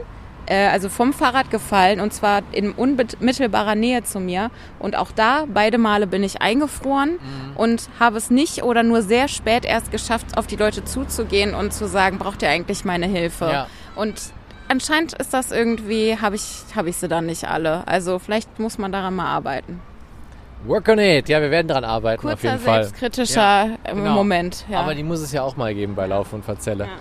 [0.46, 4.52] äh, also vom Fahrrad gefallen und zwar in unmittelbarer Nähe zu mir.
[4.78, 7.56] Und auch da, beide Male bin ich eingefroren mhm.
[7.56, 11.74] und habe es nicht oder nur sehr spät erst geschafft, auf die Leute zuzugehen und
[11.74, 13.50] zu sagen, braucht ihr eigentlich meine Hilfe?
[13.52, 13.68] Ja.
[13.96, 14.22] Und
[14.68, 17.88] anscheinend ist das irgendwie, habe ich, hab ich sie dann nicht alle.
[17.88, 19.80] Also vielleicht muss man daran mal arbeiten.
[20.68, 21.30] Work on it.
[21.30, 22.84] Ja, wir werden daran arbeiten Kurzer auf jeden Fall.
[22.84, 24.14] selbstkritischer Ja, äh, genau.
[24.16, 24.66] Moment.
[24.70, 24.82] Ja.
[24.82, 26.86] Aber die muss es ja auch mal geben bei Lauf und Verzelle.
[26.86, 26.92] Ja.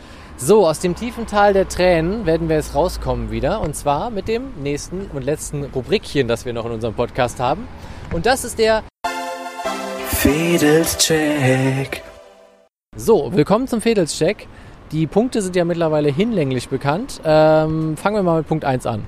[0.47, 3.62] So, aus dem tiefen Tal der Tränen werden wir jetzt rauskommen wieder.
[3.62, 7.66] Und zwar mit dem nächsten und letzten Rubrikchen, das wir noch in unserem Podcast haben.
[8.12, 8.82] Und das ist der
[10.09, 12.03] Fedelscheck.
[12.95, 14.47] So, willkommen zum Fedelscheck.
[14.92, 17.22] Die Punkte sind ja mittlerweile hinlänglich bekannt.
[17.24, 19.07] Ähm, fangen wir mal mit Punkt 1 an.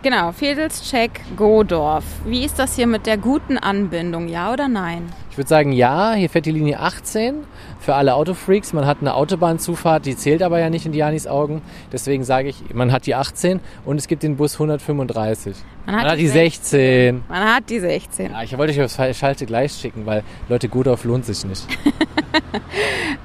[0.00, 2.04] Genau, Fedelscheck Godorf.
[2.24, 4.28] Wie ist das hier mit der guten Anbindung?
[4.28, 5.12] Ja oder nein?
[5.32, 7.34] Ich würde sagen, ja, hier fährt die Linie 18
[7.80, 8.72] für alle Autofreaks.
[8.72, 11.62] Man hat eine Autobahnzufahrt, die zählt aber ja nicht in Dianis Augen.
[11.92, 15.56] Deswegen sage ich, man hat die 18 und es gibt den Bus 135.
[15.86, 17.24] Man Man hat die 16.
[17.28, 18.30] Man hat die 16.
[18.30, 21.66] Ja, ich wollte euch aufs Schalte gleich schicken, weil Leute, Godorf lohnt sich nicht.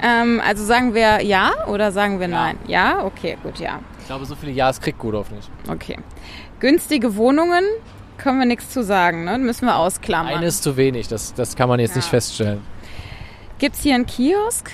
[0.02, 2.36] Ähm, also sagen wir ja oder sagen wir Ja.
[2.36, 2.58] nein?
[2.68, 3.06] Ja?
[3.06, 3.80] Okay, gut, ja.
[4.00, 5.50] Ich glaube, so viele Ja's kriegt Godorf nicht.
[5.70, 5.98] Okay.
[6.64, 7.66] Günstige Wohnungen
[8.18, 9.38] können wir nichts zu sagen, ne?
[9.38, 10.34] Müssen wir ausklammern.
[10.34, 11.98] Eine ist zu wenig, das, das kann man jetzt Ja.
[11.98, 12.62] nicht feststellen.
[13.60, 14.72] Gibt's hier einen Kiosk?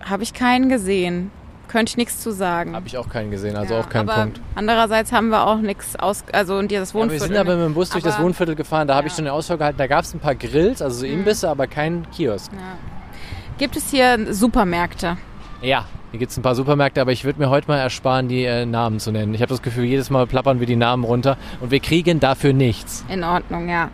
[0.00, 1.30] Habe ich keinen gesehen.
[1.68, 2.74] Könnte ich nichts zu sagen.
[2.74, 4.40] Habe ich auch keinen gesehen, also Ja, auch kein aber Punkt.
[4.54, 7.28] Andererseits haben wir auch nichts aus, also und dieses Ja, wir Wohnviertel.
[7.28, 9.58] sind aber mit dem Bus durch das Wohnviertel gefahren, da habe ich schon eine Ausschau
[9.58, 9.76] gehalten.
[9.76, 12.50] Da gab es ein paar Grills, also so Imbisse, aber keinen Kiosk.
[13.58, 15.18] Gibt es hier Supermärkte?
[15.60, 18.44] Ja, hier gibt es ein paar Supermärkte, aber ich würde mir heute mal ersparen, die
[18.44, 19.34] äh, Namen zu nennen.
[19.34, 22.52] Ich habe das Gefühl, jedes Mal plappern wir die Namen runter und wir kriegen dafür
[22.52, 23.04] nichts.
[23.08, 23.90] In Ordnung, ja.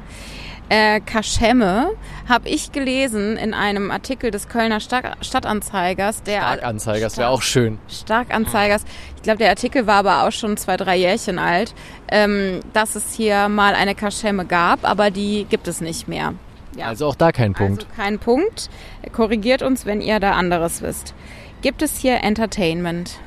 [0.71, 1.91] Äh, Kaschemme
[2.27, 6.23] habe ich gelesen in einem Artikel des Kölner Stadt Stadtanzeigers.
[6.23, 7.79] Der Starkanzeiger, das wäre Stark- auch schön.
[7.89, 8.85] Starkanzeigers.
[9.17, 11.75] Ich glaube, der Artikel war aber auch schon zwei, drei Jährchen alt,
[12.09, 16.33] ähm, dass es hier mal eine Kaschemme gab, aber die gibt es nicht mehr.
[16.79, 16.87] Ja.
[16.87, 17.85] Also auch da kein Punkt.
[17.85, 18.71] Also kein Punkt.
[19.13, 21.15] Korrigiert uns, wenn ihr da anderes wisst.
[21.65, 23.19] Gibt es hier Entertainment?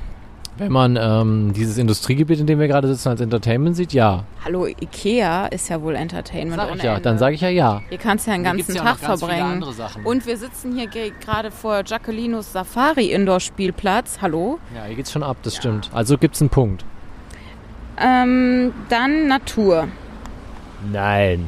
[0.60, 4.26] Wenn man ähm, dieses Industriegebiet, in dem wir gerade sitzen, als Entertainment sieht, ja.
[4.46, 7.02] Hallo, Ikea ist ja wohl Entertainment Sag ich ja, Ende.
[7.02, 7.82] dann sage ich ja ja.
[7.90, 9.64] Hier kannst du ja einen Hier ganzen ja Tag verbringen.
[10.04, 14.20] Und wir sitzen hier ge- gerade vor Jacquelinos Safari Indoor Spielplatz.
[14.22, 14.60] Hallo.
[14.76, 15.90] Ja, hier geht's schon ab, das stimmt.
[15.92, 16.86] Also gibt's einen Punkt.
[18.00, 19.88] Ähm, dann Natur
[20.92, 21.44] Nein.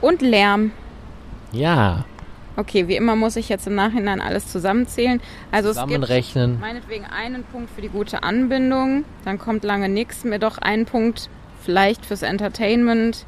[0.00, 0.70] und Lärm.
[1.52, 2.06] Ja.
[2.56, 5.20] Okay, wie immer muss ich jetzt im Nachhinein alles zusammenzählen.
[5.50, 6.60] Also es gibt Zusammenrechnen.
[6.60, 11.28] meinetwegen einen Punkt für die gute Anbindung, dann kommt lange nichts, mir doch ein Punkt
[11.64, 13.26] vielleicht fürs Entertainment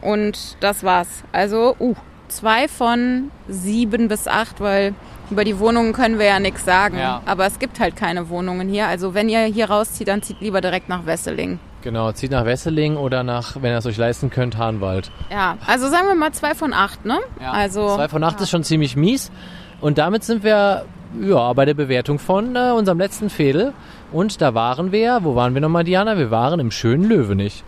[0.00, 1.24] und das war's.
[1.32, 1.94] Also, uh,
[2.28, 4.94] zwei von sieben bis acht, weil
[5.30, 6.98] über die Wohnungen können wir ja nichts sagen.
[6.98, 7.22] Ja.
[7.26, 8.86] Aber es gibt halt keine Wohnungen hier.
[8.86, 11.58] Also wenn ihr hier rauszieht, dann zieht lieber direkt nach Wesseling.
[11.88, 15.10] Genau, zieht nach Wesseling oder nach, wenn ihr es euch leisten könnt, Hahnwald.
[15.30, 17.18] Ja, also sagen wir mal zwei von acht, ne?
[17.40, 19.32] Also Zwei von acht ist schon ziemlich mies.
[19.80, 20.84] Und damit sind wir
[21.18, 23.72] ja, bei der Bewertung von äh, unserem letzten Fädel.
[24.12, 26.18] Und da waren wir, wo waren wir nochmal, Diana?
[26.18, 27.64] Wir waren im schönen Löwenich.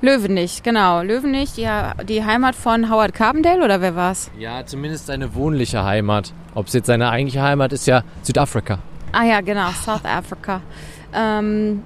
[0.00, 1.00] Löwenich, genau.
[1.02, 1.68] Löwenich, die,
[2.08, 4.28] die Heimat von Howard Carbondale oder wer war's?
[4.40, 6.32] Ja, zumindest seine wohnliche Heimat.
[6.56, 8.80] Ob es jetzt seine eigentliche Heimat ist, ja Südafrika.
[9.12, 10.62] Ah ja, genau, South Africa.
[11.14, 11.84] Ähm,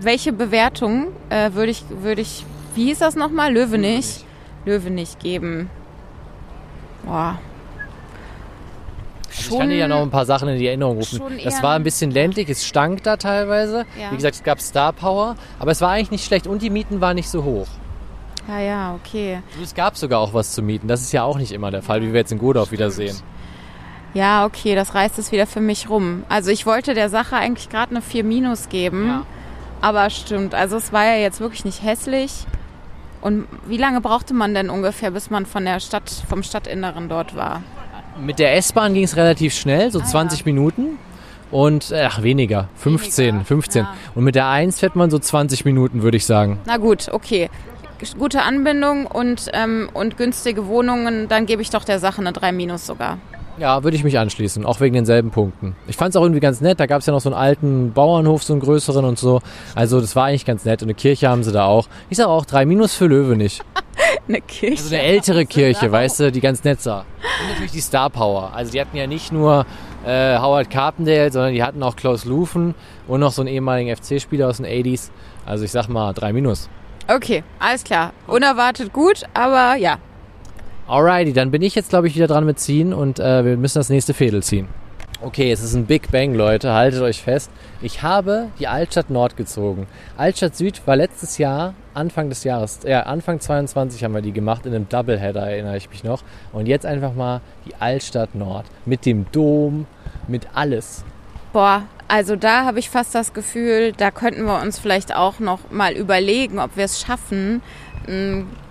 [0.00, 2.44] welche Bewertung äh, würde ich, würde ich,
[2.74, 3.52] wie hieß das nochmal?
[3.52, 4.24] Löwenich?
[4.64, 5.70] Löwenich geben.
[7.04, 7.38] Boah.
[9.28, 11.20] Also ich kann dir ja noch ein paar Sachen in die Erinnerung rufen.
[11.44, 13.84] Das war ein bisschen ländlich, es stank da teilweise.
[14.00, 14.10] Ja.
[14.10, 17.00] Wie gesagt, es gab Star Power, aber es war eigentlich nicht schlecht und die Mieten
[17.00, 17.68] waren nicht so hoch.
[18.48, 19.40] Ja, ja, okay.
[19.56, 20.88] Und es gab sogar auch was zu mieten.
[20.88, 23.16] Das ist ja auch nicht immer der Fall, wie wir jetzt in Godorf wieder sehen.
[24.14, 26.22] Ja, okay, das reißt es wieder für mich rum.
[26.28, 29.06] Also ich wollte der Sache eigentlich gerade eine 4 Minus geben.
[29.08, 29.26] Ja.
[29.80, 32.46] Aber stimmt, also es war ja jetzt wirklich nicht hässlich.
[33.20, 37.34] Und wie lange brauchte man denn ungefähr, bis man von der Stadt, vom Stadtinneren dort
[37.36, 37.62] war?
[38.20, 40.98] Mit der S-Bahn ging es relativ schnell, so Ah, 20 Minuten.
[41.50, 43.84] Und, äh, ach, weniger, 15, Weniger, 15.
[43.84, 43.94] ja.
[44.14, 46.58] Und mit der 1 fährt man so 20 Minuten, würde ich sagen.
[46.66, 47.50] Na gut, okay.
[48.18, 52.52] Gute Anbindung und, ähm, und günstige Wohnungen, dann gebe ich doch der Sache eine 3
[52.52, 53.18] Minus sogar.
[53.58, 55.76] Ja, würde ich mich anschließen, auch wegen denselben Punkten.
[55.86, 57.92] Ich fand es auch irgendwie ganz nett, da gab es ja noch so einen alten
[57.92, 59.40] Bauernhof, so einen größeren und so.
[59.74, 61.88] Also das war eigentlich ganz nett und eine Kirche haben sie da auch.
[62.10, 63.62] Ich sage auch 3 Minus für Löwe nicht.
[64.28, 64.82] Eine Kirche.
[64.82, 67.00] Also eine ältere Kirche, weißt du, die ganz nett sah.
[67.00, 68.52] Und natürlich die Star Power.
[68.54, 69.64] Also die hatten ja nicht nur
[70.04, 72.74] äh, Howard Carpendale, sondern die hatten auch Klaus Lufen
[73.06, 75.10] und noch so einen ehemaligen FC-Spieler aus den 80s.
[75.44, 76.68] Also ich sag mal 3 minus.
[77.08, 78.12] Okay, alles klar.
[78.26, 79.98] Unerwartet gut, aber ja.
[80.88, 83.78] Alrighty, dann bin ich jetzt, glaube ich, wieder dran mit ziehen und äh, wir müssen
[83.78, 84.68] das nächste Fädel ziehen.
[85.20, 86.74] Okay, es ist ein Big Bang, Leute.
[86.74, 87.50] Haltet euch fest.
[87.82, 89.88] Ich habe die Altstadt Nord gezogen.
[90.16, 94.64] Altstadt Süd war letztes Jahr, Anfang des Jahres, ja, Anfang 22 haben wir die gemacht,
[94.64, 96.22] in einem Doubleheader erinnere ich mich noch.
[96.52, 98.66] Und jetzt einfach mal die Altstadt Nord.
[98.84, 99.86] Mit dem Dom,
[100.28, 101.04] mit alles.
[101.52, 105.70] Boah, also da habe ich fast das Gefühl, da könnten wir uns vielleicht auch noch
[105.72, 107.62] mal überlegen, ob wir es schaffen,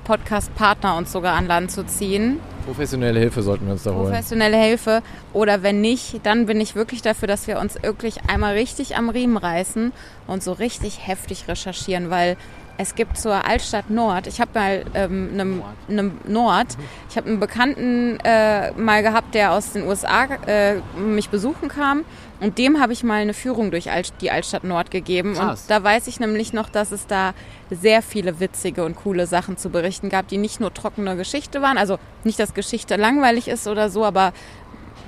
[0.05, 2.39] Podcast-Partner uns sogar an Land zu ziehen.
[2.65, 4.05] Professionelle Hilfe sollten wir uns da holen.
[4.05, 5.01] Professionelle Hilfe.
[5.33, 9.09] Oder wenn nicht, dann bin ich wirklich dafür, dass wir uns wirklich einmal richtig am
[9.09, 9.91] Riemen reißen
[10.27, 12.37] und so richtig heftig recherchieren, weil
[12.77, 16.67] es gibt zur Altstadt Nord, ich habe mal ähm, einem, Nord,
[17.09, 22.03] ich habe einen Bekannten äh, mal gehabt, der aus den USA äh, mich besuchen kam.
[22.41, 25.35] Und dem habe ich mal eine Führung durch Alt, die Altstadt Nord gegeben.
[25.35, 25.61] Krass.
[25.61, 27.33] und da weiß ich nämlich noch, dass es da
[27.69, 31.77] sehr viele witzige und coole Sachen zu berichten gab, die nicht nur trockene Geschichte waren,
[31.77, 34.33] also nicht, dass Geschichte langweilig ist oder so, aber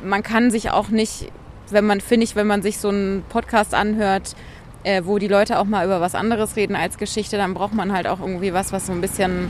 [0.03, 1.29] man kann sich auch nicht,
[1.69, 4.35] wenn man, finde ich, wenn man sich so einen Podcast anhört,
[4.87, 7.91] äh, wo die Leute auch mal über was anderes reden als Geschichte, dann braucht man
[7.91, 9.49] halt auch irgendwie was, was so ein bisschen,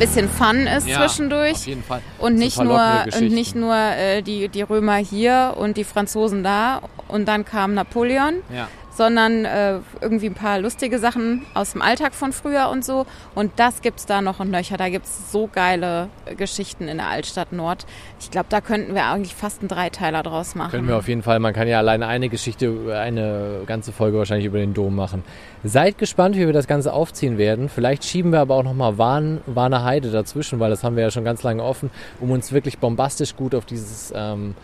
[0.00, 1.52] bisschen Fun ist zwischendurch.
[1.52, 2.02] Auf jeden Fall.
[2.18, 6.82] Und nicht nur, und nicht nur äh, die, die Römer hier und die Franzosen da
[7.06, 8.68] und dann kam Napoleon, Ja.
[9.00, 13.06] Sondern äh, irgendwie ein paar lustige Sachen aus dem Alltag von früher und so.
[13.34, 14.76] Und das gibt's da noch und nöcher.
[14.76, 17.86] Da gibt's so geile äh, Geschichten in der Altstadt Nord.
[18.20, 20.72] Ich glaube, da könnten wir eigentlich fast einen Dreiteiler draus machen.
[20.72, 21.38] Können wir auf jeden Fall.
[21.38, 25.24] Man kann ja alleine eine Geschichte, eine ganze Folge wahrscheinlich über den Dom machen.
[25.64, 27.70] Seid gespannt, wie wir das Ganze aufziehen werden.
[27.70, 31.10] Vielleicht schieben wir aber auch nochmal Warn, Warner Heide dazwischen, weil das haben wir ja
[31.10, 31.90] schon ganz lange offen,
[32.20, 34.54] um uns wirklich bombastisch gut auf dieses ähm,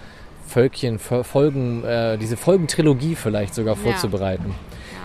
[0.47, 4.55] Völkchen, Fol- Folgen, äh, diese Folgentrilogie vielleicht sogar vorzubereiten.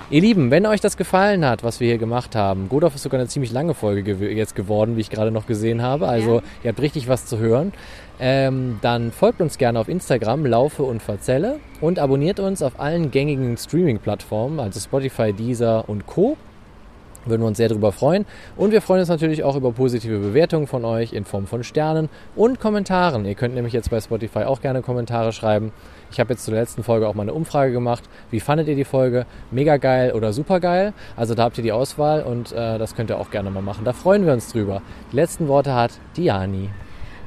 [0.10, 3.20] Ihr Lieben, wenn euch das gefallen hat, was wir hier gemacht haben, Godorf ist sogar
[3.20, 6.08] eine ziemlich lange Folge gew jetzt geworden, wie ich gerade noch gesehen habe.
[6.08, 6.42] Also Ja.
[6.64, 7.72] ihr habt richtig was zu hören.
[8.20, 13.10] Ähm, dann folgt uns gerne auf Instagram, Laufe und Verzelle und abonniert uns auf allen
[13.10, 16.36] gängigen Streaming-Plattformen, also Spotify, Deezer und Co.
[17.26, 18.26] Würden wir uns sehr darüber freuen.
[18.58, 22.10] Und wir freuen uns natürlich auch über positive Bewertungen von euch in Form von Sternen
[22.36, 23.26] und Kommentaren.
[23.26, 25.72] Ihr könnt nämlich jetzt bei Spotify auch gerne Kommentare schreiben.
[26.12, 28.04] Ich habe jetzt zur letzten Folge auch mal eine Umfrage gemacht.
[28.32, 29.26] Wie fandet ihr die Folge?
[29.52, 30.94] Mega geil oder super geil?
[31.16, 33.86] Also da habt ihr die Auswahl und äh, das könnt ihr auch gerne mal machen.
[33.86, 34.82] Da freuen wir uns drüber.
[35.12, 36.70] Die letzten Worte hat Diani.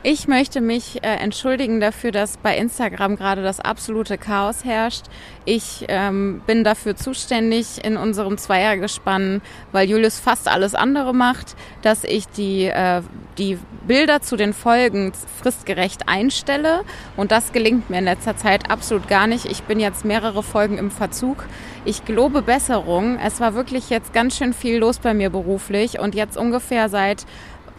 [0.07, 5.07] Ich möchte mich äh, entschuldigen dafür, dass bei Instagram gerade das absolute Chaos herrscht.
[5.47, 9.41] Ich ähm, bin dafür zuständig in unserem Zweiergespann,
[9.73, 13.01] weil Julius fast alles andere macht, dass ich die, äh,
[13.39, 16.83] die Bilder zu den Folgen fristgerecht einstelle.
[17.17, 19.47] Und das gelingt mir in letzter Zeit absolut gar nicht.
[19.47, 21.47] Ich bin jetzt mehrere Folgen im Verzug.
[21.87, 23.19] Ich gelobe Besserung.
[23.25, 27.25] Es war wirklich jetzt ganz schön viel los bei mir beruflich und jetzt ungefähr seit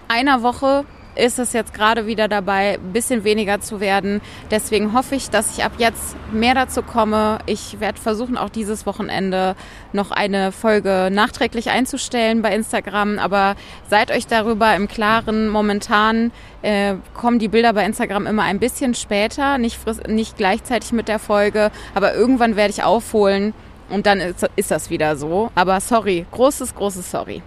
[0.07, 0.85] einer Woche
[1.15, 4.21] ist es jetzt gerade wieder dabei, ein bisschen weniger zu werden.
[4.51, 7.39] Deswegen hoffe ich, dass ich ab jetzt mehr dazu komme.
[7.45, 9.55] Ich werde versuchen, auch dieses Wochenende
[9.93, 13.19] noch eine Folge nachträglich einzustellen bei Instagram.
[13.19, 13.55] Aber
[13.89, 15.49] seid euch darüber im Klaren.
[15.49, 21.07] Momentan äh, kommen die Bilder bei Instagram immer ein bisschen später, nicht, nicht gleichzeitig mit
[21.07, 21.71] der Folge.
[21.93, 23.53] Aber irgendwann werde ich aufholen
[23.89, 25.51] und dann ist, ist das wieder so.
[25.55, 27.41] Aber sorry, großes, großes Sorry.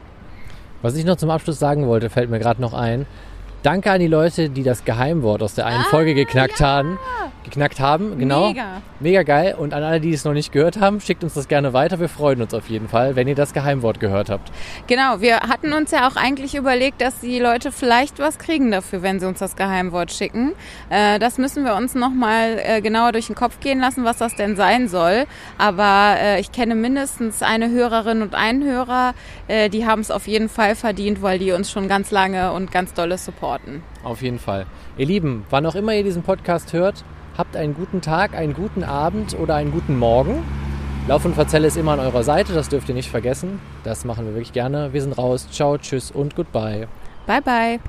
[0.83, 3.07] Was ich noch zum Abschluss sagen wollte, fällt mir gerade noch ein.
[3.63, 6.99] Danke an die Leute, die das Geheimwort aus der einen Folge geknackt haben.
[7.45, 8.49] Geknackt haben, genau.
[8.49, 8.83] Mega.
[9.01, 9.55] Mega geil.
[9.59, 11.99] Und an alle, die es noch nicht gehört haben, schickt uns das gerne weiter.
[11.99, 14.53] Wir freuen uns auf jeden Fall, wenn ihr das Geheimwort gehört habt.
[14.87, 19.03] Genau, wir hatten uns ja auch eigentlich überlegt, dass die Leute vielleicht was kriegen dafür,
[19.03, 20.53] wenn sie uns das Geheimwort schicken.
[20.91, 24.37] Äh, das müssen wir uns nochmal äh, genauer durch den Kopf gehen lassen, was das
[24.37, 25.25] denn sein soll.
[25.57, 29.15] Aber äh, ich kenne mindestens eine Hörerin und einen Hörer,
[29.47, 32.73] äh, die haben es auf jeden Fall verdient, weil die uns schon ganz lange und
[32.73, 33.17] ganz dolle
[33.49, 33.83] supporten.
[34.05, 34.67] Auf jeden Fall.
[34.97, 37.05] Ihr Lieben, wann auch immer ihr diesen Podcast hört,
[37.37, 40.43] habt einen guten Tag, einen guten Abend oder einen guten Morgen.
[41.07, 43.61] Lauf und Verzelle ist immer an eurer Seite, das dürft ihr nicht vergessen.
[43.85, 44.93] Das machen wir wirklich gerne.
[44.93, 45.49] Wir sind raus.
[45.51, 46.87] Ciao, tschüss und goodbye.
[47.27, 47.81] Bye, bye.